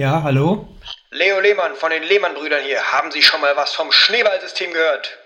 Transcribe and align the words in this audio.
Ja, 0.00 0.22
hallo? 0.22 0.66
Leo 1.10 1.40
Lehmann 1.40 1.74
von 1.74 1.90
den 1.90 2.02
Lehmann-Brüdern 2.02 2.62
hier. 2.64 2.80
Haben 2.90 3.10
Sie 3.10 3.20
schon 3.20 3.38
mal 3.42 3.54
was 3.54 3.74
vom 3.74 3.92
Schneeballsystem 3.92 4.72
gehört? 4.72 5.18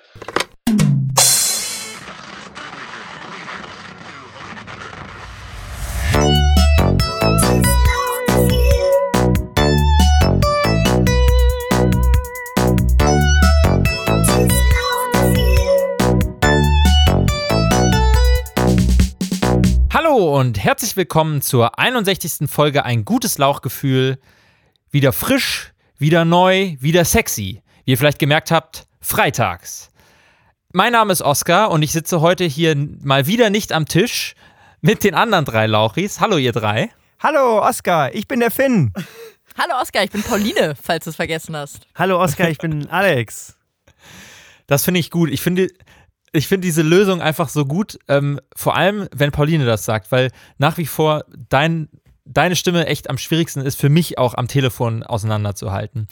Hallo 19.93 20.37
und 20.37 20.59
herzlich 20.59 20.97
willkommen 20.97 21.43
zur 21.43 21.79
61. 21.79 22.51
Folge 22.51 22.85
Ein 22.85 23.05
gutes 23.05 23.39
Lauchgefühl. 23.39 24.19
Wieder 24.95 25.13
frisch, 25.13 25.73
wieder 25.99 26.25
neu, 26.25 26.77
wieder 26.79 27.05
sexy. 27.05 27.65
Wie 27.85 27.91
ihr 27.91 27.99
vielleicht 27.99 28.21
gemerkt 28.21 28.53
habt, 28.53 28.87
freitags. 29.01 29.91
Mein 30.73 30.93
Name 30.93 31.13
ist 31.13 31.21
Oskar 31.21 31.73
und 31.73 31.83
ich 31.83 31.91
sitze 31.91 32.21
heute 32.21 32.45
hier 32.45 32.77
mal 33.03 33.27
wieder 33.27 33.51
nicht 33.51 33.73
am 33.73 33.87
Tisch 33.87 34.37
mit 34.83 35.03
den 35.03 35.17
anderen 35.17 35.47
drei 35.47 35.67
Lauchis. 35.67 36.21
Hallo 36.21 36.37
ihr 36.37 36.53
drei. 36.53 36.93
Hallo 37.19 37.61
Oskar, 37.67 38.15
ich 38.15 38.29
bin 38.29 38.39
der 38.39 38.53
Finn. 38.53 38.93
Hallo 39.59 39.83
Oskar, 39.83 40.05
ich 40.05 40.13
bin 40.13 40.23
Pauline, 40.23 40.77
falls 40.81 41.03
du 41.03 41.11
es 41.11 41.17
vergessen 41.17 41.57
hast. 41.57 41.89
Hallo 41.97 42.23
Oskar, 42.23 42.49
ich 42.49 42.59
bin 42.59 42.87
Alex. 42.89 43.57
Das 44.69 44.85
finde 44.85 45.01
ich 45.01 45.11
gut. 45.11 45.29
Ich 45.29 45.41
finde, 45.41 45.71
ich 46.31 46.47
finde 46.47 46.67
diese 46.69 46.83
Lösung 46.83 47.21
einfach 47.21 47.49
so 47.49 47.67
gut, 47.67 47.99
ähm, 48.07 48.39
vor 48.55 48.77
allem, 48.77 49.09
wenn 49.13 49.33
Pauline 49.33 49.67
das 49.67 49.85
sagt, 49.85 50.13
weil 50.13 50.31
nach 50.59 50.79
wie 50.79 50.87
vor 50.87 51.25
dein, 51.49 51.89
deine 52.25 52.57
Stimme 52.57 52.87
echt 52.87 53.11
am 53.11 53.19
schwierigsten 53.19 53.61
ist, 53.61 53.79
für 53.79 53.89
mich 53.89 54.19
auch 54.19 54.35
am 54.35 54.49
Telefon 54.49 55.03
auseinanderzuhalten. 55.03 56.09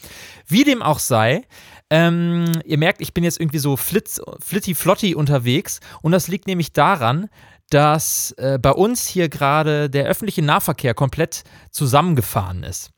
Wie 0.47 0.65
dem 0.65 0.83
auch 0.83 0.99
sei, 0.99 1.43
ähm, 1.91 2.53
ihr 2.65 2.79
merkt, 2.79 3.01
ich 3.01 3.15
bin 3.15 3.25
jetzt 3.25 3.41
irgendwie 3.41 3.59
so 3.59 3.77
flitz, 3.77 4.21
flitty-flotti 4.41 5.15
unterwegs 5.15 5.81
und 6.03 6.13
das 6.13 6.29
liegt 6.29 6.47
nämlich 6.47 6.73
daran, 6.73 7.29
dass 7.71 8.33
äh, 8.33 8.59
bei 8.61 8.73
uns 8.73 9.07
hier 9.07 9.29
gerade 9.29 9.89
der 9.89 10.07
öffentliche 10.07 10.43
Nahverkehr 10.43 10.95
komplett 10.95 11.45
zusammengefahren 11.71 12.63
ist. 12.63 12.92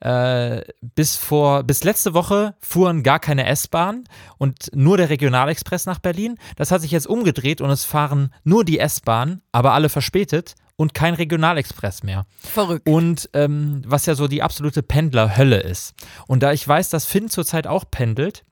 Äh, 0.00 0.62
bis 0.80 1.16
vor, 1.16 1.62
bis 1.62 1.84
letzte 1.84 2.14
Woche 2.14 2.54
fuhren 2.58 3.02
gar 3.02 3.18
keine 3.18 3.44
S-Bahn 3.46 4.04
und 4.38 4.70
nur 4.74 4.96
der 4.96 5.10
Regionalexpress 5.10 5.84
nach 5.84 5.98
Berlin. 5.98 6.38
Das 6.56 6.70
hat 6.70 6.80
sich 6.80 6.90
jetzt 6.90 7.06
umgedreht 7.06 7.60
und 7.60 7.68
es 7.68 7.84
fahren 7.84 8.32
nur 8.42 8.64
die 8.64 8.78
S-Bahn, 8.78 9.42
aber 9.52 9.72
alle 9.72 9.90
verspätet 9.90 10.54
und 10.76 10.94
kein 10.94 11.12
Regionalexpress 11.12 12.02
mehr. 12.02 12.24
Verrückt. 12.38 12.88
Und 12.88 13.28
ähm, 13.34 13.82
was 13.86 14.06
ja 14.06 14.14
so 14.14 14.26
die 14.26 14.42
absolute 14.42 14.82
Pendlerhölle 14.82 15.60
ist. 15.60 15.92
Und 16.26 16.42
da 16.42 16.52
ich 16.52 16.66
weiß, 16.66 16.88
dass 16.88 17.04
Finn 17.04 17.28
zurzeit 17.28 17.66
auch 17.66 17.84
pendelt, 17.90 18.44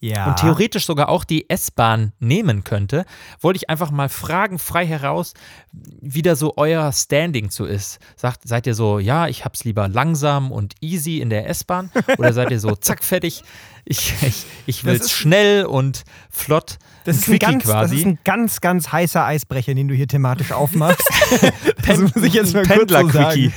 Ja. 0.00 0.28
und 0.28 0.36
theoretisch 0.36 0.86
sogar 0.86 1.08
auch 1.08 1.24
die 1.24 1.50
S-Bahn 1.50 2.12
nehmen 2.20 2.62
könnte, 2.62 3.04
wollte 3.40 3.56
ich 3.56 3.68
einfach 3.68 3.90
mal 3.90 4.08
fragen, 4.08 4.58
frei 4.60 4.86
heraus, 4.86 5.34
wie 5.72 6.22
da 6.22 6.36
so 6.36 6.54
euer 6.56 6.92
Standing 6.92 7.50
zu 7.50 7.64
ist. 7.64 7.98
Sagt, 8.14 8.46
seid 8.46 8.66
ihr 8.68 8.74
so, 8.74 9.00
ja, 9.00 9.26
ich 9.26 9.44
hab's 9.44 9.64
lieber 9.64 9.88
langsam 9.88 10.52
und 10.52 10.74
easy 10.80 11.18
in 11.18 11.30
der 11.30 11.48
S-Bahn? 11.48 11.90
Oder 12.16 12.32
seid 12.32 12.50
ihr 12.52 12.60
so, 12.60 12.76
zack, 12.80 13.02
fertig, 13.02 13.42
ich, 13.84 14.14
ich, 14.22 14.46
ich 14.66 14.84
will's 14.84 15.06
ist- 15.06 15.12
schnell 15.12 15.64
und 15.64 16.04
flott, 16.30 16.78
das, 17.04 17.16
ist 17.16 17.28
ein 17.28 17.38
ganz, 17.38 17.64
das 17.64 17.90
ist 17.90 18.04
ein 18.04 18.18
ganz, 18.22 18.60
ganz 18.60 18.92
heißer 18.92 19.24
Eisbrecher, 19.24 19.74
den 19.74 19.88
du 19.88 19.94
hier 19.94 20.06
thematisch 20.06 20.52
aufmachst. 20.52 21.02
das 21.86 21.98
muss 21.98 22.16
ich 22.16 22.34
jetzt 22.34 22.52
mal 22.54 22.66
kurz 22.66 22.92
so 22.92 23.08
sagen. 23.08 23.52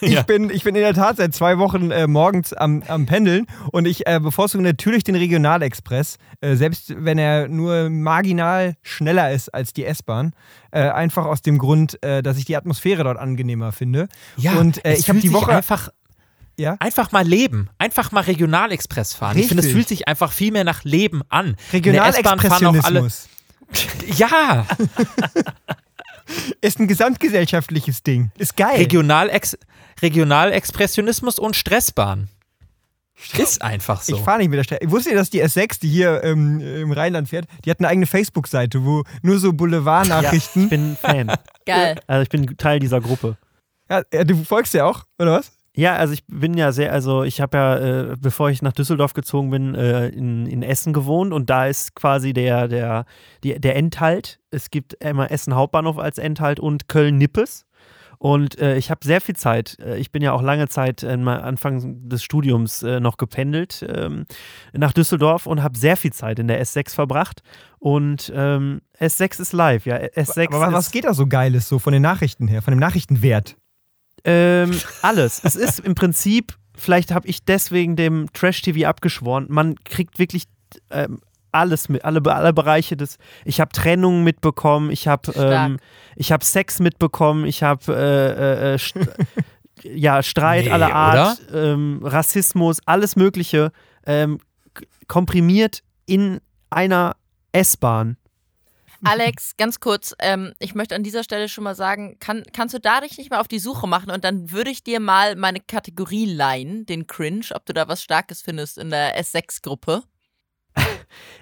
Ich, 0.00 0.12
Ja. 0.12 0.22
bin, 0.22 0.50
ich 0.50 0.64
bin 0.64 0.74
in 0.74 0.80
der 0.82 0.94
Tat 0.94 1.16
seit 1.18 1.34
zwei 1.34 1.58
Wochen 1.58 1.90
äh, 1.90 2.06
morgens 2.06 2.52
am, 2.52 2.82
am 2.88 3.06
Pendeln 3.06 3.46
und 3.72 3.86
ich 3.86 4.06
äh, 4.06 4.18
bevorzuge 4.20 4.62
natürlich 4.64 5.04
den 5.04 5.14
Regionalexpress, 5.14 6.16
äh, 6.40 6.56
selbst 6.56 6.94
wenn 6.96 7.18
er 7.18 7.48
nur 7.48 7.90
marginal 7.90 8.74
schneller 8.82 9.30
ist 9.32 9.52
als 9.52 9.72
die 9.72 9.84
S-Bahn. 9.84 10.32
Äh, 10.70 10.88
einfach 10.88 11.26
aus 11.26 11.42
dem 11.42 11.58
Grund, 11.58 12.02
äh, 12.02 12.22
dass 12.22 12.38
ich 12.38 12.44
die 12.44 12.56
Atmosphäre 12.56 13.04
dort 13.04 13.18
angenehmer 13.18 13.72
finde. 13.72 14.08
Ja, 14.36 14.52
und 14.52 14.84
äh, 14.84 14.92
es 14.92 15.00
ich 15.00 15.08
habe 15.08 15.18
die 15.20 15.32
Woche. 15.32 15.52
einfach 15.54 15.88
ja? 16.56 16.76
Einfach 16.78 17.10
mal 17.10 17.26
leben. 17.26 17.70
Einfach 17.78 18.12
mal 18.12 18.20
Regionalexpress 18.20 19.14
fahren. 19.14 19.38
Ich 19.38 19.46
finde, 19.48 19.60
es 19.62 19.66
Richtig. 19.68 19.74
fühlt 19.76 19.88
sich 19.88 20.08
einfach 20.08 20.30
viel 20.30 20.52
mehr 20.52 20.64
nach 20.64 20.84
Leben 20.84 21.22
an. 21.30 21.56
Regionalexpressionismus 21.72 23.28
Ja, 24.16 24.66
ist 26.60 26.78
ein 26.78 26.86
gesamtgesellschaftliches 26.88 28.02
Ding. 28.02 28.30
Ist 28.38 28.56
geil. 28.56 28.76
Regionalex 28.76 29.56
Regionalexpressionismus 30.02 31.38
und 31.38 31.56
Stressbahn. 31.56 32.28
Ist 33.36 33.60
einfach 33.60 34.00
so. 34.00 34.16
Ich 34.16 34.22
fahre 34.22 34.38
nicht 34.38 34.48
mit 34.48 34.58
der 34.58 34.64
Strecke. 34.64 34.84
Ich 34.86 34.90
wusste, 34.90 35.14
dass 35.14 35.28
die 35.28 35.44
S6, 35.44 35.80
die 35.80 35.88
hier 35.88 36.24
ähm, 36.24 36.60
im 36.60 36.92
Rheinland 36.92 37.28
fährt, 37.28 37.46
die 37.64 37.70
hat 37.70 37.78
eine 37.78 37.88
eigene 37.88 38.06
Facebook-Seite, 38.06 38.84
wo 38.84 39.04
nur 39.22 39.38
so 39.38 39.48
Ja, 39.48 39.52
Boulevardnachrichten. 39.52 40.64
ich 40.64 40.70
bin 40.70 40.96
Fan. 40.96 41.30
Geil. 41.66 42.00
Also 42.06 42.22
ich 42.22 42.28
bin 42.30 42.56
Teil 42.56 42.78
dieser 42.78 43.00
Gruppe. 43.00 43.36
Ja, 43.90 44.02
ja, 44.12 44.24
du 44.24 44.36
folgst 44.44 44.72
ja 44.72 44.86
auch, 44.86 45.04
oder 45.18 45.32
was? 45.32 45.52
Ja, 45.76 45.96
also 45.96 46.14
ich 46.14 46.24
bin 46.26 46.54
ja 46.54 46.72
sehr, 46.72 46.92
also 46.92 47.22
ich 47.22 47.40
habe 47.40 47.56
ja, 47.56 47.76
äh, 47.78 48.16
bevor 48.18 48.50
ich 48.50 48.60
nach 48.62 48.72
Düsseldorf 48.72 49.12
gezogen 49.14 49.50
bin, 49.50 49.74
äh, 49.74 50.08
in, 50.08 50.46
in 50.46 50.62
Essen 50.62 50.92
gewohnt 50.92 51.32
und 51.32 51.48
da 51.48 51.66
ist 51.66 51.94
quasi 51.94 52.32
der, 52.32 52.68
der, 52.68 53.04
die, 53.44 53.58
der 53.60 53.76
Endhalt. 53.76 54.40
Es 54.50 54.70
gibt 54.70 54.94
immer 54.94 55.30
Essen 55.30 55.54
Hauptbahnhof 55.54 55.98
als 55.98 56.18
Endhalt 56.18 56.58
und 56.58 56.88
Köln-Nippes. 56.88 57.66
Und 58.20 58.58
äh, 58.58 58.76
ich 58.76 58.90
habe 58.90 59.00
sehr 59.02 59.22
viel 59.22 59.34
Zeit. 59.34 59.78
Äh, 59.80 59.96
Ich 59.96 60.12
bin 60.12 60.20
ja 60.20 60.32
auch 60.32 60.42
lange 60.42 60.68
Zeit 60.68 61.02
äh, 61.02 61.08
Anfang 61.08 62.06
des 62.06 62.22
Studiums 62.22 62.82
äh, 62.82 63.00
noch 63.00 63.16
gependelt 63.16 63.82
ähm, 63.88 64.26
nach 64.74 64.92
Düsseldorf 64.92 65.46
und 65.46 65.62
habe 65.62 65.78
sehr 65.78 65.96
viel 65.96 66.12
Zeit 66.12 66.38
in 66.38 66.46
der 66.46 66.62
S6 66.62 66.94
verbracht. 66.94 67.42
Und 67.78 68.30
ähm, 68.36 68.82
S6 69.00 69.40
ist 69.40 69.52
live, 69.54 69.86
ja. 69.86 69.96
S6 69.96 70.52
Aber 70.52 70.70
was, 70.70 70.90
geht 70.90 71.04
da 71.04 71.14
so 71.14 71.26
Geiles 71.26 71.66
so 71.66 71.78
von 71.78 71.94
den 71.94 72.02
Nachrichten 72.02 72.46
her, 72.46 72.60
von 72.60 72.72
dem 72.72 72.78
Nachrichtenwert? 72.78 73.56
Ähm, 74.24 74.78
alles. 75.00 75.40
es 75.42 75.56
ist 75.56 75.80
im 75.80 75.94
Prinzip, 75.94 76.58
vielleicht 76.76 77.12
habe 77.12 77.26
ich 77.26 77.46
deswegen 77.46 77.96
dem 77.96 78.30
Trash-TV 78.34 78.86
abgeschworen, 78.86 79.46
man 79.48 79.76
kriegt 79.76 80.18
wirklich 80.18 80.44
ähm, 80.90 81.20
alles 81.52 81.88
mit, 81.88 82.04
alle, 82.04 82.20
alle 82.24 82.52
Bereiche 82.52 82.96
des. 82.96 83.18
Ich 83.44 83.60
habe 83.60 83.72
Trennung 83.72 84.22
mitbekommen, 84.24 84.90
ich 84.90 85.08
habe 85.08 85.32
ähm, 85.34 85.78
ich 86.16 86.32
hab 86.32 86.44
Sex 86.44 86.80
mitbekommen, 86.80 87.44
ich 87.44 87.62
habe 87.62 87.92
äh, 87.92 88.70
äh, 88.70 88.74
äh, 88.74 88.78
St 88.78 88.98
ja, 89.82 90.22
Streit 90.22 90.66
Nee, 90.66 90.70
aller 90.70 90.94
Art, 90.94 91.40
ähm, 91.52 92.00
Rassismus, 92.02 92.80
alles 92.86 93.16
Mögliche 93.16 93.72
ähm, 94.06 94.38
komprimiert 95.08 95.82
in 96.06 96.40
einer 96.70 97.16
S-Bahn. 97.52 98.16
Alex, 99.02 99.56
ganz 99.56 99.80
kurz, 99.80 100.14
ähm, 100.18 100.52
ich 100.58 100.74
möchte 100.74 100.94
an 100.94 101.02
dieser 101.02 101.24
Stelle 101.24 101.48
schon 101.48 101.64
mal 101.64 101.74
sagen, 101.74 102.18
kann, 102.20 102.42
kannst 102.52 102.74
du 102.74 102.80
da 102.80 103.00
dich 103.00 103.16
nicht 103.16 103.30
mal 103.30 103.40
auf 103.40 103.48
die 103.48 103.58
Suche 103.58 103.86
machen 103.86 104.10
und 104.10 104.24
dann 104.24 104.50
würde 104.50 104.70
ich 104.70 104.84
dir 104.84 105.00
mal 105.00 105.36
meine 105.36 105.60
Kategorie 105.60 106.26
leihen, 106.26 106.84
den 106.84 107.06
Cringe, 107.06 107.46
ob 107.54 107.64
du 107.64 107.72
da 107.72 107.88
was 107.88 108.02
Starkes 108.02 108.42
findest 108.42 108.76
in 108.76 108.90
der 108.90 109.18
S6-Gruppe. 109.18 110.02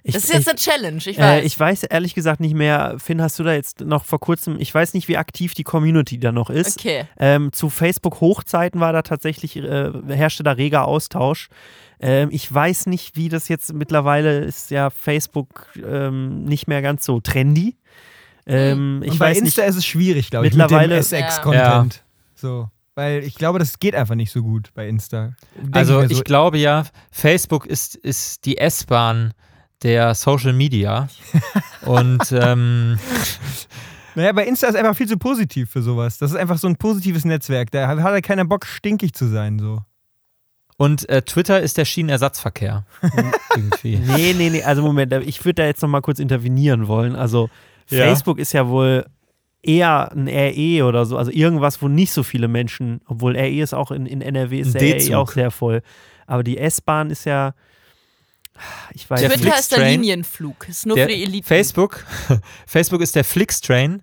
Ich, 0.03 0.15
Das 0.15 0.25
ist 0.25 0.33
jetzt 0.33 0.43
ich, 0.43 0.49
eine 0.49 0.59
Challenge, 0.59 0.97
ich 1.05 1.19
weiß. 1.19 1.43
Äh, 1.43 1.47
ich 1.47 1.59
weiß 1.59 1.83
ehrlich 1.85 2.15
gesagt 2.15 2.41
nicht 2.41 2.55
mehr, 2.55 2.97
Finn, 2.99 3.21
hast 3.23 3.39
du 3.39 3.45
da 3.45 3.53
jetzt 3.53 3.81
noch 3.81 4.05
vor 4.05 4.21
kurzem, 4.21 4.57
ich 4.59 4.75
weiß 4.75 4.95
nicht, 4.95 5.09
wie 5.09 5.17
aktiv 5.17 5.55
die 5.55 5.65
Community 5.65 6.19
da 6.19 6.33
noch 6.33 6.51
ist. 6.51 6.79
okay. 6.79 7.05
Ähm, 7.19 7.53
zu 7.53 7.71
Facebook-Hochzeiten 7.71 8.81
war 8.81 8.93
da 8.93 9.03
tatsächlich, 9.03 9.57
äh, 9.57 9.91
herrschte 10.09 10.43
da 10.43 10.53
reger 10.53 10.85
Austausch. 10.87 11.49
Ähm, 12.01 12.29
ich 12.33 12.53
weiß 12.53 12.87
nicht, 12.87 13.17
wie 13.17 13.29
das 13.29 13.49
jetzt 13.49 13.73
mittlerweile 13.73 14.39
ist, 14.41 14.71
ja 14.71 14.91
Facebook 14.91 15.67
ähm, 15.85 16.45
nicht 16.45 16.69
mehr 16.69 16.81
ganz 16.83 17.05
so 17.05 17.21
trendy. 17.21 17.77
Ähm, 18.47 19.03
ich 19.05 19.13
Und 19.13 19.19
bei 19.19 19.31
weiß 19.31 19.39
Insta 19.41 19.63
nicht. 19.63 19.71
ist 19.71 19.77
es 19.77 19.85
schwierig, 19.87 20.31
glaube 20.31 20.47
ich, 20.47 20.55
Mittlerweile- 20.55 20.97
mit 20.97 21.11
dem 21.13 21.19
SX-Content. 21.19 22.03
So. 22.35 22.69
Weil 22.95 23.23
ich 23.23 23.35
glaube, 23.37 23.59
das 23.61 23.79
geht 23.79 23.95
einfach 23.95 24.17
nicht 24.17 24.33
so 24.33 24.43
gut 24.43 24.71
bei 24.75 24.89
Insta. 24.89 25.35
Denk 25.57 25.77
Also 25.77 26.03
ich 26.03 26.17
so, 26.17 26.23
glaube 26.25 26.59
ja, 26.59 26.85
Facebook 27.13 27.67
ist, 27.67 27.95
ist 27.95 28.45
die 28.45 28.59
S-Bahn 28.59 29.35
der 29.83 30.15
Social 30.15 30.53
Media. 30.53 31.09
Und 31.83 32.33
ähm, 32.33 32.99
Naja, 34.15 34.33
bei 34.33 34.47
Insta 34.47 34.67
ist 34.67 34.75
einfach 34.77 34.97
viel 34.97 35.07
zu 35.07 35.17
positiv 35.19 35.71
für 35.71 35.83
sowas. 35.83 36.19
Das 36.19 36.33
ist 36.33 36.37
einfach 36.37 36.59
so 36.59 36.67
ein 36.67 36.77
positives 36.77 37.25
Netzwerk. 37.25 37.71
Da 37.71 37.87
hat 37.87 37.99
ja 37.99 38.21
keiner 38.21 38.45
Bock, 38.45 38.67
stinkig 38.67 39.13
zu 39.15 39.27
sein. 39.27 39.59
So. 39.59 39.81
Und 40.77 41.09
äh, 41.09 41.23
Twitter 41.23 41.61
ist 41.61 41.77
der 41.77 41.85
Schienenersatzverkehr. 41.85 42.85
Irgendwie. 43.55 43.97
Nee, 44.07 44.35
nee, 44.37 44.51
nee, 44.51 44.63
also 44.63 44.83
Moment, 44.83 45.13
ich 45.13 45.45
würde 45.45 45.63
da 45.63 45.67
jetzt 45.67 45.83
noch 45.83 45.89
mal 45.89 46.01
kurz 46.01 46.19
intervenieren 46.21 46.87
wollen. 46.89 47.17
Also 47.17 47.51
Ja. 47.91 48.05
Facebook 48.05 48.39
ist 48.39 48.53
ja 48.53 48.69
wohl 48.69 49.07
eher 49.63 50.13
ein 50.13 50.29
RE 50.29 50.85
oder 50.85 51.05
so, 51.05 51.17
also 51.19 51.33
irgendwas, 51.33 51.83
wo 51.83 51.89
nicht 51.89 52.13
so 52.13 52.23
viele 52.23 52.47
Menschen, 52.47 53.01
obwohl 53.07 53.37
RE 53.37 53.61
ist 53.61 53.75
auch 53.75 53.91
in, 53.91 54.07
in 54.07 54.21
NRW 54.21 54.61
ist 54.61 54.75
der. 54.75 54.97
RE 54.97 55.19
auch 55.19 55.33
sehr 55.33 55.51
voll. 55.51 55.83
Aber 56.27 56.45
die 56.45 56.59
S-Bahn 56.59 57.11
ist 57.11 57.25
ja, 57.25 57.55
ich 58.95 59.09
weiß. 59.09 59.21
Twitter 59.21 59.59
ist 59.59 59.73
der 59.73 59.91
Linienflug, 59.91 60.69
ist 60.69 60.87
nur 60.87 60.97
Der 60.97 61.07
für 61.07 61.15
die 61.15 61.23
Elite. 61.23 61.47
Facebook, 61.47 62.05
Facebook 62.67 63.01
ist 63.01 63.15
der 63.15 63.25
Flixtrain. 63.25 64.03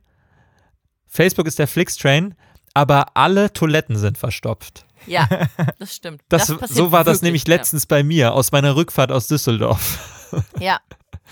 Facebook 1.08 1.48
ist 1.48 1.60
der 1.60 1.68
Flixtrain, 1.68 2.36
aber 2.74 3.16
alle 3.16 3.54
Toiletten 3.54 3.98
sind 3.98 4.18
verstopft. 4.18 4.86
Ja, 5.08 5.28
das 5.80 5.96
stimmt. 5.96 6.22
Das, 6.30 6.48
passiert 6.48 6.70
so 6.70 6.92
war 6.92 7.04
das 7.04 7.22
nämlich 7.22 7.48
letztens 7.48 7.86
bei 7.86 8.04
mir 8.04 8.34
aus 8.34 8.52
meiner 8.52 8.76
Rückfahrt 8.76 9.12
aus 9.12 9.28
Düsseldorf. 9.28 10.00
Ja. 10.32 10.60
ja. 10.60 10.80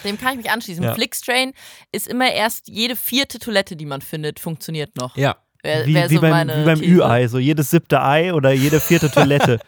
Dem 0.04 0.18
kann 0.18 0.31
ich 0.31 0.38
mich 0.38 0.52
anschließen. 0.52 0.84
Ja. 0.84 0.96
Flixtrain 0.96 1.54
ist 1.92 2.08
immer 2.08 2.31
erst 2.31 2.68
jede 2.68 2.96
vierte 2.96 3.40
Toilette, 3.40 3.76
die 3.76 3.86
man 3.86 4.02
findet, 4.02 4.40
funktioniert 4.40 4.96
noch. 4.98 5.16
Ja. 5.16 5.38
Wär, 5.62 5.86
Wie, 5.86 5.94
wär 5.94 6.10
wie 6.10 6.16
so 6.16 6.22
beim, 6.22 6.48
wie 6.50 6.66
beim. 6.66 6.81
Ü-Ei, 6.81 7.28
so 7.28 7.40
jedes 7.40 7.69
siebte 7.69 8.02
Ei 8.02 8.34
oder 8.34 8.52
jede 8.52 8.81
vierte 8.81 9.10
Toilette. 9.10 9.60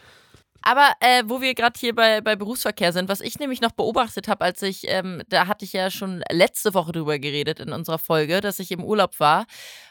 Aber 0.66 0.90
äh, 0.98 1.22
wo 1.26 1.40
wir 1.40 1.54
gerade 1.54 1.78
hier 1.78 1.94
bei, 1.94 2.20
bei 2.20 2.34
Berufsverkehr 2.34 2.92
sind, 2.92 3.08
was 3.08 3.20
ich 3.20 3.38
nämlich 3.38 3.60
noch 3.60 3.70
beobachtet 3.70 4.26
habe, 4.26 4.44
als 4.44 4.62
ich, 4.62 4.82
ähm, 4.88 5.22
da 5.28 5.46
hatte 5.46 5.64
ich 5.64 5.72
ja 5.72 5.92
schon 5.92 6.24
letzte 6.28 6.74
Woche 6.74 6.90
drüber 6.90 7.20
geredet 7.20 7.60
in 7.60 7.72
unserer 7.72 8.00
Folge, 8.00 8.40
dass 8.40 8.58
ich 8.58 8.72
im 8.72 8.82
Urlaub 8.82 9.20
war. 9.20 9.46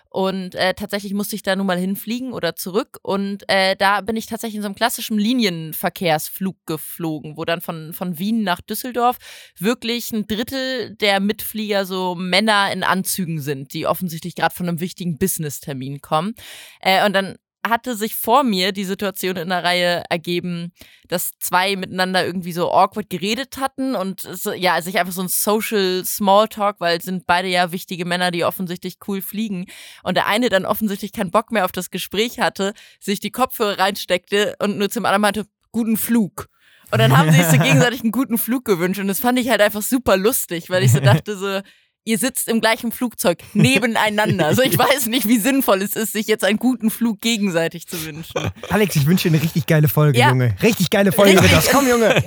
Und 0.09 0.53
äh, 0.55 0.73
tatsächlich 0.73 1.13
musste 1.13 1.37
ich 1.37 1.43
da 1.43 1.55
nun 1.55 1.65
mal 1.65 1.77
hinfliegen 1.77 2.33
oder 2.33 2.57
zurück. 2.57 2.99
Und 3.03 3.47
äh, 3.47 3.77
da 3.77 4.01
bin 4.01 4.17
ich 4.17 4.25
tatsächlich 4.25 4.57
in 4.57 4.63
so 4.63 4.67
einem 4.67 4.75
klassischen 4.75 5.17
Linienverkehrsflug 5.17 6.57
geflogen, 6.65 7.37
wo 7.37 7.45
dann 7.45 7.61
von, 7.61 7.93
von 7.93 8.19
Wien 8.19 8.43
nach 8.43 8.59
Düsseldorf 8.59 9.17
wirklich 9.57 10.11
ein 10.11 10.27
Drittel 10.27 10.93
der 10.95 11.21
Mitflieger 11.21 11.85
so 11.85 12.15
Männer 12.15 12.69
in 12.73 12.83
Anzügen 12.83 13.39
sind, 13.39 13.73
die 13.73 13.87
offensichtlich 13.87 14.35
gerade 14.35 14.53
von 14.53 14.67
einem 14.67 14.81
wichtigen 14.81 15.17
Business-Termin 15.17 16.01
kommen. 16.01 16.33
Äh, 16.81 17.05
und 17.05 17.13
dann 17.13 17.37
hatte 17.69 17.95
sich 17.95 18.15
vor 18.15 18.43
mir 18.43 18.71
die 18.71 18.85
Situation 18.85 19.35
in 19.35 19.49
der 19.49 19.63
Reihe 19.63 20.03
ergeben, 20.09 20.71
dass 21.07 21.37
zwei 21.39 21.75
miteinander 21.75 22.25
irgendwie 22.25 22.51
so 22.51 22.71
awkward 22.71 23.09
geredet 23.09 23.57
hatten 23.57 23.95
und 23.95 24.21
so, 24.21 24.53
ja, 24.53 24.81
sich 24.81 24.99
einfach 24.99 25.13
so 25.13 25.21
ein 25.21 25.27
Social 25.27 26.03
Smalltalk, 26.05 26.79
weil 26.79 26.97
es 26.97 27.05
sind 27.05 27.25
beide 27.27 27.47
ja 27.47 27.71
wichtige 27.71 28.05
Männer, 28.05 28.31
die 28.31 28.43
offensichtlich 28.43 28.97
cool 29.07 29.21
fliegen. 29.21 29.65
Und 30.03 30.15
der 30.15 30.27
eine 30.27 30.49
dann 30.49 30.65
offensichtlich 30.65 31.11
keinen 31.11 31.31
Bock 31.31 31.51
mehr 31.51 31.65
auf 31.65 31.71
das 31.71 31.91
Gespräch 31.91 32.39
hatte, 32.39 32.73
sich 32.99 33.19
die 33.19 33.31
Kopfhörer 33.31 33.79
reinsteckte 33.79 34.55
und 34.59 34.77
nur 34.77 34.89
zum 34.89 35.05
anderen 35.05 35.21
meinte, 35.21 35.45
guten 35.71 35.97
Flug. 35.97 36.47
Und 36.91 36.99
dann 36.99 37.17
haben 37.17 37.31
sie 37.31 37.37
sich 37.37 37.47
so 37.47 37.57
gegenseitig 37.63 38.01
einen 38.01 38.11
guten 38.11 38.37
Flug 38.37 38.65
gewünscht 38.65 38.99
und 38.99 39.07
das 39.07 39.19
fand 39.19 39.39
ich 39.39 39.49
halt 39.49 39.61
einfach 39.61 39.81
super 39.81 40.17
lustig, 40.17 40.69
weil 40.69 40.83
ich 40.83 40.91
so 40.91 40.99
dachte 40.99 41.37
so, 41.37 41.61
ihr 42.05 42.17
sitzt 42.17 42.47
im 42.47 42.61
gleichen 42.61 42.91
Flugzeug 42.91 43.39
nebeneinander. 43.53 44.45
Also 44.45 44.61
ich 44.61 44.77
weiß 44.77 45.07
nicht, 45.07 45.27
wie 45.27 45.37
sinnvoll 45.39 45.81
es 45.81 45.95
ist, 45.95 46.13
sich 46.13 46.27
jetzt 46.27 46.43
einen 46.45 46.59
guten 46.59 46.89
Flug 46.89 47.19
gegenseitig 47.19 47.87
zu 47.87 48.03
wünschen. 48.05 48.51
Alex, 48.69 48.95
ich 48.95 49.05
wünsche 49.07 49.27
dir 49.29 49.35
eine 49.35 49.43
richtig 49.43 49.65
geile 49.65 49.87
Folge, 49.87 50.17
Ja. 50.19 50.29
Junge. 50.29 50.55
Richtig 50.61 50.89
geile 50.89 51.11
Folge 51.11 51.33
Richtig. 51.33 51.51
wird 51.51 51.63
das. 51.65 51.71
Komm, 51.71 51.87
Junge. 51.89 52.23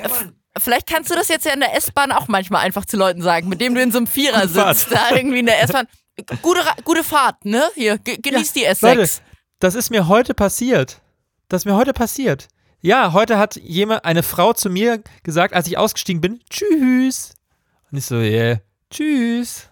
Vielleicht 0.58 0.88
kannst 0.88 1.10
du 1.10 1.14
das 1.14 1.28
jetzt 1.28 1.46
ja 1.46 1.52
in 1.52 1.60
der 1.60 1.74
S-Bahn 1.76 2.10
auch 2.12 2.26
manchmal 2.28 2.64
einfach 2.64 2.84
zu 2.84 2.96
Leuten 2.96 3.22
sagen, 3.22 3.48
mit 3.48 3.60
dem 3.60 3.74
du 3.74 3.80
in 3.80 3.92
so 3.92 3.98
einem 3.98 4.06
Vierer 4.08 4.42
Gute 4.42 4.54
Fahrt. 4.54 4.76
sitzt, 4.76 4.92
da 4.92 5.14
irgendwie 5.16 5.38
in 5.38 5.46
der 5.46 5.62
S-Bahn. 5.62 5.86
Gute, 6.42 6.60
gute 6.84 7.04
Fahrt, 7.04 7.44
ne? 7.44 7.62
Hier, 7.76 7.96
ge 7.98 8.16
genieß 8.20 8.52
die 8.52 8.66
S6. 8.66 8.78
Leute, 8.82 9.08
das 9.60 9.76
ist 9.76 9.90
mir 9.90 10.08
heute 10.08 10.34
passiert. 10.34 11.00
Das 11.48 11.62
ist 11.62 11.64
mir 11.66 11.76
heute 11.76 11.92
passiert. 11.92 12.48
Ja, 12.80 13.12
heute 13.12 13.38
hat 13.38 13.54
jemand, 13.56 14.04
eine 14.04 14.24
Frau 14.24 14.52
zu 14.52 14.68
mir 14.68 15.00
gesagt, 15.22 15.54
als 15.54 15.68
ich 15.68 15.78
ausgestiegen 15.78 16.20
bin, 16.20 16.40
tschüss. 16.50 17.34
Und 17.92 17.98
ich 17.98 18.04
so, 18.06 18.16
yeah, 18.16 18.58
tschüss. 18.90 19.68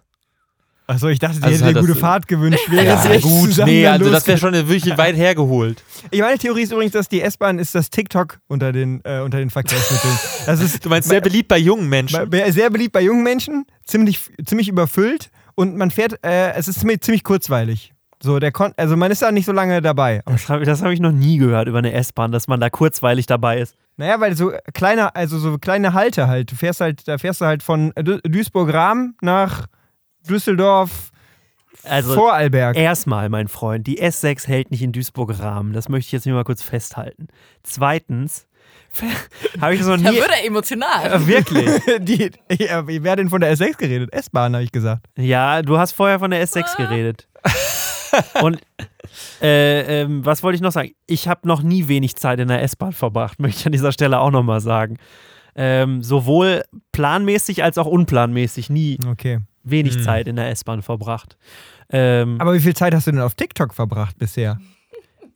Achso, 0.88 1.08
ich 1.08 1.18
dachte, 1.18 1.40
dir 1.40 1.46
Also 1.46 1.64
hätte 1.64 1.74
dir 1.74 1.80
gute 1.80 1.96
Fahrt 1.96 2.28
gewünscht. 2.28 2.60
Ja, 2.70 2.82
während 2.84 3.02
sie 3.02 3.08
echt 3.10 3.22
gut, 3.24 3.50
nee, 3.66 3.86
also 3.88 4.08
das 4.08 4.24
wäre 4.28 4.38
schon 4.38 4.52
wirklich 4.54 4.96
weit 4.96 5.16
hergeholt. 5.16 5.82
Ich 6.12 6.20
meine 6.20 6.38
Theorie 6.38 6.62
ist 6.62 6.70
übrigens, 6.70 6.92
dass 6.92 7.08
die 7.08 7.22
S-Bahn 7.22 7.58
ist 7.58 7.74
das 7.74 7.90
TikTok 7.90 8.38
unter 8.46 8.70
den, 8.72 9.00
äh, 9.04 9.18
unter 9.20 9.38
den 9.38 9.50
Verkehrsmitteln. 9.50 10.16
Das 10.46 10.60
ist 10.60 10.84
Du 10.84 10.88
meinst 10.88 11.08
sehr 11.08 11.20
beliebt 11.20 11.48
bei 11.48 11.58
jungen 11.58 11.88
Menschen. 11.88 12.30
bei- 12.30 12.50
sehr 12.52 12.70
beliebt 12.70 12.92
bei 12.92 13.00
jungen 13.02 13.24
Menschen, 13.24 13.64
ziemlich, 13.84 14.20
ziemlich 14.44 14.68
überfüllt 14.68 15.30
und 15.56 15.76
man 15.76 15.90
fährt, 15.90 16.24
äh, 16.24 16.52
es 16.52 16.68
ist 16.68 16.78
ziemlich, 16.78 17.00
ziemlich 17.00 17.24
kurzweilig. 17.24 17.92
So, 18.22 18.38
der 18.38 18.52
kon 18.52 18.72
also 18.76 18.96
man 18.96 19.10
ist 19.10 19.22
da 19.22 19.32
nicht 19.32 19.44
so 19.46 19.52
lange 19.52 19.82
dabei. 19.82 20.22
Das 20.24 20.48
habe 20.48 20.64
hab 20.70 20.90
ich 20.92 21.00
noch 21.00 21.12
nie 21.12 21.38
gehört 21.38 21.66
über 21.66 21.78
eine 21.78 21.92
S-Bahn, 21.94 22.30
dass 22.30 22.46
man 22.46 22.60
da 22.60 22.70
kurzweilig 22.70 23.26
dabei 23.26 23.58
ist. 23.60 23.74
Naja, 23.96 24.20
weil 24.20 24.36
so 24.36 24.52
kleine, 24.74 25.14
also 25.16 25.38
so 25.38 25.56
kleine 25.58 25.94
Halte 25.94 26.26
halt. 26.28 26.52
Du 26.52 26.56
fährst 26.56 26.80
halt, 26.80 27.08
da 27.08 27.16
fährst 27.18 27.40
du 27.40 27.46
halt 27.46 27.62
von 27.62 27.92
Duisburg-Rahm 27.96 29.14
nach 29.22 29.66
Düsseldorf 30.28 31.10
Also 31.84 32.14
Vorarlberg. 32.14 32.76
erstmal, 32.76 33.28
mein 33.28 33.48
Freund, 33.48 33.86
die 33.86 34.02
S6 34.02 34.46
hält 34.48 34.70
nicht 34.70 34.82
in 34.82 34.92
Duisburg-Rahmen. 34.92 35.72
Das 35.72 35.88
möchte 35.88 36.08
ich 36.08 36.12
jetzt 36.12 36.26
mir 36.26 36.34
mal 36.34 36.44
kurz 36.44 36.62
festhalten. 36.62 37.28
Zweitens, 37.62 38.46
habe 39.60 39.74
ich 39.74 39.80
das 39.80 39.88
noch 39.88 40.02
Da 40.02 40.10
nie. 40.10 40.16
wird 40.18 40.30
er 40.30 40.44
emotional. 40.44 41.12
Äh, 41.12 41.26
Wirklich? 41.26 41.70
Die, 42.00 42.30
ja, 42.58 42.86
wer 42.86 43.12
hat 43.12 43.18
denn 43.18 43.28
von 43.30 43.40
der 43.40 43.54
S6 43.56 43.76
geredet? 43.78 44.12
S-Bahn, 44.12 44.54
habe 44.54 44.64
ich 44.64 44.72
gesagt. 44.72 45.06
Ja, 45.16 45.62
du 45.62 45.78
hast 45.78 45.92
vorher 45.92 46.18
von 46.18 46.30
der 46.30 46.46
S6 46.46 46.76
geredet. 46.76 47.25
Und 48.42 48.60
äh, 49.42 50.02
ähm, 50.02 50.24
was 50.24 50.42
wollte 50.42 50.56
ich 50.56 50.62
noch 50.62 50.72
sagen? 50.72 50.92
Ich 51.06 51.28
habe 51.28 51.46
noch 51.48 51.62
nie 51.62 51.88
wenig 51.88 52.16
Zeit 52.16 52.38
in 52.40 52.48
der 52.48 52.62
S-Bahn 52.62 52.92
verbracht, 52.92 53.38
möchte 53.40 53.60
ich 53.60 53.66
an 53.66 53.72
dieser 53.72 53.92
Stelle 53.92 54.18
auch 54.20 54.30
nochmal 54.30 54.60
sagen. 54.60 54.96
Ähm, 55.54 56.02
sowohl 56.02 56.64
planmäßig 56.92 57.64
als 57.64 57.78
auch 57.78 57.86
unplanmäßig 57.86 58.68
nie 58.68 58.98
Okay. 59.08 59.38
wenig 59.62 59.94
Hm. 59.94 60.02
Zeit 60.02 60.28
in 60.28 60.36
der 60.36 60.50
S-Bahn 60.50 60.82
verbracht. 60.82 61.36
Ähm, 61.88 62.36
Aber 62.40 62.52
wie 62.52 62.60
viel 62.60 62.74
Zeit 62.76 62.94
hast 62.94 63.06
du 63.06 63.12
denn 63.12 63.20
auf 63.20 63.34
TikTok 63.34 63.72
verbracht 63.74 64.18
bisher? 64.18 64.58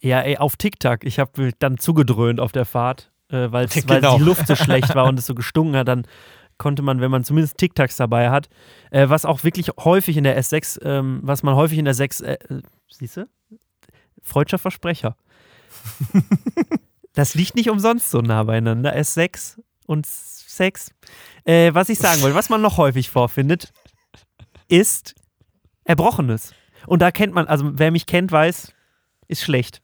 ja, 0.03 0.21
ey, 0.21 0.37
auf 0.39 0.57
TikTok. 0.57 1.05
Ich 1.05 1.19
habe 1.19 1.53
dann 1.59 1.79
zugedröhnt 1.79 2.41
auf 2.41 2.53
der 2.53 2.65
Fahrt, 2.65 3.11
äh, 3.31 3.51
weil 3.51 3.67
Genau. 3.87 4.19
die 4.19 4.23
Luft 4.25 4.47
so 4.47 4.57
schlecht 4.57 4.95
war 4.95 5.07
und 5.07 5.19
es 5.19 5.27
so 5.27 5.35
gestunken 5.35 5.77
hat. 5.77 5.89
Dann 5.89 6.07
konnte 6.61 6.83
man, 6.83 7.01
wenn 7.01 7.11
man 7.11 7.25
zumindest 7.25 7.57
TikToks 7.57 7.97
dabei 7.97 8.31
hat, 8.31 8.49
äh, 8.91 9.09
was 9.09 9.25
auch 9.25 9.43
wirklich 9.43 9.71
häufig 9.79 10.17
in 10.17 10.25
der 10.25 10.41
S6, 10.41 10.81
ähm, 10.85 11.19
was 11.23 11.43
man 11.43 11.57
häufig 11.57 11.79
in 11.79 11.87
der 11.87 11.95
6, 11.95 12.21
äh, 12.21 12.35
äh, 12.35 12.61
siehst 12.89 13.17
du? 13.17 13.29
Freudscher 14.23 14.59
Versprecher. 14.59 15.17
das 17.15 17.35
liegt 17.35 17.57
nicht 17.57 17.71
umsonst 17.71 18.11
so 18.11 18.21
nah 18.21 18.43
beieinander, 18.45 18.95
S6 18.95 19.59
und 19.87 20.07
6. 20.07 20.93
Äh, 21.45 21.73
was 21.73 21.89
ich 21.89 21.99
sagen 21.99 22.21
wollte, 22.21 22.37
was 22.37 22.51
man 22.51 22.61
noch 22.61 22.77
häufig 22.77 23.09
vorfindet, 23.09 23.73
ist 24.69 25.15
Erbrochenes. 25.85 26.53
Und 26.87 27.01
da 27.01 27.11
kennt 27.11 27.35
man, 27.35 27.47
also 27.47 27.71
wer 27.79 27.91
mich 27.91 28.05
kennt, 28.05 28.31
weiß, 28.31 28.75
ist 29.29 29.43
schlecht. 29.43 29.81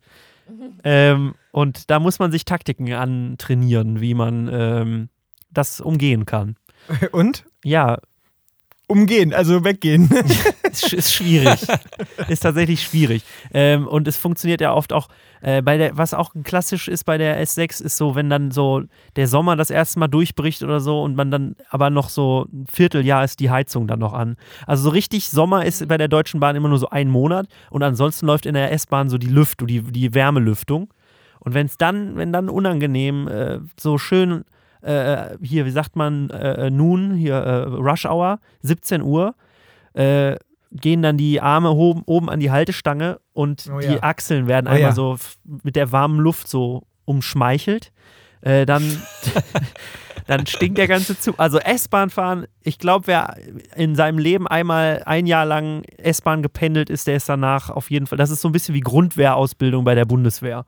Ähm, 0.84 1.34
und 1.52 1.90
da 1.90 1.98
muss 2.00 2.18
man 2.18 2.30
sich 2.30 2.44
Taktiken 2.44 2.92
antrainieren, 2.92 4.02
wie 4.02 4.12
man 4.12 4.48
ähm, 4.52 5.08
das 5.50 5.80
umgehen 5.80 6.26
kann. 6.26 6.56
Und? 7.12 7.44
Ja, 7.64 7.98
Umgehen, 8.88 9.34
also 9.34 9.64
weggehen. 9.64 10.08
ist, 10.70 10.86
sch- 10.86 10.94
ist 10.94 11.12
schwierig. 11.12 11.60
ist 12.28 12.40
tatsächlich 12.40 12.82
schwierig. 12.84 13.24
Ähm, 13.52 13.88
und 13.88 14.06
es 14.06 14.16
funktioniert 14.16 14.60
ja 14.60 14.72
oft 14.72 14.92
auch, 14.92 15.08
äh, 15.40 15.60
bei 15.60 15.76
der, 15.76 15.98
was 15.98 16.14
auch 16.14 16.30
klassisch 16.44 16.86
ist 16.86 17.02
bei 17.02 17.18
der 17.18 17.42
S6, 17.44 17.82
ist 17.82 17.96
so, 17.96 18.14
wenn 18.14 18.30
dann 18.30 18.52
so 18.52 18.82
der 19.16 19.26
Sommer 19.26 19.56
das 19.56 19.70
erste 19.70 19.98
Mal 19.98 20.06
durchbricht 20.06 20.62
oder 20.62 20.78
so 20.78 21.02
und 21.02 21.16
man 21.16 21.32
dann 21.32 21.56
aber 21.68 21.90
noch 21.90 22.08
so 22.08 22.46
ein 22.52 22.66
Vierteljahr 22.72 23.24
ist 23.24 23.40
die 23.40 23.50
Heizung 23.50 23.88
dann 23.88 23.98
noch 23.98 24.12
an. 24.12 24.36
Also 24.68 24.84
so 24.84 24.90
richtig 24.90 25.30
Sommer 25.30 25.64
ist 25.64 25.88
bei 25.88 25.98
der 25.98 26.08
Deutschen 26.08 26.38
Bahn 26.38 26.54
immer 26.54 26.68
nur 26.68 26.78
so 26.78 26.88
ein 26.88 27.08
Monat 27.08 27.48
und 27.70 27.82
ansonsten 27.82 28.26
läuft 28.26 28.46
in 28.46 28.54
der 28.54 28.70
S-Bahn 28.70 29.08
so 29.08 29.18
die 29.18 29.26
Lüftung, 29.26 29.66
die, 29.66 29.82
die 29.82 30.14
Wärmelüftung. 30.14 30.94
Und 31.40 31.54
wenn 31.54 31.66
es 31.66 31.76
dann, 31.76 32.14
wenn 32.16 32.32
dann 32.32 32.48
unangenehm 32.48 33.26
äh, 33.26 33.58
so 33.76 33.98
schön 33.98 34.44
äh, 34.82 35.36
hier, 35.42 35.66
wie 35.66 35.70
sagt 35.70 35.96
man, 35.96 36.30
äh, 36.30 36.70
nun, 36.70 37.14
hier 37.14 37.34
äh, 37.34 37.62
Rush 37.64 38.06
Hour, 38.06 38.40
17 38.62 39.02
Uhr, 39.02 39.34
äh, 39.94 40.36
gehen 40.72 41.02
dann 41.02 41.16
die 41.16 41.40
Arme 41.40 41.70
oben, 41.70 42.02
oben 42.06 42.28
an 42.28 42.40
die 42.40 42.50
Haltestange 42.50 43.20
und 43.32 43.70
Oh 43.72 43.78
die 43.78 43.94
ja. 43.94 44.02
Achseln 44.02 44.46
werden 44.46 44.66
Oh 44.66 44.70
einmal 44.70 44.90
ja. 44.90 44.92
so 44.92 45.16
mit 45.62 45.76
der 45.76 45.92
warmen 45.92 46.18
Luft 46.18 46.48
so 46.48 46.86
umschmeichelt. 47.04 47.92
Äh, 48.42 48.66
dann, 48.66 48.82
dann 50.26 50.46
stinkt 50.46 50.78
der 50.78 50.88
ganze 50.88 51.18
Zug. 51.18 51.36
Also 51.38 51.58
S-Bahn 51.58 52.10
fahren, 52.10 52.46
ich 52.62 52.78
glaube, 52.78 53.06
wer 53.06 53.36
in 53.74 53.94
seinem 53.94 54.18
Leben 54.18 54.46
einmal 54.46 55.02
ein 55.06 55.26
Jahr 55.26 55.46
lang 55.46 55.84
S-Bahn 55.96 56.42
gependelt 56.42 56.90
ist, 56.90 57.06
der 57.06 57.16
ist 57.16 57.28
danach 57.28 57.70
auf 57.70 57.90
jeden 57.90 58.06
Fall, 58.06 58.18
das 58.18 58.30
ist 58.30 58.40
so 58.40 58.48
ein 58.48 58.52
bisschen 58.52 58.74
wie 58.74 58.80
Grundwehrausbildung 58.80 59.84
bei 59.84 59.94
der 59.94 60.04
Bundeswehr. 60.04 60.66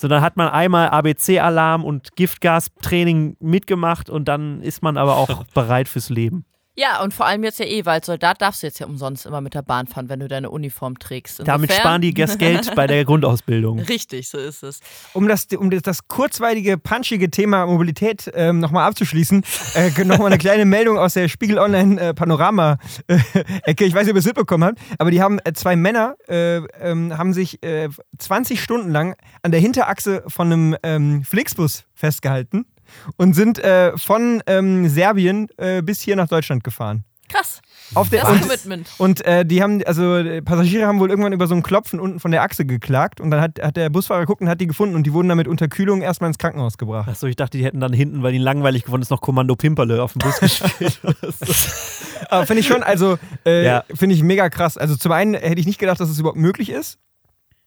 So, 0.00 0.06
dann 0.06 0.22
hat 0.22 0.36
man 0.36 0.48
einmal 0.48 0.90
ABC-Alarm 0.90 1.84
und 1.84 2.14
Giftgastraining 2.14 3.36
mitgemacht 3.40 4.08
und 4.08 4.28
dann 4.28 4.62
ist 4.62 4.80
man 4.80 4.96
aber 4.96 5.16
auch 5.16 5.42
bereit 5.54 5.88
fürs 5.88 6.08
Leben. 6.08 6.44
Ja, 6.78 7.02
und 7.02 7.12
vor 7.12 7.26
allem 7.26 7.42
jetzt 7.42 7.58
ja 7.58 7.66
eh, 7.66 7.84
weil 7.86 7.94
als 7.94 8.06
Soldat 8.06 8.40
darfst 8.40 8.62
du 8.62 8.68
jetzt 8.68 8.78
ja 8.78 8.86
umsonst 8.86 9.26
immer 9.26 9.40
mit 9.40 9.52
der 9.54 9.62
Bahn 9.62 9.88
fahren, 9.88 10.08
wenn 10.08 10.20
du 10.20 10.28
deine 10.28 10.48
Uniform 10.48 10.96
trägst. 11.00 11.40
Damit 11.44 11.70
Insofern- 11.70 11.80
sparen 11.82 12.02
die 12.02 12.14
das 12.14 12.38
Geld 12.38 12.72
bei 12.76 12.86
der 12.86 13.04
Grundausbildung. 13.04 13.80
Richtig, 13.80 14.28
so 14.28 14.38
ist 14.38 14.62
es. 14.62 14.78
Um 15.12 15.26
das, 15.26 15.46
um 15.58 15.70
das, 15.70 16.06
kurzweilige, 16.06 16.78
punchige 16.78 17.30
Thema 17.32 17.66
Mobilität 17.66 18.30
ähm, 18.32 18.60
nochmal 18.60 18.86
abzuschließen, 18.86 19.42
äh, 19.74 20.04
nochmal 20.04 20.28
eine 20.28 20.38
kleine 20.38 20.66
Meldung 20.66 20.98
aus 20.98 21.14
der 21.14 21.26
Spiegel 21.26 21.58
Online 21.58 22.00
äh, 22.00 22.14
Panorama-Ecke. 22.14 23.84
ich 23.84 23.92
weiß 23.92 24.02
nicht, 24.04 24.10
ob 24.10 24.16
ihr 24.16 24.20
es 24.20 24.26
mitbekommen 24.26 24.62
habt, 24.62 24.78
aber 24.98 25.10
die 25.10 25.20
haben 25.20 25.40
äh, 25.40 25.52
zwei 25.54 25.74
Männer, 25.74 26.14
äh, 26.28 26.58
ähm, 26.80 27.18
haben 27.18 27.32
sich 27.32 27.60
äh, 27.64 27.88
20 28.18 28.62
Stunden 28.62 28.92
lang 28.92 29.16
an 29.42 29.50
der 29.50 29.58
Hinterachse 29.60 30.22
von 30.28 30.52
einem 30.52 30.76
ähm, 30.84 31.24
Flixbus 31.24 31.86
festgehalten 31.94 32.66
und 33.16 33.34
sind 33.34 33.58
äh, 33.58 33.96
von 33.96 34.42
ähm, 34.46 34.88
Serbien 34.88 35.48
äh, 35.56 35.82
bis 35.82 36.00
hier 36.00 36.16
nach 36.16 36.28
Deutschland 36.28 36.64
gefahren. 36.64 37.04
Krass. 37.28 37.60
Auf 37.94 38.08
der, 38.08 38.22
Das 38.22 38.30
und 38.30 38.40
Commitment. 38.42 38.90
und 38.98 39.24
äh, 39.26 39.44
die 39.44 39.62
haben, 39.62 39.82
also 39.84 40.16
äh, 40.16 40.40
Passagiere 40.40 40.86
haben 40.86 40.98
wohl 40.98 41.10
irgendwann 41.10 41.32
über 41.34 41.46
so 41.46 41.54
ein 41.54 41.62
Klopfen 41.62 42.00
unten 42.00 42.20
von 42.20 42.30
der 42.30 42.42
Achse 42.42 42.64
geklagt 42.64 43.20
und 43.20 43.30
dann 43.30 43.40
hat, 43.42 43.60
hat 43.62 43.76
der 43.76 43.90
Busfahrer 43.90 44.20
geguckt 44.20 44.40
und 44.40 44.48
hat 44.48 44.60
die 44.62 44.66
gefunden 44.66 44.94
und 44.94 45.04
die 45.04 45.12
wurden 45.12 45.28
dann 45.28 45.36
mit 45.36 45.46
Unterkühlung 45.48 46.00
erstmal 46.00 46.28
ins 46.28 46.38
Krankenhaus 46.38 46.78
gebracht. 46.78 47.06
Achso, 47.08 47.26
ich 47.26 47.36
dachte, 47.36 47.58
die 47.58 47.64
hätten 47.64 47.80
dann 47.80 47.92
hinten, 47.92 48.22
weil 48.22 48.32
die 48.32 48.38
langweilig 48.38 48.84
geworden 48.84 49.02
ist, 49.02 49.10
noch 49.10 49.20
Kommando 49.20 49.56
Pimperle 49.56 50.02
auf 50.02 50.12
dem 50.14 50.20
Bus 50.20 50.40
gespielt. 50.40 51.00
Aber 52.30 52.46
finde 52.46 52.60
ich 52.60 52.66
schon, 52.66 52.82
also 52.82 53.18
äh, 53.46 53.64
Ja. 53.64 53.84
finde 53.94 54.14
ich 54.14 54.22
mega 54.22 54.48
krass. 54.50 54.76
Also 54.78 54.96
zum 54.96 55.12
einen 55.12 55.34
hätte 55.34 55.60
ich 55.60 55.66
nicht 55.66 55.78
gedacht, 55.78 56.00
dass 56.00 56.08
es 56.10 56.18
überhaupt 56.18 56.38
möglich 56.38 56.70
ist, 56.70 56.98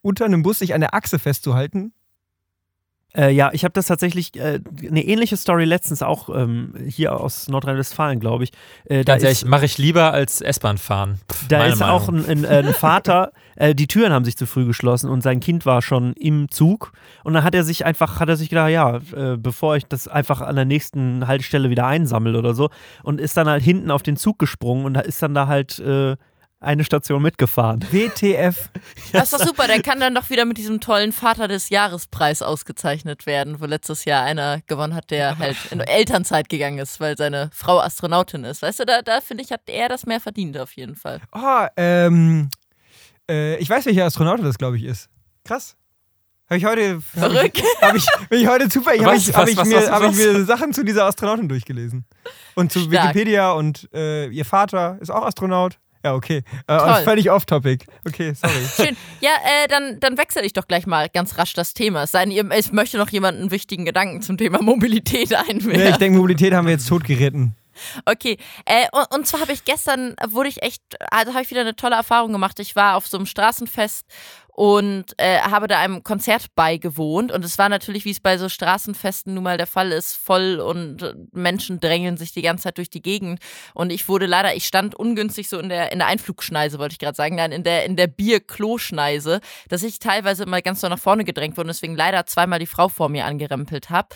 unter 0.01 0.25
einem 0.25 0.41
Bus 0.43 0.59
sich 0.59 0.73
an 0.73 0.81
der 0.81 0.93
Achse 0.95 1.19
festzuhalten. 1.19 1.93
Äh, 3.15 3.32
ja, 3.32 3.50
ich 3.51 3.63
habe 3.63 3.74
das 3.74 3.88
tatsächlich, 3.88 4.36
äh, 4.36 4.60
eine 4.88 5.03
ähnliche 5.03 5.36
Story 5.36 5.65
letztens 5.65 6.01
auch 6.01 6.30
ähm, 6.30 6.74
hier 6.88 7.20
aus 7.20 7.50
Nordrhein-Westfalen, 7.50 8.20
glaube 8.20 8.46
ich. 8.46 8.51
Äh, 8.86 9.03
da 9.03 9.18
Ganz 9.18 9.44
mache 9.44 9.65
ich 9.65 9.77
lieber 9.77 10.13
als 10.13 10.41
S-Bahn 10.41 10.77
fahren. 10.77 11.20
Pff, 11.30 11.48
da 11.50 11.65
ist 11.65 11.80
Meinung. 11.80 11.96
auch 11.96 12.08
ein, 12.08 12.25
ein, 12.25 12.44
äh, 12.46 12.63
ein 12.65 12.74
Vater, 12.74 13.32
äh, 13.58 13.75
die 13.75 13.88
Türen 13.88 14.13
haben 14.13 14.24
sich 14.24 14.38
zu 14.38 14.46
früh 14.46 14.65
geschlossen 14.65 15.10
und 15.10 15.22
sein 15.22 15.41
Kind 15.41 15.65
war 15.65 15.82
schon 15.82 16.13
im 16.13 16.50
Zug. 16.50 16.94
Und 17.24 17.34
dann 17.34 17.44
hat 17.44 17.53
er 17.53 17.63
sich 17.63 17.86
einfach, 17.86 18.20
hat 18.20 18.30
er 18.30 18.38
sich 18.38 18.50
gedacht, 18.50 18.70
ja, 18.70 18.98
äh, 19.15 19.38
bevor 19.38 19.75
ich 19.75 19.86
das 19.86 20.08
einfach 20.08 20.39
an 20.41 20.56
der 20.56 20.65
nächsten 20.65 21.27
Haltestelle 21.27 21.70
wieder 21.70 21.86
einsammle 21.86 22.39
oder 22.39 22.53
so, 22.53 22.70
und 23.03 23.20
ist 23.20 23.36
dann 23.36 23.50
halt 23.50 23.63
hinten 23.63 23.91
auf 23.91 24.03
den 24.03 24.15
Zug 24.15 24.39
gesprungen 24.39 24.86
und 24.86 24.94
da 24.94 25.01
ist 25.01 25.22
dann 25.22 25.34
da 25.34 25.48
halt 25.48 25.80
äh, 25.80 26.15
eine 26.62 26.84
Station 26.84 27.22
mitgefahren. 27.22 27.84
WTF. 27.91 28.70
Das 29.12 29.34
ist 29.34 29.34
doch 29.34 29.46
super, 29.46 29.68
der 29.68 29.82
kann 29.82 30.00
dann 30.00 30.15
doch 30.15 30.30
wieder 30.30 30.46
mit 30.46 30.58
diesem 30.58 30.80
tollen 30.80 31.12
Vater 31.12 31.50
des 31.50 31.70
Jahrespreis 31.70 32.41
ausgezeichnet 32.41 33.25
werden, 33.25 33.60
wo 33.60 33.65
letztes 33.65 34.06
Jahr 34.06 34.24
einer 34.24 34.62
gewonnen 34.68 34.96
hat, 34.96 35.12
der 35.12 35.38
halt 35.38 35.58
in 35.72 35.82
Elternzeit 35.82 36.48
gegangen 36.48 36.80
ist, 36.80 37.00
weil 37.01 37.18
seine 37.18 37.50
Frau 37.53 37.80
Astronautin 37.80 38.46
ist. 38.46 38.62
Weißt 38.62 38.80
du, 38.80 38.86
da, 38.86 39.01
da 39.01 39.20
finde 39.20 39.44
ich, 39.44 39.51
hat 39.51 39.62
er 39.68 39.89
das 39.89 40.06
mehr 40.06 40.22
verdient 40.22 40.58
auf 40.58 40.72
jeden 40.74 40.96
Fall. 40.96 41.20
Oh, 41.34 41.65
ähm, 41.75 42.50
äh, 43.30 43.58
ich 43.58 43.70
weiß, 43.70 43.86
welcher 43.86 44.06
Astronaut 44.06 44.44
das, 44.44 44.58
glaube 44.58 44.77
ich, 44.77 44.84
ist. 44.84 45.10
Krass. 45.44 45.75
Habe 46.50 46.58
ich 46.58 46.65
heute. 46.65 46.96
Hab 46.96 47.32
Verrückt. 47.32 47.58
Ich, 47.58 47.82
hab 47.82 47.96
ich, 47.96 48.06
bin 48.30 48.41
ich 48.41 48.48
heute 48.48 48.70
zufällig. 48.70 49.03
Habe 49.03 49.15
ich, 49.15 49.34
hab 49.34 49.48
ich, 49.48 49.63
mir, 49.63 49.77
was, 49.77 49.91
hab 49.91 50.03
ich 50.03 50.15
mir 50.15 50.46
Sachen 50.46 50.74
zu 50.74 50.84
dieser 50.84 51.06
Astronautin 51.06 51.50
durchgelesen. 51.50 52.06
Und 52.56 52.72
zu 52.72 52.80
Stark. 52.80 53.15
Wikipedia 53.15 53.51
und 53.51 53.89
äh, 53.94 54.27
ihr 54.27 54.46
Vater 54.46 54.98
ist 55.01 55.10
auch 55.10 55.25
Astronaut. 55.25 55.80
Ja, 56.03 56.15
okay. 56.15 56.43
Äh, 56.67 57.03
völlig 57.03 57.29
off-topic. 57.29 57.86
Okay, 58.08 58.34
sorry. 58.34 58.53
Schön. 58.75 58.98
Ja, 59.20 59.29
äh, 59.43 59.67
dann, 59.67 60.00
dann 60.00 60.17
wechsle 60.17 60.43
ich 60.43 60.53
doch 60.53 60.67
gleich 60.67 60.88
mal 60.88 61.10
ganz 61.10 61.38
rasch 61.38 61.53
das 61.53 61.74
Thema. 61.74 62.03
Es 62.03 62.12
sei 62.12 62.25
denn, 62.25 62.51
ich 62.51 62.72
möchte 62.72 62.98
noch 62.98 63.10
jemanden 63.10 63.41
einen 63.41 63.51
wichtigen 63.51 63.86
Gedanken 63.86 64.22
zum 64.22 64.38
Thema 64.38 64.62
Mobilität 64.62 65.29
nee, 65.31 65.36
einwerfen. 65.36 65.88
ich 65.88 65.98
denke, 65.98 66.17
Mobilität 66.17 66.53
haben 66.53 66.65
wir 66.65 66.74
jetzt 66.74 66.88
totgeritten. 66.88 67.55
Okay, 68.05 68.38
äh, 68.65 68.86
und, 68.91 69.15
und 69.15 69.27
zwar 69.27 69.41
habe 69.41 69.53
ich 69.53 69.65
gestern, 69.65 70.15
wurde 70.29 70.50
ich 70.50 70.62
echt, 70.62 70.81
also 71.12 71.34
habe 71.34 71.43
ich 71.43 71.50
wieder 71.50 71.62
eine 71.62 71.75
tolle 71.75 71.96
Erfahrung 71.96 72.31
gemacht. 72.31 72.60
Ich 72.60 72.75
war 72.75 72.96
auf 72.96 73.08
so 73.08 73.17
einem 73.17 73.25
Straßenfest 73.25 74.05
und 74.53 75.05
äh, 75.17 75.39
habe 75.39 75.67
da 75.67 75.79
einem 75.79 76.03
Konzert 76.03 76.53
beigewohnt. 76.55 77.31
Und 77.31 77.46
es 77.46 77.58
war 77.58 77.70
natürlich, 77.70 78.05
wie 78.05 78.12
es 78.12 78.20
bei 78.20 78.38
so 78.38 78.50
Straßenfesten 78.50 79.34
nun 79.34 79.43
mal 79.43 79.58
der 79.58 79.67
Fall 79.67 79.91
ist, 79.91 80.17
voll 80.17 80.60
und 80.60 81.01
äh, 81.01 81.13
Menschen 81.31 81.79
drängeln 81.79 82.17
sich 82.17 82.34
die 82.34 82.41
ganze 82.41 82.63
Zeit 82.63 82.77
durch 82.77 82.89
die 82.89 83.01
Gegend. 83.01 83.39
Und 83.74 83.91
ich 83.91 84.08
wurde 84.10 84.25
leider, 84.25 84.55
ich 84.55 84.67
stand 84.67 84.96
ungünstig 84.96 85.50
so 85.50 85.58
in 85.60 85.70
der 85.70 85.91
in 85.91 86.00
der 86.00 86.08
Einflugschneise, 86.08 86.79
wollte 86.79 86.93
ich 86.93 87.00
gerade 87.00 87.15
sagen, 87.15 87.36
nein, 87.36 87.51
in 87.51 87.63
der 87.63 87.86
in 87.86 87.96
der 87.96 88.08
Bier-Klo-Schneise, 88.08 89.39
dass 89.70 89.84
ich 89.84 90.00
teilweise 90.00 90.43
immer 90.43 90.62
ganz 90.62 90.81
so 90.81 90.89
nach 90.89 91.00
vorne 91.00 91.24
gedrängt 91.24 91.58
wurde 91.58 91.67
und 91.67 91.75
deswegen 91.75 91.96
leider 91.96 92.25
zweimal 92.25 92.60
die 92.60 92.65
Frau 92.65 92.89
vor 92.89 93.10
mir 93.10 93.25
angerempelt 93.25 93.89
habe. 93.89 94.10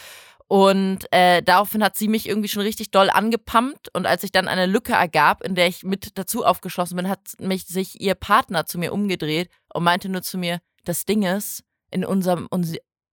Und 0.48 1.12
äh, 1.12 1.42
daraufhin 1.42 1.84
hat 1.84 1.98
sie 1.98 2.08
mich 2.08 2.30
irgendwie 2.30 2.50
schon 2.50 2.62
richtig 2.62 2.92
doll 2.92 3.10
angepumpt. 3.10 3.90
Und 3.94 4.06
als 4.06 4.22
sich 4.22 4.32
dann 4.32 4.48
eine 4.48 4.68
Lücke 4.68 4.94
ergab, 4.94 5.44
in 5.44 5.56
der 5.56 5.68
ich 5.68 5.84
mit 5.84 6.18
dazu 6.18 6.46
aufgeschlossen 6.46 6.98
bin, 6.98 7.10
hat 7.10 7.20
mich 7.40 7.66
sich 7.66 8.00
ihr 8.00 8.16
Partner 8.16 8.66
zu 8.66 8.78
mir 8.78 8.94
umgedreht 8.94 9.50
und 9.74 9.84
meinte 9.84 10.10
nur 10.10 10.22
zu 10.22 10.38
mir, 10.38 10.60
das 10.84 11.06
Ding 11.06 11.24
ist, 11.24 11.64
in 11.90 12.06
unserem, 12.06 12.48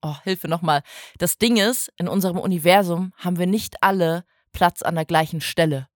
oh, 0.02 0.16
Hilfe 0.24 0.48
nochmal, 0.48 0.82
das 1.18 1.38
Ding 1.38 1.56
ist, 1.56 1.90
in 1.98 2.08
unserem 2.08 2.38
Universum 2.38 3.12
haben 3.16 3.38
wir 3.38 3.46
nicht 3.46 3.76
alle 3.82 4.24
Platz 4.52 4.82
an 4.82 4.94
der 4.94 5.06
gleichen 5.06 5.40
Stelle. 5.40 5.88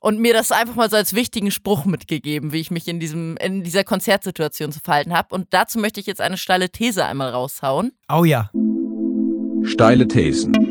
Und 0.00 0.20
mir 0.20 0.34
das 0.34 0.52
einfach 0.52 0.74
mal 0.74 0.90
so 0.90 0.96
als 0.96 1.14
wichtigen 1.14 1.50
Spruch 1.50 1.86
mitgegeben, 1.86 2.52
wie 2.52 2.60
ich 2.60 2.70
mich 2.70 2.86
in, 2.86 3.00
diesem, 3.00 3.36
in 3.38 3.64
dieser 3.64 3.82
Konzertsituation 3.82 4.70
zu 4.70 4.80
verhalten 4.80 5.14
habe. 5.14 5.34
Und 5.34 5.54
dazu 5.54 5.78
möchte 5.78 6.00
ich 6.00 6.06
jetzt 6.06 6.20
eine 6.20 6.36
steile 6.36 6.68
These 6.68 7.04
einmal 7.04 7.30
raushauen. 7.30 7.92
Oh 8.12 8.24
ja. 8.24 8.50
Steile 9.64 10.06
Thesen. 10.06 10.65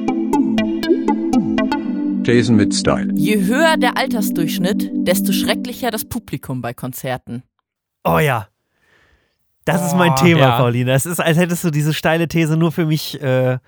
Thesen 2.26 2.56
mit 2.56 2.74
Style. 2.74 3.14
Je 3.14 3.40
höher 3.46 3.78
der 3.78 3.98
Altersdurchschnitt, 3.98 4.90
desto 4.94 5.32
schrecklicher 5.32 5.92
das 5.92 6.06
Publikum 6.06 6.60
bei 6.60 6.74
Konzerten. 6.74 7.44
Oh 8.04 8.18
ja. 8.18 8.48
Das 9.64 9.86
ist 9.86 9.96
mein 9.96 10.12
Oh, 10.12 10.16
Thema, 10.16 10.40
ja. 10.40 10.58
Pauline. 10.58 10.92
Es 10.92 11.06
ist, 11.06 11.20
als 11.20 11.38
hättest 11.38 11.64
du 11.64 11.70
diese 11.70 11.94
steile 11.94 12.28
These 12.28 12.58
nur 12.58 12.72
für 12.72 12.88
mich 12.88 13.22
äh, 13.22 13.60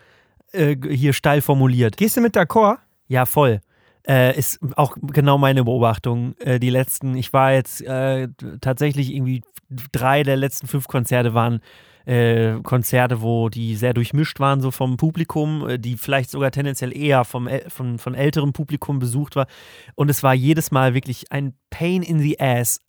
äh, 0.54 0.76
hier 0.90 1.14
steil 1.14 1.42
formuliert. 1.42 1.98
Gehst 1.98 2.18
du 2.18 2.22
mit 2.22 2.36
d'accord? 2.36 2.78
Ja, 3.08 3.26
voll. 3.26 3.62
Äh, 4.08 4.38
ist 4.38 4.60
auch 4.76 4.98
genau 5.02 5.38
meine 5.38 5.64
Beobachtung. 5.64 6.36
Äh, 6.40 6.60
die 6.60 6.70
letzten, 6.72 7.16
ich 7.16 7.34
war 7.34 7.54
jetzt 7.54 7.82
äh, 7.82 8.28
tatsächlich 8.62 9.14
irgendwie 9.14 9.44
drei 9.92 10.24
der 10.24 10.36
letzten 10.36 10.66
fünf 10.68 10.88
Konzerte 10.88 11.34
waren 11.34 11.62
äh, 12.08 12.62
Konzerte, 12.64 13.22
wo 13.22 13.50
die 13.50 13.76
sehr 13.76 13.94
durchmischt 13.94 14.40
waren, 14.40 14.62
so 14.62 14.72
vom 14.72 14.96
Publikum, 14.96 15.68
äh, 15.68 15.78
die 15.78 15.98
vielleicht 15.98 16.30
sogar 16.30 16.52
tendenziell 16.52 16.96
eher 16.96 17.26
vom, 17.26 17.50
von, 17.68 18.00
von 18.00 18.16
älterem 18.16 18.54
Publikum 18.54 19.00
besucht 19.00 19.36
war. 19.36 19.48
Und 19.96 20.10
es 20.10 20.24
war 20.24 20.34
jedes 20.34 20.72
Mal 20.72 20.94
wirklich 20.94 21.32
ein 21.32 21.54
Pain 21.70 22.04
in 22.04 22.20
the 22.20 22.40
Ass. 22.40 22.80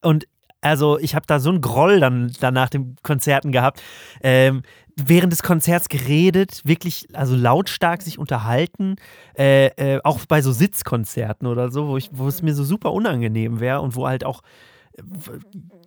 Und 0.00 0.26
also 0.62 0.98
ich 0.98 1.14
habe 1.14 1.26
da 1.26 1.38
so 1.38 1.50
einen 1.50 1.60
Groll 1.60 2.00
dann, 2.00 2.32
dann 2.40 2.54
nach 2.54 2.70
den 2.70 2.96
Konzerten 3.02 3.52
gehabt. 3.52 3.82
Ähm, 4.22 4.62
während 4.96 5.32
des 5.32 5.42
Konzerts 5.42 5.88
geredet, 5.88 6.62
wirklich, 6.64 7.08
also 7.12 7.36
lautstark 7.36 8.00
sich 8.00 8.18
unterhalten, 8.18 8.96
äh, 9.36 9.66
äh, 9.66 10.00
auch 10.02 10.20
bei 10.26 10.40
so 10.40 10.52
Sitzkonzerten 10.52 11.46
oder 11.46 11.70
so, 11.70 11.88
wo, 11.88 11.96
ich, 11.98 12.10
wo 12.12 12.26
es 12.28 12.40
mir 12.40 12.54
so 12.54 12.64
super 12.64 12.92
unangenehm 12.92 13.60
wäre 13.60 13.80
und 13.80 13.96
wo 13.96 14.06
halt 14.06 14.24
auch, 14.24 14.42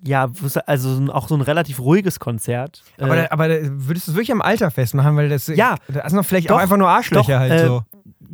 ja, 0.04 0.30
also 0.66 0.96
so 0.96 1.02
ein- 1.02 1.10
auch 1.10 1.28
so 1.28 1.36
ein 1.36 1.42
relativ 1.42 1.80
ruhiges 1.80 2.20
Konzert. 2.20 2.84
Aber, 3.00 3.16
äh, 3.18 3.22
da, 3.24 3.28
aber 3.32 3.48
da 3.48 3.56
würdest 3.62 4.08
du 4.08 4.12
es 4.12 4.16
wirklich 4.18 4.32
am 4.32 4.42
Alter 4.42 4.72
festmachen, 4.72 5.16
weil 5.16 5.30
das. 5.30 5.48
Ja. 5.48 5.76
Da 5.88 6.08
sind 6.10 6.18
doch 6.18 6.26
vielleicht 6.26 6.50
Doch, 6.50 6.56
auch 6.56 6.60
einfach 6.60 6.78
nur 6.78 6.90
Arschlöcher 6.90 7.34
doch, 7.34 7.40
halt 7.40 7.52
äh, 7.52 7.66
so. 7.68 7.84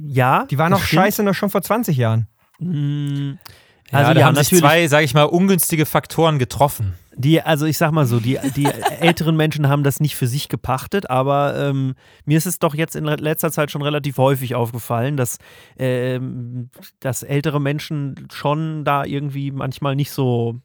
ja. 0.06 0.46
Die 0.50 0.58
waren 0.58 0.72
das 0.72 0.80
noch 0.80 0.86
stimmt. 0.88 1.01
scheiße 1.04 1.24
noch 1.24 1.34
schon 1.36 1.50
vor 1.50 1.62
20 1.62 1.98
Jahren. 1.98 2.28
Ja, 2.60 3.98
Also 4.00 4.13
da 4.13 4.20
ja, 4.20 4.25
haben 4.28 4.36
sich 4.36 4.58
zwei, 4.60 4.88
sage 4.88 5.04
ich 5.06 5.13
mal, 5.13 5.24
ungünstige 5.24 5.86
Faktoren 5.86 6.40
getroffen. 6.40 6.94
Die, 7.15 7.41
also 7.41 7.65
ich 7.65 7.77
sag 7.77 7.91
mal 7.91 8.06
so, 8.06 8.20
die, 8.20 8.39
die 8.56 8.65
älteren 9.00 9.36
Menschen 9.36 9.68
haben 9.68 9.84
das 9.84 10.00
nicht 10.00 10.15
für 10.15 10.27
sich 10.27 10.48
gepachtet, 10.48 11.10
aber 11.10 11.56
ähm, 11.58 11.96
mir 12.25 12.38
ist 12.38 12.46
es 12.46 12.60
doch 12.60 12.74
jetzt 12.74 12.96
in 12.96 13.06
letzter 13.06 13.51
Zeit 13.51 13.70
schon 13.70 13.82
relativ 13.82 14.18
häufig 14.18 14.56
aufgefallen, 14.56 15.18
dass, 15.18 15.38
ähm, 15.77 16.70
dass 17.00 17.24
ältere 17.24 17.60
Menschen 17.60 18.27
schon 18.32 18.86
da 18.86 19.03
irgendwie 19.03 19.51
manchmal 19.51 19.96
nicht 19.96 20.12
so 20.12 20.62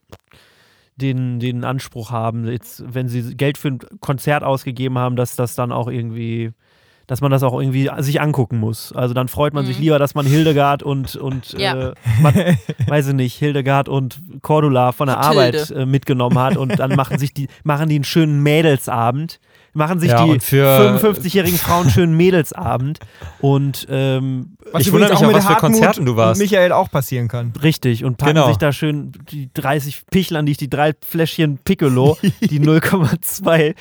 den, 0.97 1.39
den 1.39 1.63
Anspruch 1.63 2.11
haben, 2.11 2.47
jetzt, 2.47 2.83
wenn 2.93 3.07
sie 3.07 3.35
Geld 3.35 3.57
für 3.57 3.69
ein 3.69 3.79
Konzert 3.99 4.43
ausgegeben 4.43 4.97
haben, 4.97 5.15
dass 5.15 5.35
das 5.35 5.55
dann 5.55 5.71
auch 5.71 5.87
irgendwie, 5.87 6.51
dass 7.07 7.21
man 7.21 7.31
das 7.31 7.41
auch 7.41 7.59
irgendwie 7.59 7.89
sich 7.99 8.19
angucken 8.21 8.59
muss. 8.59 8.91
Also 8.93 9.13
dann 9.13 9.27
freut 9.29 9.53
man 9.53 9.65
sich 9.65 9.77
Mhm. 9.77 9.83
lieber, 9.83 9.99
dass 9.99 10.13
man 10.13 10.25
Hildegard 10.25 10.83
und, 10.83 11.15
und 11.15 11.53
Ja. 11.57 11.89
äh, 11.89 11.93
man, 12.21 12.33
weiß 12.87 13.07
ich 13.07 13.13
nicht, 13.13 13.35
Hildegard 13.35 13.87
und 13.89 14.19
Cordula 14.41 14.91
von 14.91 15.07
der. 15.07 15.17
Arbeit 15.19 15.71
äh, 15.71 15.85
mitgenommen 15.85 16.37
hat 16.37 16.57
und 16.57 16.77
dann 16.79 16.95
machen 16.95 17.17
sich 17.17 17.33
die, 17.33 17.47
machen 17.63 17.89
die 17.89 17.95
einen 17.95 18.03
schönen 18.03 18.43
Mädelsabend, 18.43 19.39
machen 19.77 19.99
sich 19.99 20.11
Ja, 20.11 20.25
die 20.25 20.31
und 20.31 20.43
für- 20.43 20.99
55-jährigen 20.99 21.57
Frauen 21.57 21.89
schönen 21.89 22.17
Mädelsabend 22.17 22.99
und 23.39 23.87
ähm, 23.89 24.57
Was 24.73 24.81
Ich 24.81 24.91
wundere 24.91 25.11
mich 25.11 25.19
auch 25.19 25.25
mit 25.27 25.35
was 25.35 25.43
für 25.45 25.49
Hartmut 25.51 25.71
Konzerten 25.71 26.05
du 26.05 26.15
warst. 26.17 26.41
Und 26.41 26.45
Michael 26.45 26.71
auch 26.73 26.91
passieren 26.91 27.27
kann. 27.29 27.53
Richtig, 27.63 28.03
und 28.03 28.17
packen 28.17 28.33
Genau. 28.35 28.47
sich 28.49 28.57
da 28.57 28.71
schön 28.73 29.13
die 29.31 29.49
30 29.53 30.07
Pichlern, 30.11 30.45
die 30.45 30.57
die 30.57 30.69
drei 30.69 30.93
Fläschchen 31.07 31.59
Piccolo, 31.63 32.17
die 32.41 32.59
0,2 32.59 33.75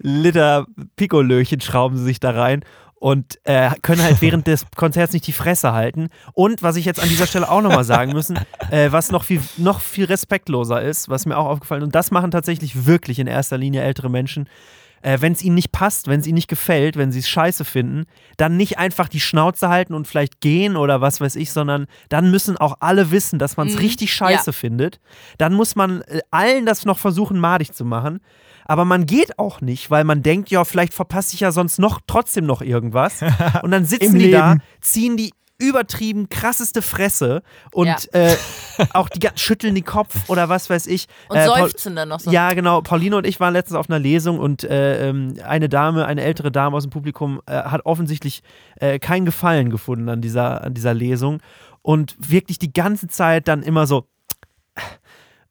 Liter 0.00 0.66
Piccolöchen 0.96 1.60
schrauben 1.60 1.96
sie 1.96 2.04
sich 2.04 2.20
da 2.20 2.30
rein 2.30 2.64
und 2.96 3.38
äh, 3.44 3.70
können 3.82 4.02
halt 4.02 4.20
während 4.22 4.46
des 4.46 4.64
Konzerts 4.76 5.12
nicht 5.12 5.26
die 5.26 5.32
Fresse 5.32 5.72
halten. 5.72 6.08
Und 6.34 6.62
was 6.62 6.76
ich 6.76 6.84
jetzt 6.84 7.00
an 7.02 7.08
dieser 7.08 7.26
Stelle 7.26 7.50
auch 7.50 7.60
nochmal 7.60 7.82
sagen 7.84 8.12
müssen, 8.12 8.38
äh, 8.70 8.92
was 8.92 9.10
noch 9.10 9.24
viel, 9.24 9.40
noch 9.56 9.80
viel 9.80 10.04
respektloser 10.04 10.80
ist, 10.80 11.08
was 11.08 11.26
mir 11.26 11.36
auch 11.36 11.46
aufgefallen 11.46 11.82
ist, 11.82 11.86
und 11.86 11.94
das 11.96 12.10
machen 12.12 12.30
tatsächlich 12.30 12.86
wirklich 12.86 13.18
in 13.18 13.26
erster 13.26 13.58
Linie 13.58 13.82
ältere 13.82 14.08
Menschen, 14.08 14.48
äh, 15.02 15.18
wenn 15.20 15.32
es 15.32 15.42
ihnen 15.42 15.54
nicht 15.54 15.72
passt, 15.72 16.06
wenn 16.08 16.20
es 16.20 16.26
ihnen 16.26 16.36
nicht 16.36 16.48
gefällt, 16.48 16.96
wenn 16.96 17.12
sie 17.12 17.18
es 17.20 17.28
scheiße 17.28 17.64
finden, 17.64 18.04
dann 18.36 18.56
nicht 18.56 18.78
einfach 18.78 19.08
die 19.08 19.20
Schnauze 19.20 19.68
halten 19.68 19.94
und 19.94 20.06
vielleicht 20.08 20.40
gehen 20.40 20.76
oder 20.76 21.00
was 21.00 21.20
weiß 21.20 21.36
ich, 21.36 21.52
sondern 21.52 21.86
dann 22.08 22.30
müssen 22.30 22.56
auch 22.56 22.76
alle 22.80 23.10
wissen, 23.10 23.38
dass 23.38 23.56
man 23.56 23.68
es 23.68 23.74
Mhm. 23.74 23.80
richtig 23.80 24.12
scheiße 24.14 24.52
findet. 24.52 25.00
Dann 25.38 25.54
muss 25.54 25.76
man 25.76 26.02
äh, 26.02 26.20
allen 26.30 26.64
das 26.66 26.84
noch 26.84 26.98
versuchen, 26.98 27.38
madig 27.38 27.72
zu 27.74 27.84
machen. 27.84 28.20
Aber 28.64 28.84
man 28.84 29.06
geht 29.06 29.38
auch 29.40 29.60
nicht, 29.60 29.90
weil 29.90 30.04
man 30.04 30.22
denkt, 30.22 30.48
ja, 30.50 30.64
vielleicht 30.64 30.94
verpasse 30.94 31.34
ich 31.34 31.40
ja 31.40 31.50
sonst 31.50 31.78
noch 31.80 32.00
trotzdem 32.06 32.46
noch 32.46 32.62
irgendwas. 32.62 33.20
Und 33.62 33.72
dann 33.72 33.84
sitzen 33.84 34.18
die 34.18 34.30
da, 34.30 34.52
Leben. 34.52 34.62
ziehen 34.80 35.16
die 35.16 35.32
übertrieben 35.62 36.28
krasseste 36.28 36.82
Fresse 36.82 37.42
und 37.72 37.86
Ja. 37.86 37.96
äh, 38.12 38.36
auch 38.92 39.08
die 39.08 39.26
schütteln 39.36 39.74
den 39.74 39.84
Kopf 39.84 40.28
oder 40.28 40.48
was 40.48 40.68
weiß 40.68 40.86
ich. 40.88 41.06
Und 41.28 41.36
Äh, 41.36 41.46
Paul- 41.46 41.58
seufzen 41.60 41.94
dann 41.96 42.08
noch 42.08 42.20
so. 42.20 42.30
ja, 42.30 42.52
genau. 42.52 42.82
Pauline 42.82 43.16
und 43.16 43.26
ich 43.26 43.38
waren 43.40 43.52
letztens 43.52 43.78
auf 43.78 43.88
einer 43.88 43.98
Lesung 43.98 44.38
und 44.38 44.64
äh, 44.64 45.08
ähm, 45.08 45.34
eine 45.44 45.68
Dame, 45.68 46.04
eine 46.06 46.22
ältere 46.22 46.50
Dame 46.50 46.76
aus 46.76 46.82
dem 46.82 46.90
Publikum, 46.90 47.40
äh, 47.46 47.52
hat 47.52 47.86
offensichtlich 47.86 48.42
äh, 48.80 48.98
keinen 48.98 49.24
Gefallen 49.24 49.70
gefunden 49.70 50.08
an 50.08 50.20
dieser, 50.20 50.64
an 50.64 50.74
dieser 50.74 50.94
Lesung 50.94 51.40
und 51.82 52.14
wirklich 52.18 52.58
die 52.58 52.72
ganze 52.72 53.06
Zeit 53.08 53.46
dann 53.48 53.62
immer 53.62 53.86
so 53.86 54.06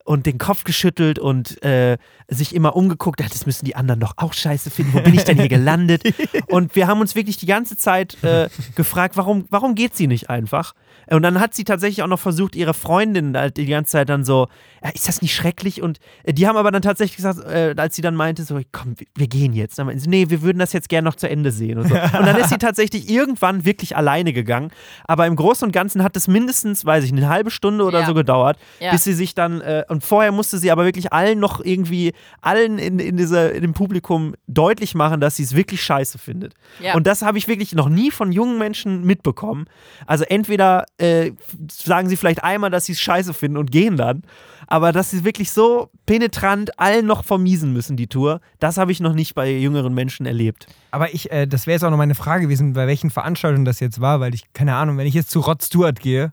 und 0.06 0.26
den 0.26 0.38
Kopf 0.38 0.64
geschüttelt 0.64 1.20
und 1.20 1.64
äh, 1.64 1.98
sich 2.28 2.56
immer 2.56 2.76
umgeguckt, 2.76 3.20
ja, 3.20 3.28
das 3.30 3.46
müssen 3.46 3.66
die 3.66 3.76
anderen 3.76 4.00
doch 4.00 4.14
auch 4.18 4.34
scheiße 4.34 4.70
finden, 4.70 4.94
wo 4.94 5.02
bin 5.02 5.14
ich 5.14 5.24
denn 5.24 5.38
hier 5.38 5.50
gelandet? 5.50 6.04
und 6.48 6.76
wir 6.76 6.88
haben 6.88 7.02
uns 7.02 7.16
wirklich 7.16 7.38
die 7.38 7.46
ganze 7.46 7.78
Zeit 7.78 8.22
äh, 8.24 8.50
gefragt, 8.76 9.18
warum, 9.18 9.46
warum 9.50 9.76
geht 9.76 9.96
sie 9.96 10.08
nicht 10.08 10.30
einfach? 10.30 10.74
Und 11.10 11.24
dann 11.24 11.40
hat 11.40 11.54
sie 11.54 11.64
tatsächlich 11.64 12.04
auch 12.04 12.08
noch 12.08 12.20
versucht, 12.20 12.56
ihre 12.56 12.74
Freundin 12.74 13.36
halt 13.36 13.58
die 13.58 13.66
ganze 13.66 13.92
Zeit 13.94 14.10
dann 14.10 14.24
so, 14.24 14.48
ist 14.94 15.08
das 15.08 15.22
nicht 15.22 15.36
schrecklich? 15.36 15.82
Und 15.82 16.00
äh, 16.24 16.34
die 16.34 16.48
haben 16.48 16.58
aber 16.58 16.72
dann 16.72 16.82
tatsächlich 16.82 17.18
gesagt, 17.18 17.40
äh, 17.40 17.74
als 17.78 17.96
sie 17.96 18.02
dann 18.02 18.16
meinte, 18.16 18.44
so, 18.44 18.60
komm, 18.72 18.96
wir, 19.16 19.28
gehen 19.28 19.54
jetzt. 19.54 19.78
Dann 19.80 19.88
meinten 19.88 20.02
sie, 20.02 20.10
nee, 20.10 20.30
wir 20.30 20.42
würden 20.42 20.60
das 20.60 20.74
jetzt 20.74 20.90
gerne 20.90 21.06
noch 21.08 21.16
zu 21.16 21.30
Ende 21.30 21.52
sehen. 21.52 21.78
Und, 21.80 21.90
so. 21.90 21.96
und 21.96 22.26
dann 22.26 22.36
ist 22.38 22.50
sie 22.50 22.58
tatsächlich 22.58 23.10
irgendwann 23.10 23.66
wirklich 23.66 23.98
alleine 23.98 24.32
gegangen. 24.34 24.72
Aber 25.06 25.28
im 25.28 25.36
Großen 25.36 25.66
und 25.66 25.72
Ganzen 25.72 26.04
hat 26.04 26.16
es 26.16 26.28
mindestens, 26.28 26.86
weiß 26.86 27.04
ich, 27.04 27.12
eine 27.12 27.28
halbe 27.30 27.52
Stunde 27.52 27.84
oder 27.84 28.02
Ja. 28.02 28.06
so 28.06 28.14
gedauert, 28.14 28.58
Ja. 28.80 28.92
bis 28.92 29.04
sie 29.04 29.14
sich 29.14 29.36
dann, 29.36 29.62
äh, 29.62 29.84
und 29.92 30.06
vorher 30.06 30.32
musste 30.32 30.58
sie 30.58 30.72
aber 30.72 30.86
wirklich 30.86 31.12
allen 31.12 31.38
noch 31.38 31.60
irgendwie, 31.60 32.14
allen 32.40 32.80
in, 32.80 32.98
in, 32.98 33.18
dieser, 33.18 33.52
in 33.54 33.62
dem 33.62 33.74
Publikum 33.74 34.36
deutlich 34.48 34.96
machen, 34.96 35.20
dass 35.20 35.36
sie 35.36 35.44
es 35.44 35.54
wirklich 35.54 35.84
scheiße 35.84 36.18
findet. 36.18 36.54
Ja. 36.80 36.96
Und 36.96 37.08
das 37.08 37.24
habe 37.24 37.38
ich 37.38 37.50
wirklich 37.50 37.76
noch 37.76 37.90
nie 37.90 38.10
von 38.10 38.32
jungen 38.32 38.58
Menschen 38.58 39.04
mitbekommen. 39.04 39.66
Also 40.08 40.24
entweder 40.24 40.86
äh, 40.98 41.34
sagen 41.70 42.08
sie 42.08 42.16
vielleicht 42.16 42.42
einmal, 42.42 42.70
dass 42.70 42.86
sie 42.86 42.94
es 42.94 43.02
scheiße 43.02 43.34
finden 43.34 43.58
und 43.58 43.70
gehen 43.70 43.98
dann, 43.98 44.24
aber 44.68 44.94
dass 44.94 45.10
sie 45.10 45.26
wirklich 45.26 45.52
so 45.52 45.90
penetrant 46.06 46.80
allen 46.80 47.06
noch 47.06 47.26
vermiesen 47.26 47.74
müssen, 47.74 47.98
die 47.98 48.08
Tour, 48.08 48.40
das 48.60 48.78
habe 48.78 48.94
ich 48.94 49.02
noch 49.02 49.14
nicht 49.14 49.36
bei 49.36 49.52
jüngeren 49.52 49.94
Menschen 49.94 50.26
erlebt. 50.26 50.68
Aber 50.92 51.14
ich, 51.14 51.30
äh, 51.32 51.48
das 51.48 51.68
wäre 51.68 51.74
jetzt 51.76 51.84
auch 51.84 51.92
noch 51.92 51.98
meine 51.98 52.16
Frage 52.16 52.44
gewesen, 52.44 52.72
bei 52.72 52.88
welchen 52.88 53.10
Veranstaltungen 53.10 53.66
das 53.66 53.82
jetzt 53.82 54.00
war, 54.00 54.22
weil 54.22 54.34
ich, 54.34 54.54
keine 54.54 54.76
Ahnung, 54.76 54.98
wenn 54.98 55.08
ich 55.08 55.16
jetzt 55.16 55.32
zu 55.32 55.42
Rod 55.42 55.62
Stewart 55.62 56.00
gehe, 56.00 56.32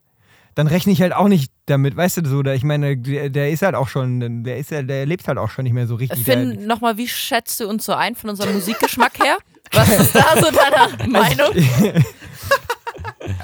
dann 0.59 0.67
rechne 0.67 0.93
ich 0.93 1.01
halt 1.01 1.13
auch 1.13 1.29
nicht 1.29 1.53
damit, 1.67 1.97
weißt 1.97 2.17
du, 2.17 2.29
so, 2.29 2.43
da, 2.43 2.53
ich 2.53 2.65
meine, 2.65 2.97
der, 2.97 3.31
der 3.31 3.51
ist 3.51 3.63
halt 3.63 3.77
auch 3.77 3.87
schon, 3.87 4.43
der 4.43 4.59
ist 4.59 4.73
ja, 4.73 4.83
der 4.83 5.07
lebt 5.07 5.29
halt 5.29 5.39
auch 5.39 5.51
schon 5.51 5.63
nicht 5.63 5.73
mehr 5.73 5.87
so 5.87 5.95
richtig. 5.95 6.25
Finn, 6.25 6.67
nochmal, 6.67 6.97
wie 6.97 7.07
schätzt 7.07 7.61
du 7.61 7.69
uns 7.69 7.85
so 7.85 7.93
ein 7.93 8.17
von 8.17 8.31
unserem 8.31 8.55
Musikgeschmack 8.55 9.21
her? 9.23 9.39
Was 9.71 9.89
ist 9.89 10.17
da 10.17 10.35
so 10.35 10.49
deine 10.51 11.11
Meinung? 11.13 11.55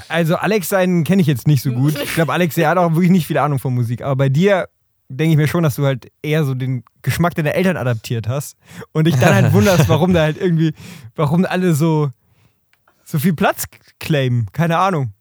Also 0.07 0.35
Alex 0.35 0.69
seinen 0.69 1.03
kenne 1.03 1.21
ich 1.21 1.27
jetzt 1.27 1.47
nicht 1.47 1.61
so 1.61 1.71
gut. 1.71 1.99
Ich 2.01 2.15
glaube, 2.15 2.33
Alex, 2.33 2.55
der 2.55 2.69
hat 2.69 2.77
auch 2.77 2.91
wirklich 2.93 3.11
nicht 3.11 3.27
viel 3.27 3.37
Ahnung 3.37 3.59
von 3.59 3.73
Musik. 3.73 4.01
Aber 4.01 4.15
bei 4.15 4.29
dir 4.29 4.67
denke 5.09 5.31
ich 5.31 5.37
mir 5.37 5.47
schon, 5.47 5.63
dass 5.63 5.75
du 5.75 5.85
halt 5.85 6.11
eher 6.23 6.43
so 6.43 6.55
den 6.55 6.83
Geschmack 7.01 7.35
deiner 7.35 7.53
Eltern 7.53 7.77
adaptiert 7.77 8.27
hast. 8.27 8.57
Und 8.93 9.05
dich 9.05 9.15
dann 9.15 9.33
halt 9.33 9.53
wunderst, 9.53 9.87
warum 9.87 10.13
da 10.13 10.21
halt 10.21 10.41
irgendwie, 10.41 10.73
warum 11.15 11.45
alle 11.45 11.75
so, 11.75 12.09
so 13.03 13.19
viel 13.19 13.33
Platz 13.33 13.65
claimen. 13.99 14.47
Keine 14.53 14.77
Ahnung. 14.77 15.14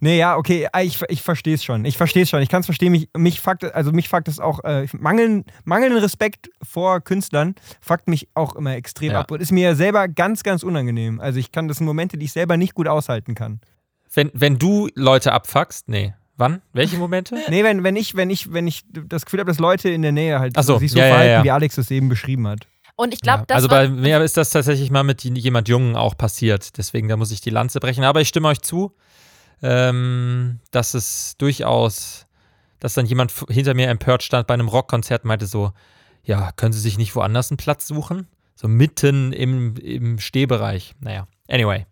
Nee, 0.00 0.18
ja, 0.18 0.36
okay, 0.36 0.68
ah, 0.72 0.82
ich, 0.82 1.00
ich 1.08 1.22
verstehe 1.22 1.54
es 1.54 1.64
schon. 1.64 1.84
Ich 1.84 1.96
verstehe 1.96 2.22
es 2.22 2.30
schon. 2.30 2.40
Ich 2.40 2.48
kann 2.48 2.60
es 2.60 2.66
verstehen. 2.66 2.92
Mich, 2.92 3.08
mich 3.16 3.40
fuckt, 3.40 3.64
also 3.64 3.90
mich 3.92 4.08
fuckt 4.08 4.28
es 4.28 4.38
auch, 4.38 4.62
äh, 4.64 4.86
mangeln, 4.92 5.44
mangelnden 5.64 6.00
Respekt 6.00 6.50
vor 6.62 7.00
Künstlern 7.00 7.54
fuckt 7.80 8.08
mich 8.08 8.28
auch 8.34 8.54
immer 8.54 8.74
extrem 8.76 9.12
Ja. 9.12 9.20
ab 9.20 9.30
und 9.30 9.40
ist 9.40 9.52
mir 9.52 9.74
selber 9.74 10.06
ganz, 10.08 10.42
ganz 10.42 10.62
unangenehm. 10.62 11.20
Also 11.20 11.38
ich 11.38 11.50
kann, 11.52 11.68
das 11.68 11.78
sind 11.78 11.86
Momente, 11.86 12.16
die 12.16 12.26
ich 12.26 12.32
selber 12.32 12.56
nicht 12.56 12.74
gut 12.74 12.86
aushalten 12.88 13.34
kann. 13.34 13.60
Wenn, 14.12 14.30
wenn 14.34 14.58
du 14.58 14.88
Leute 14.94 15.32
abfuckst, 15.32 15.88
nee. 15.88 16.14
Wann? 16.36 16.62
Welche 16.72 16.96
Momente? 16.96 17.36
Nee, 17.48 17.64
wenn, 17.64 17.82
wenn 17.82 17.96
ich, 17.96 18.14
wenn 18.14 18.30
ich, 18.30 18.52
wenn 18.52 18.68
ich 18.68 18.84
das 18.92 19.24
Gefühl 19.24 19.40
habe, 19.40 19.50
dass 19.50 19.58
Leute 19.58 19.88
in 19.90 20.02
der 20.02 20.12
Nähe 20.12 20.38
halt 20.38 20.56
so, 20.62 20.78
sich 20.78 20.92
so 20.92 20.98
ja, 20.98 21.08
verhalten, 21.08 21.32
ja. 21.32 21.44
wie 21.44 21.50
Alex 21.50 21.76
es 21.78 21.90
eben 21.90 22.08
beschrieben 22.08 22.46
hat. 22.46 22.68
Und 22.94 23.14
ich 23.14 23.20
glaube, 23.20 23.44
Ja, 23.48 23.56
also 23.56 23.68
bei 23.68 23.88
mir 23.88 24.20
ist 24.22 24.36
das 24.36 24.50
tatsächlich 24.50 24.90
mal 24.90 25.02
mit 25.04 25.22
jemand 25.24 25.68
Jungen 25.68 25.96
auch 25.96 26.16
passiert. 26.16 26.76
Deswegen, 26.78 27.08
da 27.08 27.16
muss 27.16 27.30
ich 27.30 27.40
die 27.40 27.50
Lanze 27.50 27.80
brechen. 27.80 28.04
Aber 28.04 28.20
ich 28.20 28.28
stimme 28.28 28.48
euch 28.48 28.60
zu, 28.60 28.92
ähm, 29.62 30.60
dass 30.70 30.94
es 30.94 31.36
durchaus, 31.38 32.26
dass 32.80 32.94
dann 32.94 33.06
jemand 33.06 33.32
hinter 33.48 33.74
mir 33.74 33.88
empört 33.88 34.22
stand 34.22 34.46
bei 34.46 34.54
einem 34.54 34.68
Rockkonzert 34.68 35.24
und 35.24 35.28
meinte 35.28 35.46
so, 35.46 35.72
ja, 36.22 36.52
können 36.52 36.72
Sie 36.72 36.80
sich 36.80 36.98
nicht 36.98 37.14
woanders 37.16 37.50
einen 37.50 37.56
Platz 37.58 37.86
suchen? 37.86 38.26
So 38.54 38.68
mitten 38.68 39.32
im, 39.32 39.76
im 39.76 40.18
Stehbereich. 40.18 40.94
Naja, 41.00 41.28
anyway. 41.48 41.86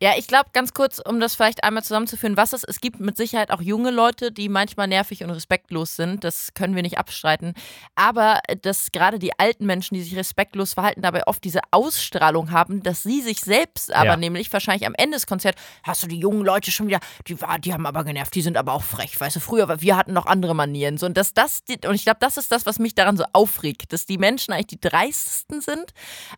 Ja, 0.00 0.12
ich 0.18 0.26
glaube, 0.26 0.50
ganz 0.52 0.74
kurz, 0.74 0.98
um 0.98 1.20
das 1.20 1.34
vielleicht 1.34 1.64
einmal 1.64 1.82
zusammenzuführen, 1.82 2.36
was 2.36 2.52
es 2.52 2.64
es 2.64 2.80
gibt 2.80 3.00
mit 3.00 3.16
Sicherheit 3.16 3.50
auch 3.50 3.62
junge 3.62 3.90
Leute, 3.90 4.30
die 4.30 4.48
manchmal 4.50 4.88
nervig 4.88 5.24
und 5.24 5.30
respektlos 5.30 5.96
sind. 5.96 6.22
Das 6.22 6.52
können 6.54 6.74
wir 6.74 6.82
nicht 6.82 6.98
abstreiten. 6.98 7.54
Aber 7.94 8.40
äh, 8.48 8.56
dass 8.56 8.92
gerade 8.92 9.18
die 9.18 9.38
alten 9.38 9.64
Menschen, 9.64 9.94
die 9.94 10.02
sich 10.02 10.14
respektlos 10.16 10.74
verhalten, 10.74 11.00
dabei 11.00 11.26
oft 11.26 11.42
diese 11.44 11.60
Ausstrahlung 11.70 12.50
haben, 12.50 12.82
dass 12.82 13.02
sie 13.02 13.22
sich 13.22 13.40
selbst 13.40 13.92
aber 13.94 14.10
Ja. 14.10 14.16
nämlich 14.16 14.52
wahrscheinlich 14.52 14.86
am 14.86 14.94
Ende 14.98 15.16
des 15.16 15.26
Konzerts, 15.26 15.60
hast 15.82 16.02
du 16.02 16.06
die 16.08 16.18
jungen 16.18 16.44
Leute 16.44 16.70
schon 16.70 16.88
wieder, 16.88 17.00
die, 17.26 17.36
die 17.64 17.72
haben 17.72 17.86
aber 17.86 18.04
genervt, 18.04 18.34
die 18.34 18.42
sind 18.42 18.56
aber 18.58 18.74
auch 18.74 18.84
frech. 18.84 19.18
Weißt 19.18 19.36
du, 19.36 19.40
früher, 19.40 19.80
wir 19.80 19.96
hatten 19.96 20.12
noch 20.12 20.26
andere 20.26 20.54
Manieren. 20.54 20.98
So, 20.98 21.06
und 21.06 21.16
dass 21.16 21.32
das, 21.32 21.62
und 21.86 21.94
ich 21.94 22.02
glaube, 22.04 22.18
das 22.20 22.36
ist 22.36 22.52
das, 22.52 22.66
was 22.66 22.78
mich 22.78 22.94
daran 22.94 23.16
so 23.16 23.24
aufregt, 23.32 23.92
dass 23.94 24.04
die 24.04 24.18
Menschen 24.18 24.52
eigentlich 24.52 24.66
die 24.66 24.80
dreistesten 24.80 25.60
sind, 25.62 25.92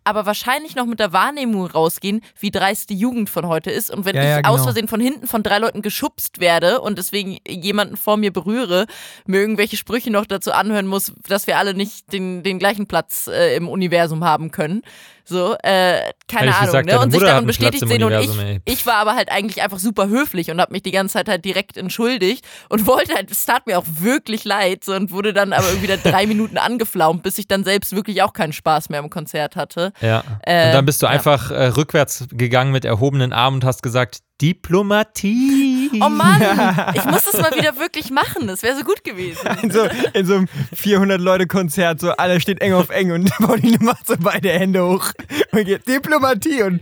aber 0.05 0.27
wahrscheinlich 0.27 0.77
noch 0.77 0.87
mit 0.87 1.01
der 1.01 1.13
Wahrnehmung 1.13 1.67
rausgehen, 1.67 2.21
wie 2.39 2.51
dreist 2.53 2.91
die 2.91 2.97
Jugend 2.97 3.29
von 3.31 3.48
heute 3.49 3.71
ist. 3.71 3.91
Und 3.91 4.05
wenn 4.05 4.15
Ja, 4.17 4.23
ich 4.23 4.29
ja, 4.29 4.37
aus 4.51 4.57
genau. 4.57 4.65
Versehen 4.65 4.89
von 4.89 5.01
hinten 5.01 5.27
von 5.27 5.43
drei 5.43 5.59
Leuten 5.59 5.83
geschubst 5.83 6.41
werde 6.41 6.81
und 6.81 6.99
deswegen 6.99 7.39
jemanden 7.49 7.97
vor 7.97 8.17
mir 8.17 8.33
berühre, 8.33 8.87
mir 9.27 9.41
irgendwelche 9.41 9.77
Sprüche 9.77 10.11
noch 10.11 10.27
dazu 10.27 10.53
anhören 10.53 10.87
muss, 10.87 11.13
dass 11.29 11.47
wir 11.47 11.59
alle 11.59 11.75
nicht 11.75 12.13
den, 12.13 12.43
den 12.43 12.59
gleichen 12.59 12.87
Platz 12.87 13.27
äh, 13.27 13.57
im 13.57 13.69
Universum 13.69 14.25
haben 14.25 14.51
können. 14.51 14.83
So, 15.29 15.57
äh, 15.63 16.01
keine 16.27 16.55
Ahnung, 16.55 16.67
gesagt, 16.67 16.87
ne? 16.87 16.99
Und 16.99 17.11
sich 17.11 17.21
darin 17.21 17.47
bestätigt 17.47 17.83
im 17.83 17.89
sehen 17.89 18.03
und 18.03 18.13
ich, 18.13 18.39
ey. 18.39 18.61
ich 18.65 18.87
war 18.87 18.95
aber 18.95 19.15
halt 19.15 19.31
eigentlich 19.31 19.61
einfach 19.61 19.79
super 19.79 20.09
höflich 20.09 20.51
und 20.51 20.59
habe 20.59 20.73
mich 20.73 20.83
die 20.83 20.91
ganze 20.91 21.15
Zeit 21.15 21.29
halt 21.29 21.45
direkt 21.45 21.77
entschuldigt 21.77 22.47
und 22.71 22.87
wollte 22.87 23.15
halt, 23.15 23.31
es 23.31 23.45
tat 23.45 23.67
mir 23.67 23.79
auch 23.79 23.85
wirklich 23.87 24.45
leid 24.45 24.85
so, 24.85 24.95
und 24.95 25.11
wurde 25.11 25.35
dann 25.35 25.53
aber 25.53 25.69
irgendwie 25.69 25.87
da 25.87 25.97
drei 25.97 26.27
Minuten 26.29 26.57
angeflaumt, 26.57 27.23
bis 27.23 27.37
ich 27.37 27.47
dann 27.47 27.63
selbst 27.63 27.95
wirklich 27.95 28.23
auch 28.23 28.33
keinen 28.33 28.55
Spaß 28.55 28.89
mehr 28.89 29.01
am 29.01 29.11
Konzert 29.11 29.55
hatte. 29.55 29.93
Ja. 30.01 30.25
Äh, 30.43 30.69
und 30.69 30.75
dann 30.75 30.87
bist 30.87 31.03
du 31.03 31.07
ja. 31.07 31.13
einfach 31.13 31.51
äh, 31.51 31.67
rückwärts 31.67 32.27
gegangen 32.31 32.73
mit 32.73 32.87
erhobenen 32.87 33.35
Armen 33.35 33.57
und 33.57 33.65
hast 33.65 33.83
gesagt, 33.83 34.21
Diplomatie. 34.41 35.68
Oh 35.95 36.09
Mann, 36.09 36.41
ich 36.95 37.05
muss 37.05 37.25
das 37.25 37.41
mal 37.41 37.55
wieder 37.55 37.79
wirklich 37.79 38.11
machen. 38.11 38.47
Das 38.47 38.63
wäre 38.63 38.77
so 38.77 38.85
gut 38.85 39.05
gewesen. 39.05 39.47
In 39.63 39.71
so, 39.71 39.87
in 40.13 40.27
so 40.27 40.35
einem 40.35 40.49
400-Leute-Konzert, 40.77 42.01
so 42.01 42.11
alle 42.13 42.41
steht 42.41 42.61
eng 42.61 42.75
auf 42.75 42.91
eng 42.91 43.13
und 43.13 43.31
Pauline 43.39 43.79
macht 43.81 44.07
so 44.07 44.15
beide 44.19 44.51
Hände 44.51 44.85
hoch 44.85 45.13
und 45.53 45.65
geht 45.65 45.87
Diplomatie 45.87 46.63
und 46.63 46.81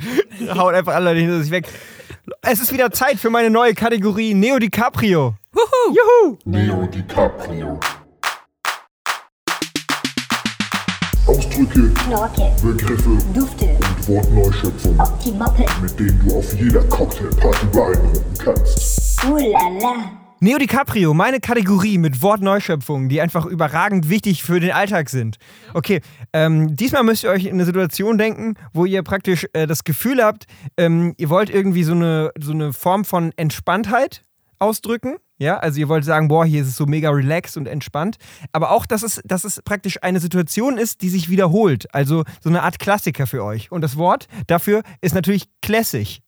haut 0.54 0.74
einfach 0.74 0.94
alle 0.94 1.06
Leute 1.10 1.20
hinter 1.20 1.42
sich 1.42 1.50
weg. 1.50 1.66
Es 2.42 2.60
ist 2.60 2.72
wieder 2.72 2.90
Zeit 2.90 3.18
für 3.18 3.30
meine 3.30 3.50
neue 3.50 3.74
Kategorie 3.74 4.34
Neo 4.34 4.58
DiCaprio. 4.58 5.34
Neo 6.44 6.86
DiCaprio. 6.86 7.80
Ausdrücke, 11.36 11.90
Knorke, 11.90 12.50
Begriffe 12.62 13.18
Dufte, 13.34 13.66
und 13.66 14.08
Wortneuschöpfungen, 14.08 14.98
Optimoppe, 14.98 15.66
mit 15.82 16.00
denen 16.00 16.18
du 16.26 16.38
auf 16.38 16.54
jeder 16.54 16.82
Cocktailparty 16.84 17.66
beeindrucken 17.66 18.34
kannst. 18.38 19.22
uh 19.22 19.36
la 19.36 19.68
la. 19.78 20.12
Neo 20.40 20.56
DiCaprio, 20.56 21.12
meine 21.12 21.40
Kategorie 21.40 21.98
mit 21.98 22.22
Wortneuschöpfungen, 22.22 23.10
die 23.10 23.20
einfach 23.20 23.44
überragend 23.44 24.08
wichtig 24.08 24.44
für 24.44 24.60
den 24.60 24.70
Alltag 24.70 25.10
sind. 25.10 25.36
Okay, 25.74 26.00
ähm, 26.32 26.74
diesmal 26.74 27.02
müsst 27.02 27.24
ihr 27.24 27.30
euch 27.30 27.44
in 27.44 27.52
eine 27.52 27.66
Situation 27.66 28.16
denken, 28.16 28.54
wo 28.72 28.86
ihr 28.86 29.02
praktisch 29.02 29.46
äh, 29.52 29.66
das 29.66 29.84
Gefühl 29.84 30.24
habt, 30.24 30.46
ähm, 30.78 31.12
ihr 31.18 31.28
wollt 31.28 31.50
irgendwie 31.50 31.84
so 31.84 31.92
eine, 31.92 32.32
so 32.40 32.52
eine 32.52 32.72
Form 32.72 33.04
von 33.04 33.32
Entspanntheit 33.36 34.22
ausdrücken. 34.58 35.16
Ja, 35.38 35.58
also 35.58 35.78
ihr 35.78 35.88
wollt 35.88 36.04
sagen, 36.04 36.28
boah, 36.28 36.46
hier 36.46 36.62
ist 36.62 36.68
es 36.68 36.76
so 36.76 36.86
mega 36.86 37.10
relaxed 37.10 37.56
und 37.56 37.66
entspannt. 37.66 38.16
Aber 38.52 38.70
auch, 38.70 38.86
dass 38.86 39.02
es, 39.02 39.20
dass 39.24 39.44
es 39.44 39.60
praktisch 39.62 40.02
eine 40.02 40.20
Situation 40.20 40.78
ist, 40.78 41.02
die 41.02 41.10
sich 41.10 41.28
wiederholt. 41.28 41.92
Also 41.94 42.24
so 42.42 42.48
eine 42.48 42.62
Art 42.62 42.78
Klassiker 42.78 43.26
für 43.26 43.44
euch. 43.44 43.70
Und 43.70 43.82
das 43.82 43.96
Wort 43.96 44.28
dafür 44.46 44.82
ist 45.00 45.14
natürlich 45.14 45.48
classic. 45.60 46.20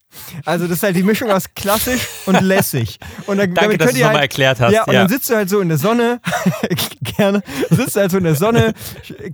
Also 0.44 0.66
das 0.66 0.78
ist 0.78 0.82
halt 0.82 0.96
die 0.96 1.02
Mischung 1.02 1.30
aus 1.30 1.52
klassisch 1.54 2.08
und 2.26 2.40
lässig. 2.40 2.98
Und 3.26 3.36
dann, 3.36 3.54
Danke, 3.54 3.60
damit 3.60 3.80
dass 3.80 3.88
könnt 3.88 3.96
du 3.96 4.00
ihr 4.00 4.04
es 4.04 4.08
nochmal 4.08 4.20
halt, 4.20 4.30
erklärt 4.30 4.60
hast. 4.60 4.72
Ja, 4.72 4.84
und 4.84 4.94
ja. 4.94 5.00
dann 5.00 5.08
sitzt 5.08 5.28
du 5.28 5.34
halt 5.34 5.50
so 5.50 5.60
in 5.60 5.68
der 5.68 5.76
Sonne, 5.76 6.20
gerne, 7.16 7.42
sitzt 7.70 7.96
halt 7.96 8.10
so 8.10 8.16
in 8.16 8.24
der 8.24 8.34
Sonne, 8.34 8.72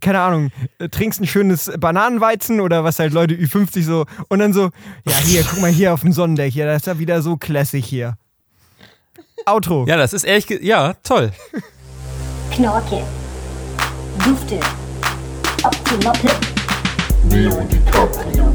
keine 0.01 0.21
Ahnung, 0.21 0.51
trinkst 0.91 1.21
ein 1.21 1.27
schönes 1.27 1.71
Bananenweizen 1.79 2.61
oder 2.61 2.83
was 2.83 2.99
halt 2.99 3.13
Leute 3.13 3.35
Ü50 3.35 3.83
so 3.83 4.07
und 4.29 4.41
dann 4.41 4.53
so, 4.53 4.71
ja 5.07 5.17
hier, 5.25 5.45
guck 5.49 5.61
mal 5.61 5.71
hier 5.71 5.95
auf 5.95 6.01
dem 6.01 6.13
Sonnendeck, 6.13 6.53
hier, 6.53 6.67
das 6.67 6.79
ist 6.79 6.87
ja 6.87 6.99
wieder 6.99 7.23
so 7.23 7.37
classic 7.37 7.85
hier. 7.85 8.17
Outro. 9.47 9.85
ja, 9.87 9.97
das 9.97 10.13
ist 10.13 10.25
ehrlich, 10.25 10.49
ja, 10.63 10.95
toll. 11.03 11.33
Knorke, 12.53 13.03
Dufte, 14.25 14.61
Optimoppe, 15.63 16.31
Neo 17.25 17.61
DiCaprio. 17.63 18.53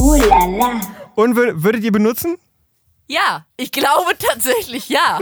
uh 0.00 0.14
la 0.14 0.46
la. 0.46 0.80
Und 1.14 1.36
wür- 1.36 1.62
würdet 1.62 1.82
ihr 1.82 1.92
benutzen? 1.92 2.36
Ja, 3.08 3.46
ich 3.56 3.72
glaube 3.72 4.12
tatsächlich 4.18 4.88
ja. 4.88 5.18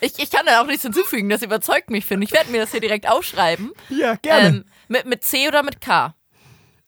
ich, 0.00 0.18
ich 0.18 0.30
kann 0.30 0.46
da 0.46 0.62
auch 0.62 0.66
nichts 0.66 0.82
hinzufügen, 0.82 1.28
das 1.28 1.42
überzeugt 1.42 1.90
mich, 1.90 2.06
finde 2.06 2.24
ich. 2.24 2.30
Ich 2.30 2.34
werde 2.36 2.50
mir 2.50 2.60
das 2.60 2.70
hier 2.70 2.80
direkt 2.80 3.08
aufschreiben. 3.08 3.72
Ja, 3.88 4.14
gerne. 4.16 4.48
Ähm, 4.48 4.64
mit, 4.88 5.06
mit 5.06 5.24
C 5.24 5.48
oder 5.48 5.62
mit 5.62 5.80
K? 5.80 6.14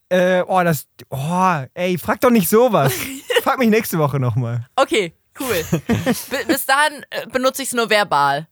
äh, 0.09 0.43
oh, 0.47 0.63
das. 0.63 0.87
Oh, 1.11 1.63
ey, 1.75 1.97
frag 1.99 2.21
doch 2.21 2.31
nicht 2.31 2.49
sowas. 2.49 2.93
frag 3.43 3.59
mich 3.59 3.69
nächste 3.71 3.99
Woche 3.99 4.19
nochmal. 4.21 4.67
Okay, 4.77 5.13
cool. 5.41 5.65
Bi- 5.89 6.45
Bis 6.47 6.67
dahin 6.67 7.05
äh, 7.11 7.27
benutze 7.31 7.63
ich 7.63 7.69
es 7.69 7.75
nur 7.75 7.91
verbal. 7.91 8.47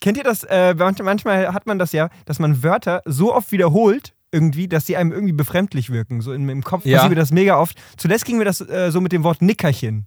Kennt 0.00 0.16
ihr 0.16 0.24
das? 0.24 0.44
Äh, 0.44 0.74
manch- 0.76 1.02
manchmal 1.02 1.52
hat 1.52 1.66
man 1.66 1.78
das 1.78 1.92
ja, 1.92 2.08
dass 2.26 2.38
man 2.38 2.62
Wörter 2.62 3.02
so 3.04 3.34
oft 3.34 3.52
wiederholt, 3.52 4.14
irgendwie, 4.32 4.66
dass 4.68 4.86
sie 4.86 4.96
einem 4.96 5.12
irgendwie 5.12 5.32
befremdlich 5.32 5.90
wirken. 5.90 6.20
So 6.20 6.32
im, 6.32 6.48
im 6.48 6.62
Kopf 6.64 6.84
Ja. 6.84 6.98
passiert 6.98 7.10
mir 7.10 7.16
das 7.20 7.30
mega 7.30 7.58
oft. 7.58 7.80
Zuletzt 7.96 8.24
ging 8.24 8.38
mir 8.38 8.44
das 8.44 8.60
äh, 8.60 8.90
so 8.90 9.00
mit 9.00 9.12
dem 9.12 9.22
Wort 9.22 9.42
Nickerchen. 9.42 10.06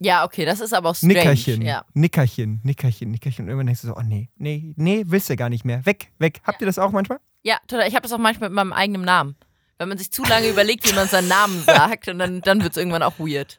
Ja, 0.00 0.24
okay, 0.24 0.44
das 0.44 0.60
ist 0.60 0.74
aber 0.74 0.90
auch 0.90 0.94
strange. 0.96 1.14
Nickerchen. 1.14 1.62
Ja. 1.62 1.84
Nickerchen, 1.94 2.60
Nickerchen, 2.64 3.10
Nickerchen. 3.12 3.44
Und 3.44 3.48
irgendwann 3.50 3.66
denkst 3.66 3.82
du 3.82 3.86
so, 3.86 3.96
oh 3.96 4.02
nee, 4.04 4.28
nee, 4.36 4.74
nee, 4.76 5.04
willst 5.06 5.30
du 5.30 5.36
gar 5.36 5.48
nicht 5.48 5.64
mehr. 5.64 5.86
Weg, 5.86 6.10
weg. 6.18 6.40
Habt 6.44 6.60
ihr 6.60 6.66
das 6.66 6.78
auch 6.78 6.90
manchmal? 6.90 7.18
ja, 7.42 7.58
total. 7.68 7.86
Ich 7.88 7.94
habe 7.94 8.02
das 8.02 8.12
auch 8.12 8.18
manchmal 8.18 8.48
mit 8.48 8.56
meinem 8.56 8.72
eigenen 8.72 9.02
Namen. 9.02 9.36
Wenn 9.78 9.88
man 9.88 9.98
sich 9.98 10.10
zu 10.12 10.22
lange 10.24 10.48
überlegt, 10.48 10.88
wie 10.90 10.94
man 10.94 11.08
seinen 11.08 11.28
Namen 11.28 11.62
sagt, 11.64 12.08
und 12.08 12.18
dann, 12.18 12.40
dann 12.42 12.62
wird 12.62 12.72
es 12.72 12.76
irgendwann 12.76 13.02
auch 13.02 13.18
weird. 13.18 13.58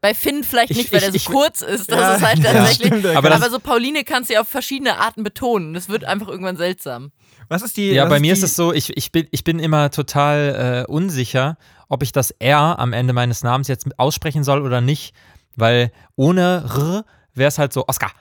Bei 0.00 0.14
Finn 0.14 0.42
vielleicht 0.44 0.70
Ich- 0.70 0.76
nicht, 0.78 0.92
weil 0.92 0.98
ich- 1.00 1.04
der 1.04 1.10
so 1.12 1.16
ich- 1.16 1.24
kurz 1.26 1.60
ist. 1.60 1.90
Das 1.90 1.98
Ja, 2.00 2.14
ist 2.14 2.22
halt 2.22 2.38
ja, 2.38 2.52
tatsächlich. 2.52 2.86
stimmt, 2.86 3.04
der 3.04 3.18
Aber 3.18 3.30
aber, 3.34 3.50
so 3.50 3.58
Pauline 3.60 4.02
kannst 4.04 4.30
du 4.30 4.34
ja 4.34 4.40
auf 4.40 4.48
verschiedene 4.48 4.98
Arten 4.98 5.22
betonen. 5.22 5.74
Das 5.74 5.90
wird 5.90 6.04
einfach 6.04 6.28
irgendwann 6.28 6.56
seltsam. 6.56 7.12
Was 7.50 7.60
ist 7.62 7.76
die. 7.76 7.90
Ja, 7.92 8.06
bei 8.06 8.18
mir 8.20 8.32
die, 8.32 8.38
ist 8.38 8.42
es 8.42 8.56
so, 8.56 8.72
ich, 8.72 8.96
ich, 8.96 9.12
bin, 9.12 9.26
ich 9.30 9.44
bin 9.44 9.58
immer 9.58 9.90
total 9.90 10.86
äh, 10.88 10.90
unsicher, 10.90 11.58
ob 11.88 12.02
ich 12.02 12.12
das 12.12 12.30
R 12.38 12.78
am 12.78 12.94
Ende 12.94 13.12
meines 13.12 13.42
Namens 13.42 13.68
jetzt 13.68 13.86
aussprechen 13.98 14.42
soll 14.44 14.62
oder 14.62 14.80
nicht, 14.80 15.14
weil 15.56 15.92
ohne 16.16 16.64
R 16.74 17.04
wäre 17.34 17.48
es 17.48 17.58
halt 17.58 17.74
so 17.74 17.86
Oscar. 17.86 18.12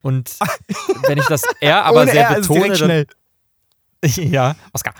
Und 0.00 0.30
wenn 1.06 1.18
ich 1.18 1.26
das 1.26 1.42
R 1.60 1.84
aber 1.84 2.00
ohne 2.02 2.12
sehr 2.12 2.28
R, 2.28 2.34
betone, 2.36 2.60
direkt 2.60 2.80
dann, 2.80 2.86
schnell. 2.88 3.06
ja, 4.32 4.56
Oscar. 4.72 4.94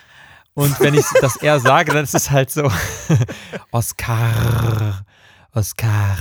Und 0.57 0.81
wenn 0.81 0.95
ich 0.95 1.05
das 1.21 1.37
R 1.37 1.61
sage, 1.61 1.93
dann 1.93 2.05
ist 2.05 2.15
es 2.15 2.31
halt 2.31 2.51
so 2.51 2.73
Oscar, 3.73 5.05
Oscar. 5.53 6.17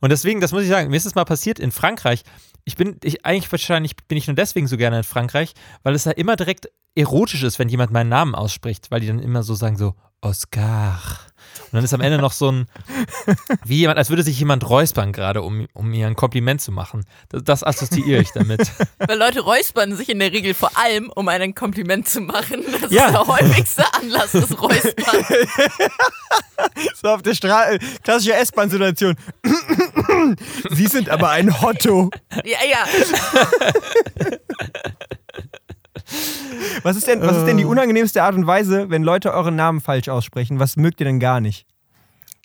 Und 0.00 0.10
deswegen, 0.10 0.40
das 0.40 0.50
muss 0.50 0.64
ich 0.64 0.68
sagen, 0.68 0.90
mir 0.90 0.96
ist 0.96 1.06
es 1.06 1.14
mal 1.14 1.24
passiert 1.24 1.60
in 1.60 1.70
Frankreich. 1.70 2.24
Ich 2.64 2.74
bin, 2.74 2.96
ich, 3.04 3.24
eigentlich 3.24 3.50
wahrscheinlich 3.52 3.94
bin 4.08 4.18
ich 4.18 4.26
nur 4.26 4.34
deswegen 4.34 4.66
so 4.66 4.76
gerne 4.76 4.98
in 4.98 5.04
Frankreich, 5.04 5.54
weil 5.84 5.94
es 5.94 6.02
da 6.02 6.10
immer 6.10 6.34
direkt 6.34 6.68
erotisch 6.96 7.44
ist, 7.44 7.60
wenn 7.60 7.68
jemand 7.68 7.92
meinen 7.92 8.08
Namen 8.08 8.34
ausspricht, 8.34 8.90
weil 8.90 8.98
die 8.98 9.06
dann 9.06 9.20
immer 9.20 9.44
so 9.44 9.54
sagen 9.54 9.76
so 9.76 9.94
Oscar. 10.20 11.00
Und 11.64 11.72
dann 11.74 11.84
ist 11.84 11.92
am 11.94 12.00
Ende 12.00 12.18
noch 12.18 12.32
so 12.32 12.50
ein, 12.50 12.66
wie 13.64 13.78
jemand, 13.78 13.98
als 13.98 14.10
würde 14.10 14.22
sich 14.22 14.38
jemand 14.38 14.68
räuspern 14.68 15.12
gerade, 15.12 15.42
um, 15.42 15.66
um 15.72 15.88
mir 15.88 16.06
ein 16.06 16.16
Kompliment 16.16 16.60
zu 16.60 16.72
machen. 16.72 17.04
Das, 17.30 17.42
das 17.44 17.64
assoziiere 17.64 18.20
ich 18.22 18.32
damit. 18.32 18.60
Weil 18.98 19.18
Leute 19.18 19.40
räuspern 19.40 19.96
sich 19.96 20.08
in 20.08 20.18
der 20.18 20.32
Regel 20.32 20.54
vor 20.54 20.70
allem, 20.76 21.10
um 21.14 21.28
einen 21.28 21.54
Kompliment 21.54 22.08
zu 22.08 22.20
machen. 22.20 22.62
Das 22.80 22.90
Ja. 22.90 23.06
ist 23.06 23.12
der 23.12 23.26
häufigste 23.26 23.84
Anlass 23.94 24.32
des 24.32 24.60
Räuspern. 24.60 25.24
So 27.02 27.08
auf 27.08 27.20
der 27.22 27.34
Straße. 27.34 27.78
Klassische 28.02 28.32
S-Bahn-Situation. 28.34 29.14
Sie 30.70 30.86
sind 30.86 31.10
aber 31.10 31.28
ein 31.30 31.60
Hotto. 31.60 32.10
Ja, 32.44 32.58
ja. 32.68 34.15
Was 36.86 36.96
ist 36.96 37.08
denn, 37.08 37.20
was 37.20 37.36
ist 37.38 37.46
denn 37.46 37.56
die 37.56 37.64
unangenehmste 37.64 38.22
Art 38.22 38.36
und 38.36 38.46
Weise, 38.46 38.88
wenn 38.90 39.02
Leute 39.02 39.34
euren 39.34 39.56
Namen 39.56 39.80
falsch 39.80 40.08
aussprechen? 40.08 40.60
Was 40.60 40.76
mögt 40.76 41.00
ihr 41.00 41.06
denn 41.06 41.18
gar 41.18 41.40
nicht? 41.40 41.66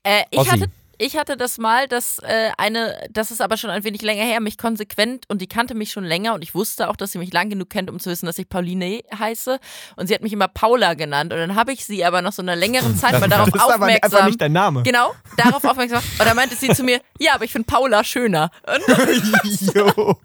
Äh, 0.02 0.24
ich, 0.32 0.40
Ossi. 0.40 0.50
hatte, 0.50 0.66
ich 0.98 1.16
hatte 1.16 1.38
das 1.38 1.60
mal, 1.60 1.88
dass 1.88 2.18
äh, 2.24 2.50
eine, 2.58 3.08
das 3.12 3.30
ist 3.30 3.40
aber 3.40 3.56
schon 3.56 3.70
ein 3.70 3.84
wenig 3.84 4.02
länger 4.02 4.24
her, 4.24 4.42
mich 4.42 4.58
konsequent 4.58 5.26
und 5.28 5.44
die 5.44 5.48
kannte 5.48 5.76
mich 5.76 5.92
schon 5.92 6.04
länger 6.04 6.34
und 6.34 6.44
ich 6.44 6.56
wusste 6.56 6.90
auch, 6.90 6.96
dass 6.96 7.12
sie 7.12 7.20
mich 7.20 7.32
lang 7.32 7.52
genug 7.52 7.70
kennt, 7.70 7.88
um 7.92 8.00
zu 8.00 8.10
wissen, 8.10 8.26
dass 8.26 8.40
ich 8.40 8.50
Pauline 8.50 9.02
heiße. 9.16 9.60
Und 9.96 10.08
sie 10.08 10.16
hat 10.16 10.24
mich 10.24 10.34
immer 10.34 10.48
Paula 10.48 10.96
genannt. 10.96 11.32
Und 11.34 11.38
dann 11.38 11.54
habe 11.54 11.72
ich 11.72 11.86
sie 11.86 12.04
aber 12.04 12.24
nach 12.24 12.34
so 12.34 12.42
einer 12.42 12.56
längeren 12.56 12.98
Zeit 12.98 13.20
mal 13.20 13.30
darauf 13.30 13.52
Das 13.52 13.56
ist 13.62 13.62
aber 13.62 13.76
aufmerksam. 13.76 14.12
einfach 14.12 14.26
nicht 14.26 14.42
dein 14.42 14.54
Name. 14.54 14.82
Genau, 14.82 15.14
darauf 15.38 15.64
aufmerksam. 15.64 16.02
Und 16.18 16.26
dann 16.26 16.36
meinte 16.36 16.56
sie 16.56 16.70
zu 16.70 16.84
mir, 16.84 17.00
ja, 17.20 17.36
aber 17.36 17.46
ich 17.46 17.52
finde 17.52 17.68
Paula 17.68 18.04
schöner. 18.04 18.50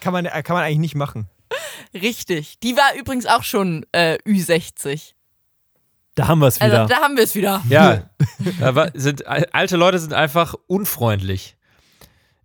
Kann, 0.00 0.12
man, 0.14 0.24
kann 0.24 0.54
man 0.54 0.62
eigentlich 0.62 0.78
nicht 0.78 0.94
machen. 0.94 1.28
Richtig. 1.94 2.58
Die 2.60 2.76
war 2.76 2.94
übrigens 2.98 3.26
auch 3.26 3.42
schon 3.42 3.84
äh, 3.92 4.18
Ü60. 4.26 5.12
Da 6.14 6.26
haben 6.28 6.40
wir 6.40 6.48
es 6.48 6.60
Also 6.60 6.74
wieder. 6.74 6.86
da 6.86 6.96
haben 6.96 7.16
wir 7.16 7.22
es 7.24 7.34
wieder. 7.34 7.62
Ja, 7.68 8.10
aber 8.60 8.90
sind, 8.94 9.26
alte 9.26 9.76
Leute 9.76 9.98
sind 10.00 10.12
einfach 10.12 10.54
unfreundlich. 10.66 11.56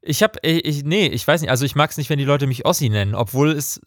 Ich 0.02 0.22
hab, 0.22 0.38
ich, 0.46 0.84
nee, 0.84 1.08
ich 1.08 1.28
weiß 1.28 1.42
nicht, 1.42 1.50
also 1.50 1.66
ich 1.66 1.76
mag 1.76 1.90
es 1.90 1.98
nicht, 1.98 2.10
wenn 2.10 2.20
die 2.20 2.26
Leute 2.26 2.46
mich 2.46 2.66
Ossi 2.66 2.90
nennen, 2.90 3.16
obwohl 3.16 3.52
es, 3.52 3.82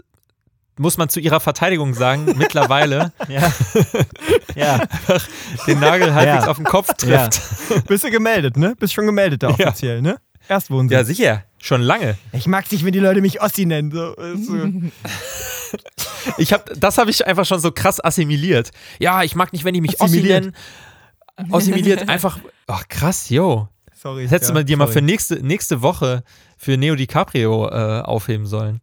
muss 0.78 0.96
man 0.96 1.08
zu 1.08 1.20
ihrer 1.20 1.40
Verteidigung 1.40 1.94
sagen, 1.94 2.24
mittlerweile 2.36 3.12
ja. 3.28 3.52
ja. 4.56 4.80
den 5.66 5.78
Nagel 5.78 6.14
halbwegs 6.14 6.44
Ja. 6.46 6.50
auf 6.50 6.56
den 6.56 6.64
Kopf 6.66 6.88
Ja. 7.04 7.28
trifft. 7.28 7.86
Bist 7.86 8.02
du 8.04 8.10
gemeldet, 8.10 8.56
ne? 8.56 8.74
Bist 8.78 8.92
schon 8.94 9.06
gemeldet 9.06 9.42
da 9.42 9.50
Ja. 9.50 9.68
offiziell, 9.68 10.02
ne? 10.02 10.16
Erstwohnsitz. 10.48 10.96
Ja, 10.96 11.04
sicher, 11.04 11.44
schon 11.66 11.82
lange. 11.82 12.16
Ich 12.32 12.46
mag's 12.46 12.70
nicht, 12.70 12.84
wenn 12.84 12.92
die 12.92 12.98
Leute 13.00 13.20
mich 13.20 13.40
Ossi 13.42 13.66
nennen. 13.66 13.90
So. 13.90 14.66
Ich 16.38 16.52
hab, 16.52 16.70
das 16.76 16.98
habe 16.98 17.10
ich 17.10 17.24
einfach 17.26 17.44
schon 17.44 17.60
so 17.60 17.70
krass 17.70 18.02
assimiliert. 18.04 18.70
Ja, 18.98 19.22
ich 19.22 19.36
mag 19.36 19.52
nicht, 19.52 19.64
wenn 19.64 19.74
die 19.74 19.80
mich 19.80 20.00
Ossi 20.00 20.16
Assimiliert. 20.18 20.44
nennen. 21.36 21.52
Assimiliert 21.52 22.08
einfach, 22.08 22.38
ach 22.66 22.88
krass, 22.88 23.30
yo. 23.30 23.68
Sorry. 23.94 24.24
Das 24.24 24.32
hättest 24.32 24.50
du 24.50 24.52
ja, 24.52 24.60
mal 24.60 24.64
dir 24.64 24.76
mal 24.76 24.86
sorry. 24.86 24.94
für 24.94 25.02
nächste, 25.02 25.34
nächste 25.36 25.82
Woche 25.82 26.24
für 26.56 26.76
Neo 26.76 26.94
DiCaprio 26.96 27.68
äh, 27.68 28.00
aufheben 28.02 28.46
sollen. 28.46 28.80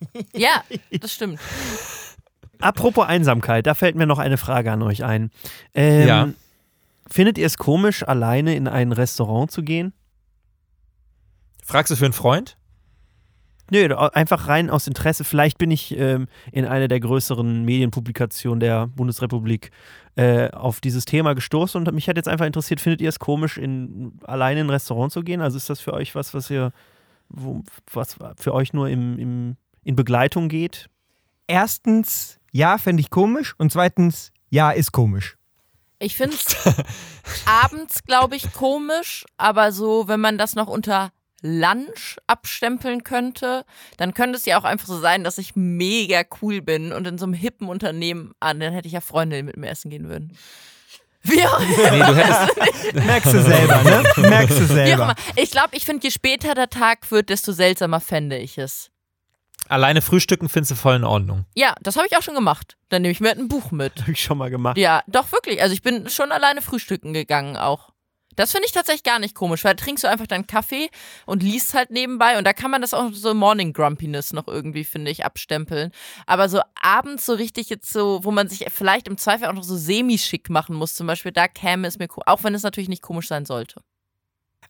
Ja, 0.34 0.62
das 1.00 1.12
stimmt. 1.12 1.38
Apropos 2.60 3.06
Einsamkeit, 3.06 3.66
da 3.66 3.74
fällt 3.74 3.96
mir 3.96 4.06
noch 4.06 4.18
eine 4.18 4.38
Frage 4.38 4.72
an 4.72 4.82
euch 4.82 5.04
ein. 5.04 5.30
Ähm, 5.74 6.08
Ja. 6.08 6.28
Findet 7.10 7.36
ihr 7.38 7.46
es 7.46 7.58
komisch, 7.58 8.02
alleine 8.06 8.54
in 8.54 8.68
ein 8.68 8.92
Restaurant 8.92 9.50
zu 9.50 9.62
gehen? 9.62 9.92
Fragst 11.70 11.92
du 11.92 11.94
für 11.94 12.04
einen 12.04 12.12
Freund? 12.12 12.56
Nö, 13.70 13.94
einfach 13.94 14.48
rein 14.48 14.70
aus 14.70 14.88
Interesse. 14.88 15.22
Vielleicht 15.22 15.56
bin 15.56 15.70
ich 15.70 15.96
ähm, 15.96 16.26
in 16.50 16.64
einer 16.64 16.88
der 16.88 16.98
größeren 16.98 17.64
Medienpublikationen 17.64 18.58
der 18.58 18.88
Bundesrepublik 18.88 19.70
äh, 20.16 20.50
auf 20.50 20.80
dieses 20.80 21.04
Thema 21.04 21.36
gestoßen 21.36 21.80
und 21.80 21.94
mich 21.94 22.08
hat 22.08 22.16
jetzt 22.16 22.26
einfach 22.26 22.46
interessiert, 22.46 22.80
findet 22.80 23.00
ihr 23.00 23.08
es 23.08 23.20
komisch, 23.20 23.56
in, 23.56 24.18
alleine 24.24 24.62
in 24.62 24.66
ein 24.66 24.70
Restaurant 24.70 25.12
zu 25.12 25.22
gehen? 25.22 25.40
Also 25.40 25.58
ist 25.58 25.70
das 25.70 25.78
für 25.78 25.92
euch 25.92 26.16
was, 26.16 26.34
was 26.34 26.50
ihr, 26.50 26.72
wo, 27.28 27.62
was 27.92 28.16
für 28.36 28.52
euch 28.52 28.72
nur 28.72 28.88
im, 28.88 29.16
im, 29.20 29.56
in 29.84 29.94
Begleitung 29.94 30.48
geht? 30.48 30.90
Erstens, 31.46 32.40
ja, 32.50 32.78
fände 32.78 33.00
ich 33.00 33.10
komisch. 33.10 33.54
Und 33.58 33.70
zweitens, 33.70 34.32
ja, 34.48 34.72
ist 34.72 34.90
komisch. 34.90 35.36
Ich 36.00 36.16
finde 36.16 36.34
es 36.34 36.56
abends, 37.46 38.02
glaube 38.02 38.34
ich, 38.34 38.52
komisch, 38.54 39.24
aber 39.36 39.70
so, 39.70 40.08
wenn 40.08 40.18
man 40.18 40.36
das 40.36 40.56
noch 40.56 40.66
unter 40.66 41.12
Lunch 41.42 42.16
abstempeln 42.26 43.04
könnte, 43.04 43.64
dann 43.96 44.14
könnte 44.14 44.36
es 44.38 44.44
ja 44.44 44.58
auch 44.58 44.64
einfach 44.64 44.86
so 44.86 44.98
sein, 44.98 45.24
dass 45.24 45.38
ich 45.38 45.56
mega 45.56 46.22
cool 46.42 46.60
bin 46.62 46.92
und 46.92 47.06
in 47.06 47.18
so 47.18 47.24
einem 47.24 47.34
hippen 47.34 47.68
Unternehmen, 47.68 48.32
ah, 48.40 48.52
dann 48.54 48.72
hätte 48.72 48.88
ich 48.88 48.94
ja 48.94 49.00
Freunde, 49.00 49.36
die 49.36 49.42
mit 49.42 49.56
mir 49.56 49.68
essen 49.68 49.90
gehen 49.90 50.08
würden. 50.08 50.36
Wie 51.22 51.42
auch, 51.44 51.60
Nee, 51.60 51.98
du 51.98 52.16
hättest, 52.16 52.94
Merkst 52.94 53.32
du 53.34 53.42
selber, 53.42 53.82
ne? 53.82 54.02
Merkst 54.28 54.58
du 54.58 54.60
wie 54.60 54.64
auch 54.64 54.74
selber. 54.74 55.02
immer. 55.04 55.14
Ich 55.36 55.50
glaube, 55.50 55.68
ich 55.72 55.84
finde, 55.84 56.06
je 56.06 56.10
später 56.10 56.54
der 56.54 56.70
Tag 56.70 57.10
wird, 57.10 57.28
desto 57.28 57.52
seltsamer 57.52 58.00
fände 58.00 58.38
ich 58.38 58.56
es. 58.56 58.90
alleine 59.68 60.00
frühstücken 60.00 60.48
findest 60.48 60.70
du 60.72 60.74
voll 60.76 60.96
in 60.96 61.04
Ordnung. 61.04 61.44
Ja, 61.54 61.74
das 61.82 61.96
habe 61.96 62.06
ich 62.10 62.16
auch 62.16 62.22
schon 62.22 62.34
gemacht. 62.34 62.78
Dann 62.88 63.02
nehme 63.02 63.12
ich 63.12 63.20
mir 63.20 63.28
halt 63.28 63.38
ein 63.38 63.48
Buch 63.48 63.70
mit. 63.70 64.00
Habe 64.00 64.12
ich 64.12 64.22
schon 64.22 64.38
mal 64.38 64.48
gemacht. 64.50 64.78
Ja, 64.78 65.02
doch 65.08 65.30
wirklich. 65.30 65.60
Also 65.62 65.74
ich 65.74 65.82
bin 65.82 66.08
schon 66.08 66.32
alleine 66.32 66.62
frühstücken 66.62 67.12
gegangen 67.12 67.56
auch. 67.58 67.90
Das 68.36 68.52
finde 68.52 68.66
ich 68.66 68.72
tatsächlich 68.72 69.02
gar 69.02 69.18
nicht 69.18 69.34
komisch, 69.34 69.64
weil 69.64 69.74
da 69.74 69.84
trinkst 69.84 70.04
du 70.04 70.08
einfach 70.08 70.26
deinen 70.26 70.46
Kaffee 70.46 70.88
und 71.26 71.42
liest 71.42 71.74
halt 71.74 71.90
nebenbei 71.90 72.38
und 72.38 72.44
da 72.44 72.52
kann 72.52 72.70
man 72.70 72.80
das 72.80 72.94
auch 72.94 73.12
so 73.12 73.34
Morning 73.34 73.72
Grumpiness 73.72 74.32
noch 74.32 74.46
irgendwie, 74.46 74.84
finde 74.84 75.10
ich, 75.10 75.24
abstempeln. 75.24 75.90
Aber 76.26 76.48
so 76.48 76.60
abends 76.80 77.26
so 77.26 77.34
richtig 77.34 77.68
jetzt 77.70 77.92
so, 77.92 78.20
wo 78.22 78.30
man 78.30 78.48
sich 78.48 78.66
vielleicht 78.70 79.08
im 79.08 79.18
Zweifel 79.18 79.46
auch 79.48 79.52
noch 79.52 79.64
so 79.64 79.76
semi-schick 79.76 80.48
machen 80.48 80.76
muss, 80.76 80.94
zum 80.94 81.06
Beispiel, 81.06 81.32
da 81.32 81.48
käme 81.48 81.88
es 81.88 81.98
mir, 81.98 82.08
auch 82.26 82.44
wenn 82.44 82.54
es 82.54 82.62
natürlich 82.62 82.88
nicht 82.88 83.02
komisch 83.02 83.28
sein 83.28 83.44
sollte. 83.44 83.82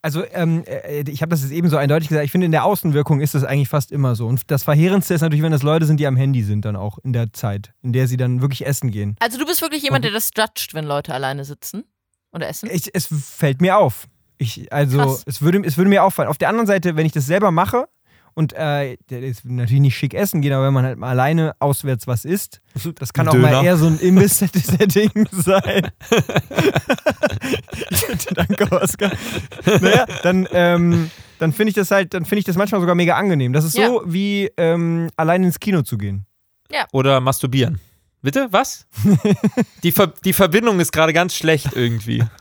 Also, 0.03 0.25
ähm, 0.33 0.65
äh, 0.67 1.05
ich 1.11 1.21
habe 1.21 1.29
das 1.31 1.43
jetzt 1.43 1.53
eben 1.53 1.69
so 1.69 1.77
eindeutig 1.77 2.09
gesagt. 2.09 2.25
Ich 2.25 2.33
finde, 2.33 2.47
in 2.47 2.53
der 2.53 2.65
Außenwirkung 2.65 3.21
ist 3.21 3.35
das 3.35 3.45
eigentlich 3.45 3.69
fast 3.69 3.93
immer 3.93 4.15
so. 4.15 4.27
Und 4.27 4.51
das 4.51 4.63
Verheerendste 4.63 5.13
ist 5.13 5.21
natürlich, 5.21 5.43
wenn 5.43 5.53
das 5.53 5.63
Leute 5.63 5.85
sind, 5.85 6.01
die 6.01 6.07
am 6.07 6.17
Handy 6.17 6.43
sind, 6.43 6.65
dann 6.65 6.75
auch 6.75 6.99
in 7.05 7.13
der 7.13 7.35
Zeit, 7.35 7.73
in 7.83 7.93
der 7.93 8.09
sie 8.09 8.17
dann 8.17 8.41
wirklich 8.41 8.67
essen 8.67 8.91
gehen. 8.91 9.17
Also 9.21 9.39
du 9.39 9.45
bist 9.45 9.61
wirklich 9.61 9.83
jemand, 9.83 10.05
der 10.05 10.13
das 10.13 10.31
judgt, 10.35 10.73
wenn 10.73 10.87
Leute 10.87 11.13
alleine 11.13 11.45
sitzen 11.45 11.85
oder 12.33 12.49
essen? 12.49 12.69
Ich, 12.73 12.91
es 12.95 13.07
fällt 13.07 13.61
mir 13.61 13.77
auf. 13.79 14.07
Ich, 14.39 14.73
also, 14.73 14.99
Krass. 14.99 15.23
es 15.27 15.43
würde, 15.43 15.61
es 15.65 15.77
würde 15.77 15.91
mir 15.91 16.03
auffallen. 16.05 16.29
Auf 16.31 16.39
der 16.39 16.49
anderen 16.49 16.67
Seite, 16.67 16.97
wenn 16.97 17.07
ich 17.07 17.13
das 17.13 17.27
selber 17.27 17.51
mache 17.51 17.89
und 18.35 18.53
äh, 18.57 18.97
natürlich 19.45 19.81
nicht 19.81 19.97
schick 19.97 20.15
essen 20.15 20.41
gehen, 20.41 20.53
aber 20.53 20.67
wenn 20.67 20.73
man 20.73 20.85
halt 20.85 20.99
mal 20.99 21.09
alleine 21.11 21.55
auswärts 21.59 22.07
was 22.07 22.25
isst, 22.25 22.61
das 22.95 23.13
kann 23.13 23.29
auch 23.29 23.33
Döner. 23.33 23.51
mal 23.51 23.65
eher 23.65 23.77
so 23.77 23.87
ein 23.87 23.99
Imbiss-Setting 23.99 25.29
sein. 25.33 25.91
Danke, 28.35 28.71
Oskar. 28.81 29.13
Naja, 29.81 30.07
dann, 30.23 30.49
ähm, 30.53 31.11
dann 31.39 31.53
finde 31.53 31.71
ich 31.71 31.75
das 31.75 31.91
halt, 31.91 32.15
dann 32.15 32.25
finde 32.25 32.41
ich 32.41 32.45
das 32.45 32.57
manchmal 32.57 32.81
sogar 32.81 32.95
mega 32.95 33.17
angenehm. 33.17 33.53
Das 33.53 33.65
ist 33.65 33.77
Ja. 33.77 33.89
so 33.89 34.03
wie 34.07 34.51
ähm, 34.57 35.11
allein 35.17 35.45
ins 35.45 35.61
Kino 35.61 35.83
zu 35.83 35.99
gehen. 35.99 36.27
Oder 36.93 37.21
masturbieren. 37.21 37.81
Bitte? 38.23 38.49
Was? 38.51 38.87
die, 39.83 39.93
Ver 39.93 40.13
die 40.25 40.33
Verbindung 40.33 40.81
ist 40.81 40.93
gerade 40.93 41.13
ganz 41.13 41.35
schlecht 41.35 41.75
irgendwie. 41.75 42.25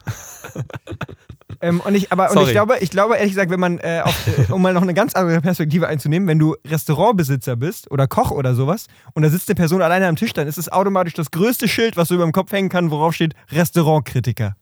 Ähm, 1.62 1.82
und 1.82 1.94
ich, 1.94 2.12
aber 2.12 2.32
und 2.32 2.42
ich 2.44 2.52
glaube, 2.52 2.78
ich 2.80 2.90
glaube 2.90 3.16
ehrlich 3.18 3.32
gesagt, 3.32 3.52
wenn 3.52 3.60
man, 3.60 3.80
äh, 3.80 4.02
auf, 4.04 4.28
äh, 4.28 4.52
um 4.52 4.62
mal 4.62 4.74
noch 4.74 4.82
eine 4.82 4.94
ganz 4.94 5.14
andere 5.16 5.42
Perspektive 5.42 5.88
einzunehmen, 5.88 6.28
wenn 6.28 6.40
du 6.40 6.56
Restaurantbesitzer 6.66 7.58
bist 7.58 7.92
oder 7.92 8.08
Koch 8.08 8.32
oder 8.32 8.56
sowas 8.56 8.88
und 9.14 9.24
da 9.24 9.30
sitzt 9.30 9.50
eine 9.50 9.56
Person 9.56 9.82
alleine 9.82 10.08
am 10.08 10.16
Tisch, 10.16 10.32
dann 10.32 10.48
ist 10.48 10.58
es 10.58 10.72
automatisch 10.72 11.16
das 11.16 11.32
größte 11.32 11.68
Schild, 11.68 11.98
was 11.98 12.08
du 12.08 12.16
über 12.16 12.24
dem 12.24 12.32
Kopf 12.32 12.52
hängen 12.54 12.70
kann, 12.70 12.92
worauf 12.92 13.14
steht 13.14 13.34
Restaurantkritiker. 13.52 14.56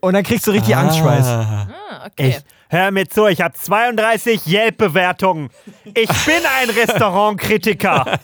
Und 0.00 0.12
dann 0.12 0.22
kriegst 0.22 0.46
du 0.46 0.50
richtig 0.50 0.76
Angstschweiß. 0.76 1.26
Ah, 1.26 1.68
okay. 2.04 2.28
Echt? 2.28 2.44
Hör 2.72 2.90
mir 2.90 3.06
zu, 3.06 3.26
ich 3.26 3.42
habe 3.42 3.52
32 3.52 4.46
Yelp-Bewertungen. 4.46 5.50
Ich 5.84 6.08
bin 6.08 6.42
ein 6.58 6.70
Restaurantkritiker. 6.70 8.18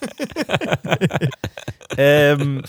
ähm, 1.99 2.63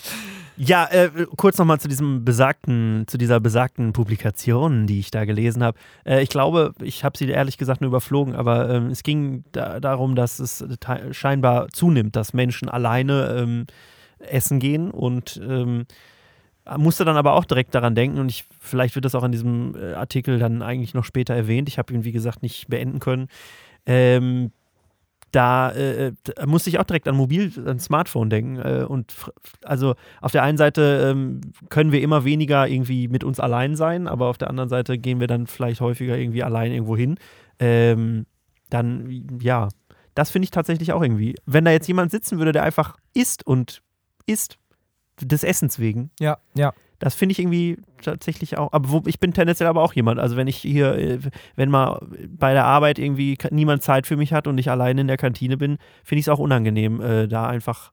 ja, 0.58 0.88
äh, 0.92 1.10
kurz 1.38 1.58
nochmal 1.58 1.80
zu 1.80 1.88
diesem 1.88 2.26
besagten, 2.26 3.06
zu 3.08 3.18
dieser 3.18 3.40
besagten 3.40 3.94
Publikation, 3.94 4.88
die 4.88 5.00
ich 5.00 5.10
da 5.10 5.24
gelesen 5.24 5.64
habe. 5.64 5.78
Äh, 6.04 6.22
ich 6.22 6.28
glaube, 6.28 6.74
ich 6.82 7.06
habe 7.06 7.18
sie 7.18 7.30
ehrlich 7.30 7.58
gesagt 7.58 7.80
nur 7.80 7.88
überflogen, 7.88 8.36
aber 8.36 8.70
ähm, 8.70 8.88
es 8.88 9.02
ging 9.02 9.46
da, 9.54 9.80
darum, 9.80 10.16
dass 10.16 10.40
es 10.40 10.66
scheinbar 11.12 11.70
zunimmt, 11.70 12.18
dass 12.18 12.34
Menschen 12.34 12.68
alleine 12.68 13.38
ähm, 13.40 13.68
essen 14.20 14.60
gehen 14.60 14.92
und 14.92 15.40
ähm, 15.42 15.86
musste 16.78 17.06
dann 17.06 17.18
aber 17.18 17.34
auch 17.34 17.46
direkt 17.46 17.74
daran 17.76 17.96
denken 17.96 18.20
und 18.20 18.30
ich, 18.30 18.46
vielleicht 18.60 18.96
wird 18.96 19.06
das 19.06 19.16
auch 19.16 19.24
in 19.24 19.32
diesem 19.32 19.76
äh, 19.76 19.94
Artikel 19.94 20.40
dann 20.40 20.62
eigentlich 20.62 20.94
noch 20.94 21.06
später 21.06 21.34
erwähnt. 21.34 21.70
Ich 21.70 21.78
habe 21.78 21.94
ihn, 21.94 22.04
wie 22.04 22.12
gesagt, 22.12 22.44
nicht 22.44 22.68
beenden 22.68 23.00
können. 23.00 23.28
Ähm, 23.86 24.52
da, 25.32 25.72
äh, 25.72 26.14
da 26.24 26.46
musste 26.46 26.70
ich 26.70 26.80
auch 26.80 26.84
direkt 26.84 27.08
an 27.08 27.16
Mobil, 27.16 27.52
an 27.66 27.80
Smartphone 27.80 28.30
denken. 28.30 28.58
Äh, 28.58 28.86
und 28.88 29.14
also 29.64 29.96
auf 30.22 30.32
der 30.32 30.44
einen 30.44 30.58
Seite 30.58 31.12
ähm, 31.12 31.42
können 31.70 31.92
wir 31.92 32.02
immer 32.02 32.26
weniger 32.26 32.68
irgendwie 32.68 33.08
mit 33.08 33.24
uns 33.24 33.40
allein 33.40 33.76
sein, 33.76 34.08
aber 34.08 34.28
auf 34.28 34.38
der 34.38 34.50
anderen 34.50 34.70
Seite 34.70 34.98
gehen 34.98 35.20
wir 35.20 35.28
dann 35.28 35.48
vielleicht 35.48 35.82
häufiger 35.82 36.18
irgendwie 36.18 36.44
allein 36.44 36.72
irgendwo 36.72 36.98
hin. 36.98 37.18
Ähm, 37.60 38.26
dann, 38.70 39.40
ja, 39.42 39.70
das 40.16 40.32
finde 40.32 40.46
ich 40.46 40.52
tatsächlich 40.52 40.94
auch 40.94 41.02
irgendwie. 41.02 41.36
Wenn 41.46 41.66
da 41.66 41.72
jetzt 41.72 41.88
jemand 41.88 42.12
sitzen 42.12 42.40
würde, 42.40 42.52
der 42.52 42.64
einfach 42.64 42.98
isst 43.14 43.46
und 43.46 43.82
isst, 44.26 44.58
des 45.22 45.44
Essens 45.44 45.80
wegen, 45.80 46.12
Ja, 46.20 46.38
ja. 46.56 46.74
das 47.00 47.16
finde 47.16 47.34
ich 47.34 47.40
irgendwie 47.40 47.78
tatsächlich 48.02 48.58
auch. 48.58 48.72
Aber 48.74 48.90
wo, 48.92 49.04
ich 49.06 49.20
bin 49.20 49.34
tendenziell 49.34 49.70
aber 49.70 49.84
auch 49.84 49.94
jemand. 49.94 50.20
Also 50.20 50.36
wenn 50.36 50.48
ich 50.48 50.58
hier, 50.58 50.96
äh, 50.96 51.20
wenn 51.56 51.70
mal 51.70 52.06
bei 52.28 52.54
der 52.54 52.66
Arbeit 52.66 53.00
irgendwie 53.00 53.38
niemand 53.52 53.84
Zeit 53.84 54.08
für 54.08 54.18
mich 54.18 54.34
hat 54.34 54.48
und 54.48 54.58
ich 54.58 54.70
alleine 54.70 55.02
in 55.02 55.08
der 55.08 55.18
Kantine 55.18 55.58
bin, 55.58 55.78
finde 56.04 56.20
ich 56.20 56.26
es 56.26 56.30
auch 56.30 56.40
unangenehm, 56.40 57.02
äh, 57.02 57.28
da 57.28 57.48
einfach. 57.48 57.92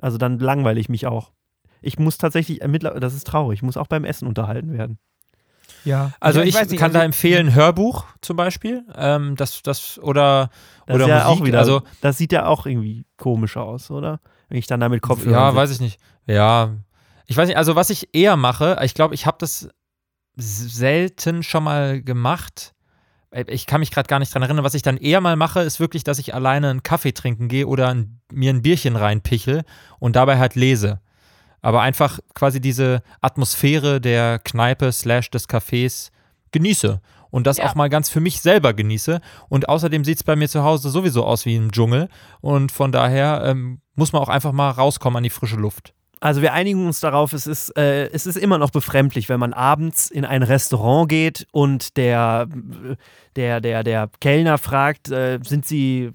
Also 0.00 0.18
dann 0.18 0.38
langweile 0.38 0.80
ich 0.80 0.88
mich 0.88 1.06
auch. 1.06 1.32
Ich 1.80 1.98
muss 1.98 2.18
tatsächlich, 2.18 2.62
äh, 2.62 2.78
das 2.78 3.14
ist 3.14 3.26
traurig, 3.26 3.58
ich 3.58 3.62
muss 3.62 3.76
auch 3.76 3.86
beim 3.86 4.04
Essen 4.04 4.26
unterhalten 4.26 4.72
werden. 4.72 4.98
Ja. 5.84 6.12
Also 6.20 6.40
Ja, 6.40 6.46
ich, 6.46 6.54
weiß 6.54 6.68
nicht, 6.70 6.78
kann 6.80 6.90
also- 6.90 6.98
da 6.98 7.04
empfehlen, 7.04 7.54
Hörbuch 7.54 8.04
zum 8.20 8.36
Beispiel. 8.36 8.84
Ähm, 8.96 9.36
das, 9.36 9.62
das, 9.62 9.98
oder 9.98 10.50
Das 10.86 10.94
oder 10.96 11.06
ja 11.08 11.24
Musik. 11.28 11.42
auch 11.42 11.46
wieder, 11.46 11.58
also, 11.58 11.82
das 12.00 12.18
sieht 12.18 12.32
ja 12.32 12.46
auch 12.46 12.66
irgendwie 12.66 13.04
komisch 13.16 13.56
aus, 13.56 13.90
oder? 13.90 14.20
Wenn 14.48 14.58
ich 14.58 14.66
dann 14.66 14.80
da 14.80 14.88
mit 14.88 15.02
Kopfhörern 15.02 15.32
ja, 15.40 15.46
sitze. 15.50 15.56
weiß 15.56 15.70
ich 15.72 15.80
nicht. 15.80 16.00
Ja, 16.26 16.70
ich 17.26 17.36
weiß 17.36 17.48
nicht. 17.48 17.56
Also 17.56 17.74
was 17.76 17.90
ich 17.90 18.14
eher 18.14 18.36
mache, 18.36 18.78
ich 18.82 18.94
glaube, 18.94 19.14
ich 19.14 19.26
habe 19.26 19.36
das 19.40 19.68
selten 20.36 21.42
schon 21.42 21.64
mal 21.64 22.02
gemacht. 22.02 22.72
Äh, 23.30 23.44
Ich 23.48 23.66
kann 23.66 23.80
mich 23.80 23.90
gerade 23.90 24.06
gar 24.08 24.18
nicht 24.18 24.34
dran 24.34 24.42
erinnern. 24.42 24.64
Was 24.64 24.74
ich 24.74 24.82
dann 24.82 24.96
eher 24.96 25.20
mal 25.20 25.36
mache, 25.36 25.60
ist 25.60 25.80
wirklich, 25.80 26.04
dass 26.04 26.18
ich 26.18 26.34
alleine 26.34 26.70
einen 26.70 26.82
Kaffee 26.82 27.12
trinken 27.12 27.48
gehe 27.48 27.66
oder 27.66 27.88
ein, 27.88 28.20
mir 28.32 28.50
ein 28.52 28.62
Bierchen 28.62 28.96
reinpichel 28.96 29.62
und 29.98 30.16
dabei 30.16 30.38
halt 30.38 30.54
lese. 30.54 31.00
Aber 31.64 31.80
einfach 31.80 32.18
quasi 32.34 32.60
diese 32.60 33.02
Atmosphäre 33.22 34.00
der 34.00 34.38
Kneipe 34.38 34.92
slash 34.92 35.30
des 35.30 35.48
Cafés 35.48 36.10
genieße. 36.52 37.00
Und 37.30 37.46
das 37.46 37.56
Ja. 37.56 37.64
auch 37.64 37.74
mal 37.74 37.88
ganz 37.88 38.10
für 38.10 38.20
mich 38.20 38.40
selber 38.42 38.74
genieße. 38.74 39.20
Und 39.48 39.68
außerdem 39.68 40.04
sieht 40.04 40.18
es 40.18 40.24
bei 40.24 40.36
mir 40.36 40.48
zu 40.48 40.62
Hause 40.62 40.90
sowieso 40.90 41.24
aus 41.24 41.46
wie 41.46 41.56
im 41.56 41.72
Dschungel. 41.72 42.08
Und 42.42 42.70
von 42.70 42.92
daher 42.92 43.42
ähm, 43.46 43.80
muss 43.94 44.12
man 44.12 44.20
auch 44.22 44.28
einfach 44.28 44.52
mal 44.52 44.70
rauskommen 44.70 45.16
an 45.16 45.22
die 45.22 45.30
frische 45.30 45.56
Luft. 45.56 45.94
Also 46.20 46.42
wir 46.42 46.52
einigen 46.52 46.86
uns 46.86 47.00
darauf, 47.00 47.32
es 47.32 47.46
ist, 47.46 47.76
äh, 47.76 48.06
es 48.10 48.26
ist 48.26 48.36
immer 48.36 48.56
noch 48.58 48.70
befremdlich, 48.70 49.28
wenn 49.28 49.40
man 49.40 49.52
abends 49.52 50.10
in 50.10 50.24
ein 50.24 50.42
Restaurant 50.42 51.08
geht 51.08 51.46
und 51.50 51.96
der, 51.96 52.46
der, 53.36 53.60
der, 53.60 53.82
der 53.82 54.08
Kellner 54.20 54.58
fragt, 54.58 55.10
äh, 55.10 55.38
sind, 55.42 55.66
Sie, 55.66 56.12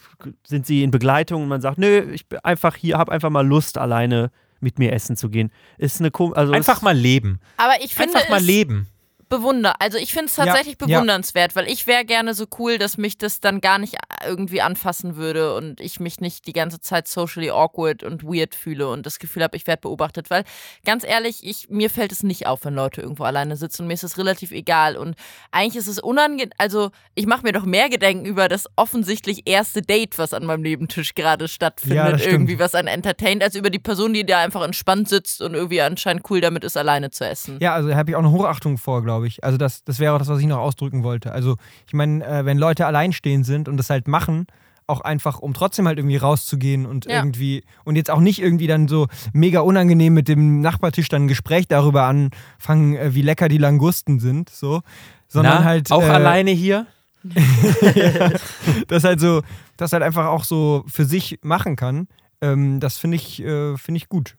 sind 0.47 0.65
Sie 0.65 0.83
in 0.83 0.91
Begleitung? 0.91 1.43
Und 1.43 1.49
man 1.49 1.61
sagt, 1.61 1.77
nö, 1.79 2.01
ich 2.11 2.27
bin 2.27 2.39
einfach 2.43 2.75
hier, 2.75 2.97
habe 2.97 3.11
einfach 3.11 3.29
mal 3.29 3.45
Lust, 3.45 3.77
alleine 3.77 4.31
mit 4.61 4.79
mir 4.79 4.93
essen 4.93 5.15
zu 5.15 5.29
gehen. 5.29 5.51
Ist 5.77 5.99
eine 5.99 6.11
kom 6.11 6.33
also 6.33 6.53
Einfach 6.53 6.77
ist, 6.77 6.83
mal 6.83 6.95
leben. 6.97 7.39
Aber 7.57 7.73
ich 7.81 7.95
finde 7.95 8.15
Einfach 8.15 8.29
mal 8.29 8.41
leben. 8.41 8.87
Bewunder. 9.29 9.75
Also 9.79 9.97
ich 9.97 10.11
finde 10.13 10.25
es 10.27 10.35
Ja, 10.37 10.45
tatsächlich 10.45 10.77
ja. 10.81 10.87
bewundernswert, 10.87 11.55
weil 11.55 11.67
ich 11.69 11.87
wäre 11.87 12.03
gerne 12.05 12.33
so 12.33 12.45
cool, 12.57 12.77
dass 12.77 12.97
mich 12.97 13.17
das 13.17 13.39
dann 13.39 13.61
gar 13.61 13.77
nicht 13.77 13.95
irgendwie 14.27 14.61
anfassen 14.61 15.15
würde 15.15 15.55
und 15.55 15.79
ich 15.79 15.99
mich 15.99 16.19
nicht 16.19 16.47
die 16.47 16.53
ganze 16.53 16.79
Zeit 16.81 17.07
socially 17.07 17.49
awkward 17.51 18.03
und 18.03 18.23
weird 18.23 18.55
fühle 18.55 18.89
und 18.89 19.05
das 19.05 19.19
Gefühl 19.19 19.43
habe, 19.43 19.55
ich 19.55 19.67
werde 19.67 19.81
beobachtet. 19.81 20.29
Weil 20.29 20.43
ganz 20.85 21.03
ehrlich, 21.03 21.45
ich, 21.45 21.69
mir 21.69 21.89
fällt 21.89 22.11
es 22.11 22.23
nicht 22.23 22.47
auf, 22.47 22.65
wenn 22.65 22.73
Leute 22.73 23.01
irgendwo 23.01 23.23
alleine 23.23 23.55
sitzen 23.55 23.83
und 23.83 23.87
mir 23.87 23.93
ist 23.93 24.03
es 24.03 24.17
relativ 24.17 24.51
egal. 24.51 24.97
Und 24.97 25.15
eigentlich 25.51 25.75
ist 25.77 25.87
es 25.87 25.99
unangenehm, 25.99 26.49
also 26.57 26.89
ich 27.15 27.25
mache 27.27 27.43
mir 27.43 27.51
doch 27.51 27.65
mehr 27.65 27.89
Gedenken 27.89 28.25
über 28.25 28.47
das 28.49 28.65
offensichtlich 28.75 29.43
erste 29.47 29.81
Date, 29.81 30.17
was 30.17 30.33
an 30.33 30.45
meinem 30.45 30.61
Nebentisch 30.61 31.13
gerade 31.15 31.45
Ja, 31.45 31.47
stattfindet, 31.47 32.19
stimmt. 32.21 32.33
irgendwie 32.33 32.59
was 32.59 32.73
einen 32.75 32.87
entertaint, 32.87 33.43
als 33.43 33.55
über 33.55 33.69
die 33.69 33.79
Person, 33.79 34.13
die 34.13 34.25
da 34.25 34.39
einfach 34.39 34.63
entspannt 34.63 35.07
sitzt 35.07 35.41
und 35.41 35.53
irgendwie 35.53 35.81
anscheinend 35.81 36.29
cool 36.29 36.41
damit 36.41 36.63
ist, 36.63 36.75
alleine 36.77 37.11
zu 37.11 37.25
essen. 37.25 37.57
Ja, 37.61 37.73
also 37.73 37.89
da 37.89 37.95
habe 37.95 38.09
ich 38.11 38.15
auch 38.15 38.19
eine 38.19 38.31
Hochachtung 38.31 38.77
vor, 38.77 39.03
glaube 39.03 39.17
ich. 39.17 39.18
Also 39.41 39.57
das, 39.57 39.83
das 39.83 39.99
wäre 39.99 40.13
auch 40.13 40.19
das, 40.19 40.27
was 40.27 40.39
ich 40.39 40.47
noch 40.47 40.57
ausdrücken 40.59 41.03
wollte. 41.03 41.31
Also 41.31 41.57
ich 41.87 41.93
meine, 41.93 42.25
äh, 42.25 42.45
wenn 42.45 42.57
Leute 42.57 42.85
alleinstehend 42.85 43.45
sind 43.45 43.67
und 43.69 43.77
das 43.77 43.89
halt 43.89 44.07
machen, 44.07 44.47
auch 44.87 45.01
einfach, 45.01 45.39
um 45.39 45.53
trotzdem 45.53 45.87
halt 45.87 45.99
irgendwie 45.99 46.17
rauszugehen 46.17 46.85
und 46.87 47.05
Ja. 47.05 47.17
irgendwie 47.17 47.63
und 47.85 47.95
jetzt 47.95 48.09
auch 48.09 48.19
nicht 48.19 48.41
irgendwie 48.41 48.65
dann 48.67 48.87
so 48.87 49.07
mega 49.33 49.59
unangenehm 49.59 50.13
mit 50.15 50.27
dem 50.27 50.61
Nachbartisch 50.61 51.07
dann 51.09 51.25
ein 51.25 51.27
Gespräch 51.27 51.67
darüber 51.67 52.03
anfangen, 52.05 52.95
äh, 52.95 53.13
wie 53.13 53.21
lecker 53.21 53.49
die 53.49 53.59
Langusten 53.59 54.19
sind, 54.19 54.49
so, 54.49 54.81
sondern 55.27 55.59
Na, 55.59 55.63
halt 55.63 55.91
auch 55.91 56.01
äh, 56.01 56.07
alleine 56.09 56.51
hier. 56.51 56.87
das 58.87 59.03
halt 59.03 59.19
so, 59.19 59.41
das 59.77 59.93
halt 59.93 60.03
einfach 60.03 60.27
auch 60.27 60.43
so 60.43 60.83
für 60.87 61.05
sich 61.05 61.39
machen 61.41 61.75
kann. 61.75 62.07
Ähm, 62.41 62.79
das 62.79 62.97
finde 62.97 63.17
ich, 63.17 63.41
äh, 63.43 63.77
finde 63.77 63.97
ich 63.97 64.09
gut. 64.09 64.35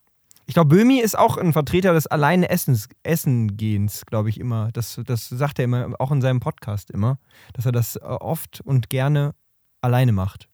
Ich 0.50 0.54
glaube, 0.54 0.74
Böhmi 0.74 0.98
ist 0.98 1.16
auch 1.16 1.36
ein 1.36 1.52
Vertreter 1.52 1.92
des 1.92 2.08
alleine 2.08 2.50
Essens, 2.50 2.88
Essen-Gehens, 3.04 4.04
glaube 4.04 4.30
ich 4.30 4.40
immer. 4.40 4.70
Das, 4.72 5.00
das 5.06 5.28
sagt 5.28 5.60
er 5.60 5.66
immer, 5.66 5.94
auch 6.00 6.10
in 6.10 6.20
seinem 6.20 6.40
Podcast 6.40 6.90
immer, 6.90 7.20
dass 7.52 7.66
er 7.66 7.70
das 7.70 7.94
äh, 7.94 8.00
oft 8.00 8.60
und 8.64 8.90
gerne 8.90 9.36
alleine 9.80 10.10
macht. 10.10 10.48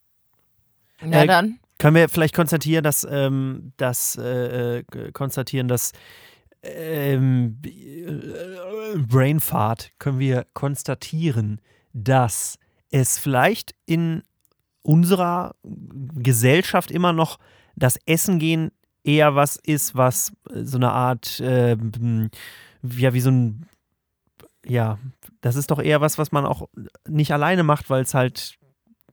Na 1.01 1.23
Äh, 1.23 1.25
dann. 1.25 1.59
können 1.79 1.95
wir 1.95 2.09
vielleicht 2.09 2.35
konstatieren, 2.35 2.83
dass, 2.83 3.07
ähm, 3.09 3.73
dass 3.77 4.15
äh, 4.21 4.81
äh, 4.81 5.11
konstatieren, 5.13 5.67
dass 5.67 5.93
ähm, 6.61 7.59
äh, 7.65 8.99
Brainfart 8.99 9.93
können 9.97 10.19
wir 10.19 10.45
konstatieren, 10.53 11.59
dass 11.93 12.59
es 12.91 13.17
vielleicht 13.17 13.73
in 13.87 14.21
unserer 14.83 15.55
Gesellschaft 15.63 16.91
immer 16.91 17.13
noch 17.13 17.39
das 17.75 17.97
Essen 18.05 18.37
gehen 18.37 18.71
eher 19.07 19.35
was 19.35 19.55
ist, 19.55 19.95
was 19.95 20.33
äh, 20.51 20.63
so 20.63 20.77
eine 20.77 20.91
Art, 20.91 21.41
ähm, 21.43 22.29
ja, 22.83 23.13
wie 23.13 23.21
so 23.21 23.31
ein, 23.31 23.65
ja, 24.65 24.99
das 25.41 25.55
ist 25.55 25.71
doch 25.71 25.81
eher 25.81 26.01
was, 26.01 26.17
was 26.17 26.31
man 26.31 26.45
auch 26.45 26.67
nicht 27.07 27.31
alleine 27.31 27.63
macht, 27.63 27.89
weil 27.89 28.03
es 28.03 28.13
halt, 28.13 28.57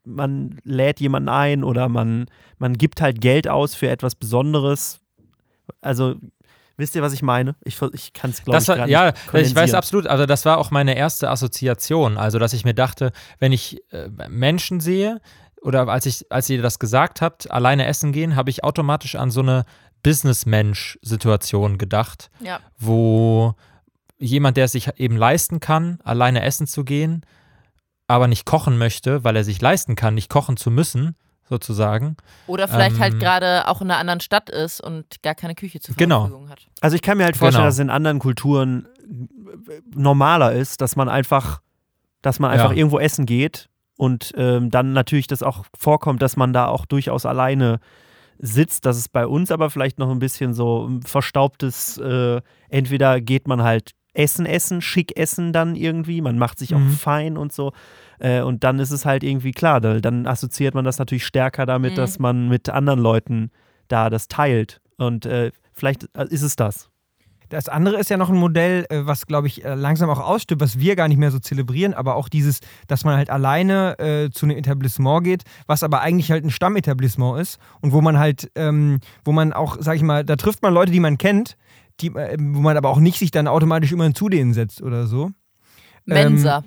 man 0.05 0.59
lädt 0.65 1.01
jemanden 1.01 1.29
ein 1.29 1.65
oder 1.65 1.89
man, 1.89 2.27
man 2.59 2.77
gibt 2.77 3.01
halt 3.01 3.21
Geld 3.21 3.49
aus 3.49 3.75
für 3.75 3.89
etwas 3.89 4.17
Besonderes. 4.17 5.01
Also, 5.81 6.17
wisst 6.77 6.95
ihr, 6.97 7.03
was 7.03 7.13
ich 7.13 7.23
meine? 7.23 7.55
Ich, 7.65 7.81
ich 7.93 8.13
kann 8.13 8.31
es, 8.31 8.43
glaube 8.43 8.61
ich, 8.61 8.69
war, 8.69 8.89
ja, 8.89 9.13
ich 9.33 9.55
weiß 9.55 9.75
absolut. 9.75 10.07
Also 10.07 10.27
das 10.27 10.45
war 10.45 10.59
auch 10.59 10.71
meine 10.71 10.97
erste 10.97 11.31
Assoziation. 11.31 12.19
Also 12.19 12.39
dass 12.39 12.53
ich 12.53 12.65
mir 12.65 12.75
dachte, 12.75 13.13
wenn 13.39 13.53
ich 13.53 13.81
äh, 13.93 14.09
Menschen 14.29 14.81
sehe 14.81 15.21
oder 15.63 15.89
als 15.89 16.05
ich, 16.05 16.31
als 16.31 16.51
ihr 16.51 16.61
das 16.61 16.79
gesagt 16.79 17.23
habt, 17.23 17.51
alleine 17.51 17.87
essen 17.87 18.13
gehen, 18.13 18.37
habe 18.37 18.51
ich 18.51 18.65
automatisch 18.65 19.15
an 19.15 19.31
so 19.31 19.41
eine 19.41 19.65
Businessmensch-Situation 20.05 21.79
gedacht, 21.79 22.31
Ja. 22.41 22.61
wo 22.79 23.55
jemand, 24.19 24.57
der 24.57 24.67
es 24.67 24.73
sich 24.73 24.89
eben 24.99 25.17
leisten 25.17 25.61
kann, 25.61 25.99
alleine 26.05 26.43
essen 26.43 26.67
zu 26.67 26.85
gehen, 26.85 27.25
aber 28.07 28.29
nicht 28.29 28.47
kochen 28.47 28.79
möchte, 28.79 29.25
weil 29.25 29.37
er 29.37 29.45
sich 29.45 29.61
leisten 29.61 29.97
kann, 29.97 30.15
nicht 30.15 30.31
kochen 30.31 30.57
zu 30.57 30.71
müssen, 30.71 31.17
sozusagen. 31.49 32.17
Oder 32.47 32.69
vielleicht 32.69 32.99
halt 32.99 33.15
Ähm, 33.15 33.19
gerade 33.21 33.69
auch 33.69 33.83
in 33.83 33.91
einer 33.91 33.99
anderen 34.01 34.21
Stadt 34.21 34.49
ist 34.49 34.81
und 34.81 35.23
gar 35.23 35.35
keine 35.35 35.55
Küche 35.55 35.81
zur 35.81 35.95
Genau. 35.97 36.21
Verfügung 36.21 36.49
hat. 36.49 36.67
Also 36.81 36.97
ich 36.97 37.03
kann 37.03 37.19
mir 37.19 37.25
halt 37.25 37.37
vorstellen, 37.37 37.61
Genau. 37.63 37.67
dass 37.69 37.75
es 37.75 37.81
in 37.81 37.91
anderen 37.91 38.19
Kulturen 38.19 38.87
äh, 39.69 39.81
normaler 39.95 40.53
ist, 40.53 40.81
dass 40.81 40.97
man 40.97 41.09
einfach, 41.09 41.61
dass 42.23 42.39
man 42.39 42.51
einfach 42.51 42.71
Ja. 42.71 42.77
irgendwo 42.77 42.99
essen 42.99 43.27
geht 43.27 43.69
und 43.99 44.33
ähm, 44.37 44.71
dann 44.71 44.93
natürlich 44.95 45.27
das 45.27 45.43
auch 45.43 45.67
vorkommt, 45.79 46.23
dass 46.23 46.37
man 46.37 46.53
da 46.55 46.67
auch 46.67 46.87
durchaus 46.87 47.27
alleine 47.27 47.79
sitzt. 48.39 48.85
Das 48.87 48.97
ist 48.99 49.09
bei 49.13 49.27
uns 49.27 49.51
aber 49.51 49.71
vielleicht 49.71 49.99
noch 49.99 50.11
ein 50.11 50.19
bisschen 50.19 50.55
so 50.55 50.87
ein 50.87 51.03
verstaubtes, 51.03 51.99
äh, 51.99 52.41
entweder 52.69 53.21
geht 53.21 53.49
man 53.49 53.63
halt 53.63 53.93
Essen 54.17 54.47
essen, 54.47 54.81
schick 54.81 55.17
essen 55.19 55.53
dann 55.53 55.75
irgendwie, 55.75 56.21
man 56.21 56.39
macht 56.39 56.59
sich 56.61 56.75
auch 56.75 56.79
Mhm. 56.79 56.91
fein 56.91 57.37
und 57.37 57.53
so. 57.53 57.73
Äh, 58.21 58.43
und 58.43 58.63
dann 58.63 58.79
ist 58.79 58.93
es 58.93 59.05
halt 59.05 59.25
irgendwie 59.25 59.51
klar, 59.51 59.81
da, 59.81 59.99
dann 59.99 60.27
assoziiert 60.29 60.75
man 60.75 60.85
das 60.85 60.99
natürlich 61.01 61.27
stärker 61.27 61.67
damit, 61.67 61.93
Mhm. 61.93 61.97
dass 61.97 62.19
man 62.21 62.49
mit 62.49 62.69
anderen 62.69 63.01
Leuten 63.01 63.51
da 63.89 64.11
das 64.11 64.29
teilt. 64.29 64.81
Und 64.99 65.27
äh, 65.27 65.51
vielleicht 65.73 66.05
äh, 66.17 66.27
ist 66.29 66.43
es 66.43 66.55
das. 66.55 66.91
Das 67.49 67.69
andere 67.69 67.99
ist 67.99 68.11
ja 68.11 68.17
noch 68.17 68.31
ein 68.31 68.37
Modell, 68.37 68.87
äh, 68.89 69.07
was, 69.07 69.27
glaube 69.27 69.47
ich, 69.47 69.65
äh, 69.65 69.75
langsam 69.75 70.11
auch 70.11 70.21
ausstirbt, 70.21 70.63
was 70.63 70.79
wir 70.79 70.97
gar 70.97 71.09
nicht 71.09 71.19
mehr 71.19 71.31
so 71.31 71.39
zelebrieren, 71.39 71.95
aber 71.95 72.17
auch 72.17 72.29
dieses, 72.29 72.61
dass 72.87 73.05
man 73.05 73.17
halt 73.17 73.31
alleine 73.31 73.99
äh, 73.99 74.31
zu 74.31 74.47
einem 74.47 74.57
Etablissement 74.57 75.25
geht, 75.25 75.43
was 75.67 75.83
aber 75.83 76.01
eigentlich 76.01 76.31
halt 76.31 76.45
ein 76.45 76.51
Stammetablissement 76.51 77.41
ist 77.41 77.59
und 77.81 77.93
wo 77.93 78.01
man 78.01 78.19
halt, 78.19 78.51
ähm, 78.55 79.01
wo 79.25 79.33
man 79.33 79.53
auch, 79.53 79.77
sag 79.81 79.97
ich 79.97 80.03
mal, 80.03 80.25
da 80.25 80.37
trifft 80.37 80.63
man 80.63 80.75
Leute, 80.75 80.93
die 80.93 81.01
man 81.01 81.19
kennt, 81.19 81.57
die, 82.01 82.09
äh, 82.09 82.37
wo 82.39 82.61
man 82.61 82.77
aber 82.77 82.89
auch 82.89 83.01
nicht 83.01 83.19
sich 83.19 83.31
dann 83.31 83.49
automatisch 83.49 83.93
immer 83.93 84.13
zu 84.15 84.29
denen 84.29 84.55
setzt 84.55 84.83
oder 84.83 85.07
so. 85.07 85.31
Mensa. 86.07 86.65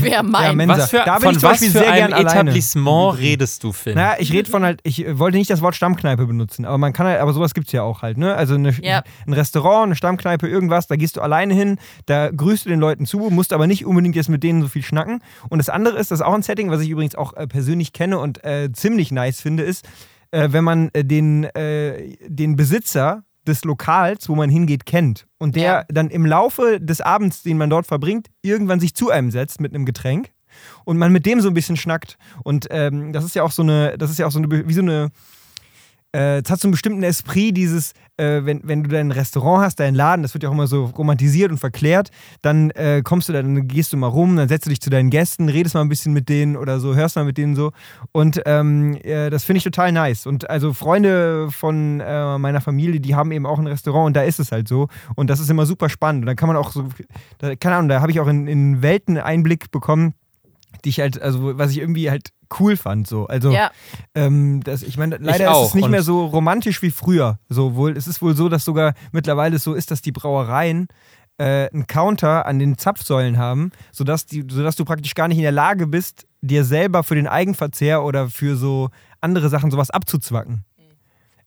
Wer 0.00 0.22
meint? 0.22 0.60
ja. 0.60 0.68
Was 0.68 0.90
für, 0.90 1.02
Da 1.04 1.14
bin 1.14 1.22
von 1.22 1.32
ich 1.32 1.38
zum 1.40 1.48
was 1.50 1.52
Beispiel 1.60 1.70
für 1.70 1.78
sehr 1.78 1.90
einem 1.92 2.08
gern 2.08 2.12
alleine. 2.14 2.40
Etablissement 2.50 3.18
redest 3.18 3.62
du, 3.64 3.72
Finn? 3.72 3.94
Naja, 3.94 4.16
ich 4.18 4.32
rede 4.32 4.50
von 4.50 4.64
halt, 4.64 4.80
ich 4.82 5.04
wollte 5.18 5.38
nicht 5.38 5.50
das 5.50 5.60
Wort 5.60 5.74
Stammkneipe 5.76 6.26
benutzen, 6.26 6.64
aber 6.64 6.78
man 6.78 6.92
kann 6.92 7.06
halt, 7.06 7.20
aber 7.20 7.32
sowas 7.32 7.54
gibt 7.54 7.66
es 7.68 7.72
ja 7.72 7.82
auch 7.82 8.02
halt, 8.02 8.18
ne? 8.18 8.34
Also 8.34 8.54
eine, 8.54 8.72
Ja. 8.82 9.02
ein 9.26 9.32
Restaurant, 9.32 9.86
eine 9.86 9.96
Stammkneipe, 9.96 10.48
irgendwas, 10.48 10.86
da 10.86 10.96
gehst 10.96 11.16
du 11.16 11.20
alleine 11.20 11.54
hin, 11.54 11.78
da 12.06 12.30
grüßt 12.30 12.64
du 12.64 12.70
den 12.70 12.80
Leuten 12.80 13.06
zu, 13.06 13.18
musst 13.30 13.52
aber 13.52 13.66
nicht 13.66 13.84
unbedingt 13.86 14.16
jetzt 14.16 14.28
mit 14.28 14.42
denen 14.42 14.62
so 14.62 14.68
viel 14.68 14.82
schnacken. 14.82 15.20
Und 15.48 15.58
das 15.58 15.68
andere 15.68 15.98
ist, 15.98 16.10
das 16.10 16.20
ist 16.20 16.26
auch 16.26 16.34
ein 16.34 16.42
Setting, 16.42 16.70
was 16.70 16.80
ich 16.80 16.90
übrigens 16.90 17.14
auch 17.14 17.34
äh, 17.36 17.46
persönlich 17.46 17.92
kenne 17.92 18.18
und 18.18 18.42
äh, 18.44 18.70
ziemlich 18.72 19.12
nice 19.12 19.40
finde, 19.40 19.62
ist, 19.62 19.84
äh, 20.30 20.48
wenn 20.50 20.64
man 20.64 20.88
äh, 20.94 21.04
den, 21.04 21.44
äh, 21.44 22.16
den 22.26 22.56
Besitzer 22.56 23.24
des 23.46 23.64
Lokals, 23.64 24.28
wo 24.28 24.34
man 24.34 24.50
hingeht, 24.50 24.86
kennt 24.86 25.26
und 25.38 25.56
der 25.56 25.62
Ja. 25.62 25.84
dann 25.88 26.10
im 26.10 26.26
Laufe 26.26 26.80
des 26.80 27.00
Abends, 27.00 27.42
den 27.42 27.58
man 27.58 27.70
dort 27.70 27.86
verbringt, 27.86 28.28
irgendwann 28.42 28.80
sich 28.80 28.94
zu 28.94 29.10
einem 29.10 29.30
setzt 29.30 29.60
mit 29.60 29.74
einem 29.74 29.84
Getränk 29.84 30.30
und 30.84 30.98
man 30.98 31.12
mit 31.12 31.26
dem 31.26 31.40
so 31.40 31.48
ein 31.48 31.54
bisschen 31.54 31.76
schnackt. 31.76 32.18
Und 32.44 32.68
ähm, 32.70 33.12
das 33.12 33.24
ist 33.24 33.34
ja 33.34 33.42
auch 33.42 33.50
so 33.52 33.62
eine, 33.62 33.96
das 33.98 34.10
ist 34.10 34.18
ja 34.18 34.26
auch 34.26 34.30
so 34.32 34.38
eine, 34.38 34.68
wie 34.68 34.72
so 34.74 34.82
eine, 34.82 35.10
äh, 36.14 36.40
es 36.40 36.50
hat 36.50 36.60
so 36.60 36.68
einen 36.68 36.72
bestimmten 36.72 37.02
Esprit, 37.02 37.56
dieses, 37.56 37.92
äh, 38.16 38.44
wenn, 38.44 38.60
wenn 38.64 38.82
du 38.82 38.90
dein 38.90 39.10
Restaurant 39.10 39.64
hast, 39.64 39.80
deinen 39.80 39.94
Laden, 39.94 40.22
das 40.22 40.34
wird 40.34 40.42
ja 40.42 40.48
auch 40.48 40.54
immer 40.54 40.66
so 40.66 40.84
romantisiert 40.84 41.50
und 41.50 41.58
verklärt, 41.58 42.10
dann 42.42 42.70
äh, 42.70 43.02
kommst 43.02 43.28
du 43.28 43.32
dann, 43.32 43.66
gehst 43.68 43.92
du 43.92 43.96
mal 43.96 44.08
rum, 44.08 44.36
dann 44.36 44.48
setzt 44.48 44.66
du 44.66 44.70
dich 44.70 44.80
zu 44.80 44.90
deinen 44.90 45.10
Gästen, 45.10 45.48
redest 45.48 45.74
mal 45.74 45.80
ein 45.80 45.88
bisschen 45.88 46.12
mit 46.12 46.28
denen 46.28 46.56
oder 46.56 46.80
so, 46.80 46.94
hörst 46.94 47.16
mal 47.16 47.24
mit 47.24 47.38
denen 47.38 47.56
so. 47.56 47.72
Und 48.12 48.42
ähm, 48.46 48.96
äh, 49.02 49.30
das 49.30 49.44
finde 49.44 49.58
ich 49.58 49.64
total 49.64 49.92
nice. 49.92 50.26
Und 50.26 50.50
also 50.50 50.72
Freunde 50.72 51.50
von 51.50 52.00
äh, 52.00 52.38
meiner 52.38 52.60
Familie, 52.60 53.00
die 53.00 53.14
haben 53.14 53.32
eben 53.32 53.46
auch 53.46 53.58
ein 53.58 53.66
Restaurant 53.66 54.08
und 54.08 54.16
da 54.16 54.22
ist 54.22 54.40
es 54.40 54.52
halt 54.52 54.68
so. 54.68 54.88
Und 55.14 55.30
das 55.30 55.40
ist 55.40 55.50
immer 55.50 55.66
super 55.66 55.88
spannend. 55.88 56.22
Und 56.22 56.26
dann 56.26 56.36
kann 56.36 56.48
man 56.48 56.56
auch 56.56 56.72
so, 56.72 56.88
da, 57.38 57.56
keine 57.56 57.76
Ahnung, 57.76 57.88
da 57.88 58.00
habe 58.00 58.12
ich 58.12 58.20
auch 58.20 58.28
in, 58.28 58.46
in 58.46 58.82
Welten 58.82 59.16
Einblick 59.16 59.70
bekommen, 59.70 60.14
die 60.84 60.90
ich 60.90 61.00
halt, 61.00 61.20
also 61.20 61.58
was 61.58 61.70
ich 61.70 61.78
irgendwie 61.78 62.10
halt 62.10 62.30
cool 62.60 62.76
fand. 62.76 63.06
So. 63.06 63.26
Also 63.26 63.50
Ja, 63.50 63.70
ähm, 64.14 64.60
das, 64.62 64.82
ich 64.82 64.96
meine, 64.96 65.16
leider 65.18 65.44
ist 65.44 65.50
auch. 65.50 65.68
es 65.68 65.74
nicht 65.74 65.84
Und- 65.84 65.90
mehr 65.90 66.02
so 66.02 66.26
romantisch 66.26 66.82
wie 66.82 66.90
früher. 66.90 67.38
So 67.48 67.74
wohl, 67.74 67.96
es 67.96 68.06
ist 68.06 68.22
wohl 68.22 68.34
so, 68.36 68.48
dass 68.48 68.64
sogar 68.64 68.94
mittlerweile 69.12 69.56
es 69.56 69.64
so 69.64 69.74
ist, 69.74 69.90
dass 69.90 70.02
die 70.02 70.12
Brauereien 70.12 70.88
äh, 71.38 71.68
einen 71.72 71.86
Counter 71.86 72.46
an 72.46 72.58
den 72.58 72.76
Zapfsäulen 72.78 73.38
haben, 73.38 73.72
sodass, 73.90 74.26
die, 74.26 74.44
sodass 74.48 74.76
du 74.76 74.84
praktisch 74.84 75.14
gar 75.14 75.28
nicht 75.28 75.38
in 75.38 75.42
der 75.42 75.52
Lage 75.52 75.86
bist, 75.86 76.26
dir 76.42 76.64
selber 76.64 77.02
für 77.04 77.14
den 77.14 77.26
Eigenverzehr 77.26 78.02
oder 78.04 78.28
für 78.28 78.56
so 78.56 78.90
andere 79.20 79.48
Sachen 79.48 79.70
sowas 79.70 79.90
abzuzwacken. 79.90 80.64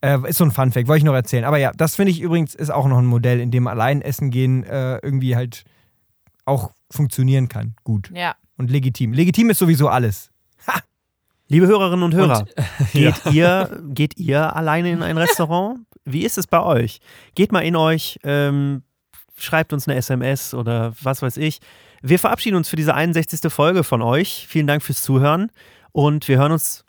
Äh, 0.02 0.20
ist 0.30 0.38
so 0.38 0.44
ein 0.44 0.52
Funfact, 0.52 0.88
wollte 0.88 1.00
ich 1.00 1.04
noch 1.04 1.14
erzählen. 1.14 1.46
Aber 1.46 1.58
ja, 1.58 1.72
das 1.76 1.96
finde 1.96 2.12
ich 2.12 2.22
übrigens 2.22 2.54
ist 2.56 2.70
auch 2.70 2.88
noch 2.88 2.98
ein 2.98 3.06
Modell, 3.06 3.40
in 3.40 3.52
dem 3.52 3.68
allein 3.68 4.02
essen 4.02 4.30
gehen 4.32 4.64
äh, 4.64 4.98
irgendwie 4.98 5.36
halt 5.36 5.64
auch 6.46 6.72
funktionieren 6.92 7.48
kann. 7.50 7.76
Gut 7.84 8.12
ja. 8.14 8.36
und 8.58 8.70
legitim. 8.70 9.14
Legitim 9.14 9.50
ist 9.50 9.60
sowieso 9.60 9.88
alles. 9.90 10.30
Liebe 11.48 11.68
Hörerinnen 11.68 12.04
und 12.04 12.14
Hörer, 12.16 12.46
Ja. 12.94 13.12
geht, 13.12 13.34
ihr, 13.34 13.82
geht 13.90 14.18
ihr 14.18 14.56
alleine 14.56 14.92
in 14.92 15.04
ein 15.04 15.18
Restaurant? 15.18 15.80
Wie 16.04 16.24
ist 16.26 16.38
es 16.38 16.48
bei 16.48 16.62
euch? 16.62 17.00
Geht 17.36 17.52
mal 17.52 17.60
in 17.62 17.76
euch, 17.76 18.20
ähm, 18.24 18.84
schreibt 19.38 19.74
uns 19.74 19.88
eine 19.88 19.98
SMS 19.98 20.54
oder 20.54 20.94
was 21.02 21.22
weiß 21.22 21.38
ich. 21.38 21.60
Wir 22.02 22.20
verabschieden 22.20 22.56
uns 22.56 22.70
für 22.70 22.76
diese 22.76 22.94
61. 22.94 23.52
Folge 23.52 23.84
von 23.84 24.02
euch. 24.02 24.46
Vielen 24.48 24.68
Dank 24.68 24.82
fürs 24.84 25.04
Zuhören 25.04 25.52
und 25.92 26.28
wir 26.28 26.38
hören 26.38 26.52
uns 26.52 26.84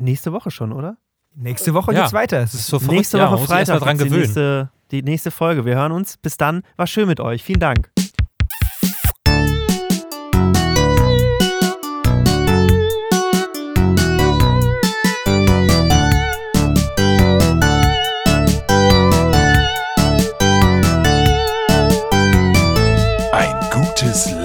nächste 0.00 0.32
Woche 0.32 0.50
schon, 0.50 0.72
oder? 0.72 0.96
Nächste 1.34 1.72
Woche 1.74 1.92
Ja. 1.94 2.00
geht's 2.02 2.12
weiter. 2.12 2.40
Es 2.40 2.52
ist 2.54 2.66
so 2.66 2.78
verrückt, 2.78 2.96
nächste 2.96 3.18
ja, 3.18 3.30
Woche 3.30 3.40
mal 3.40 3.46
Freitag 3.46 3.80
dran 3.80 3.96
die 3.98 4.10
nächste, 4.10 4.70
die 4.90 5.02
nächste 5.02 5.30
Folge. 5.30 5.64
Wir 5.64 5.76
hören 5.76 5.92
uns. 5.92 6.18
Bis 6.18 6.36
dann. 6.36 6.62
War 6.76 6.86
schön 6.86 7.08
mit 7.08 7.20
euch. 7.20 7.42
Vielen 7.42 7.60
Dank. 7.60 7.90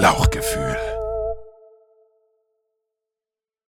Bauchgefühl. 0.07 0.66